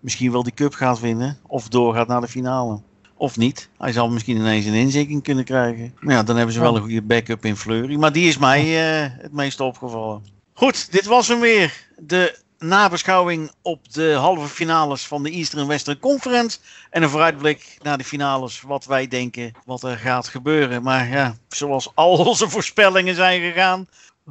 misschien 0.00 0.32
wel 0.32 0.42
die 0.42 0.55
cup 0.55 0.74
gaat 0.74 1.00
winnen. 1.00 1.38
Of 1.46 1.68
doorgaat 1.68 2.09
naar 2.09 2.20
de 2.20 2.28
finale. 2.28 2.80
Of 3.16 3.36
niet. 3.36 3.68
Hij 3.78 3.92
zal 3.92 4.09
misschien 4.11 4.36
ineens 4.36 4.64
een 4.66 4.74
inzikking 4.74 5.22
kunnen 5.22 5.44
krijgen. 5.44 5.94
Maar 6.00 6.14
ja, 6.14 6.22
dan 6.22 6.36
hebben 6.36 6.55
ze 6.55 6.61
wel 6.61 6.76
een 6.76 6.82
goede 6.82 7.02
backup 7.02 7.44
in 7.44 7.57
Fleury. 7.57 7.96
Maar 7.96 8.12
die 8.12 8.28
is 8.28 8.38
mij 8.38 8.64
het 8.64 9.32
meest 9.32 9.61
opgevallen. 9.61 10.22
Goed, 10.52 10.92
dit 10.92 11.05
was 11.05 11.28
hem 11.28 11.40
weer. 11.40 11.86
De 11.98 12.38
nabeschouwing 12.59 13.52
op 13.62 13.92
de 13.92 14.12
halve 14.12 14.48
finales 14.48 15.07
van 15.07 15.22
de 15.22 15.30
Eastern 15.30 15.66
Western 15.66 15.98
Conference. 15.98 16.59
En 16.90 17.02
een 17.02 17.09
vooruitblik 17.09 17.76
naar 17.82 17.98
de 17.98 18.05
finales, 18.05 18.61
wat 18.61 18.84
wij 18.84 19.07
denken 19.09 19.52
wat 19.64 19.82
er 19.82 19.96
gaat 19.96 20.28
gebeuren. 20.28 20.82
Maar 20.82 21.09
ja, 21.09 21.36
zoals 21.48 21.90
al 21.94 22.16
onze 22.26 22.48
voorspellingen 22.48 23.14
zijn 23.14 23.40
gegaan, 23.40 23.88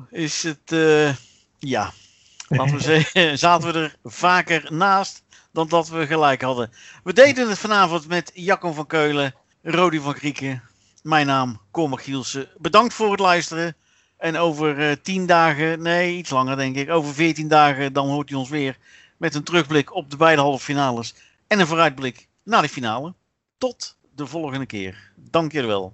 is 0.09 0.43
het, 0.43 0.71
uh, 0.71 1.15
ja, 1.59 1.91
laten 2.47 2.75
we 2.75 2.81
zeggen, 2.93 3.37
zaten 3.37 3.73
we 3.73 3.79
er 3.79 3.95
vaker 4.03 4.73
naast 4.73 5.23
dan 5.51 5.67
dat 5.67 5.89
we 5.89 6.07
gelijk 6.07 6.41
hadden. 6.41 6.71
We 7.03 7.13
deden 7.13 7.49
het 7.49 7.59
vanavond 7.59 8.07
met 8.07 8.31
Jacco 8.33 8.71
van 8.71 8.87
Keulen, 8.87 9.35
Rodi 9.61 9.99
van 9.99 10.13
Grieken. 10.13 10.63
Mijn 11.01 11.27
naam, 11.27 11.61
Cormac 11.71 12.01
Gielsen. 12.01 12.47
Bedankt 12.57 12.93
voor 12.93 13.11
het 13.11 13.19
luisteren. 13.19 13.75
En 14.23 14.37
over 14.37 14.79
uh, 14.79 14.95
tien 15.01 15.25
dagen, 15.25 15.81
nee, 15.81 16.17
iets 16.17 16.29
langer 16.29 16.57
denk 16.57 16.75
ik, 16.75 16.89
over 16.89 17.13
veertien 17.13 17.47
dagen, 17.47 17.93
dan 17.93 18.07
hoort 18.07 18.29
hij 18.29 18.37
ons 18.37 18.49
weer 18.49 18.77
met 19.17 19.35
een 19.35 19.43
terugblik 19.43 19.95
op 19.95 20.09
de 20.09 20.17
beide 20.17 20.41
halve 20.41 20.63
finales 20.63 21.15
en 21.47 21.59
een 21.59 21.67
vooruitblik 21.67 22.27
naar 22.43 22.61
de 22.61 22.69
finale. 22.69 23.13
Tot 23.57 23.97
de 24.15 24.27
volgende 24.27 24.65
keer. 24.65 25.11
Dank 25.15 25.51
je 25.51 25.65
wel. 25.65 25.93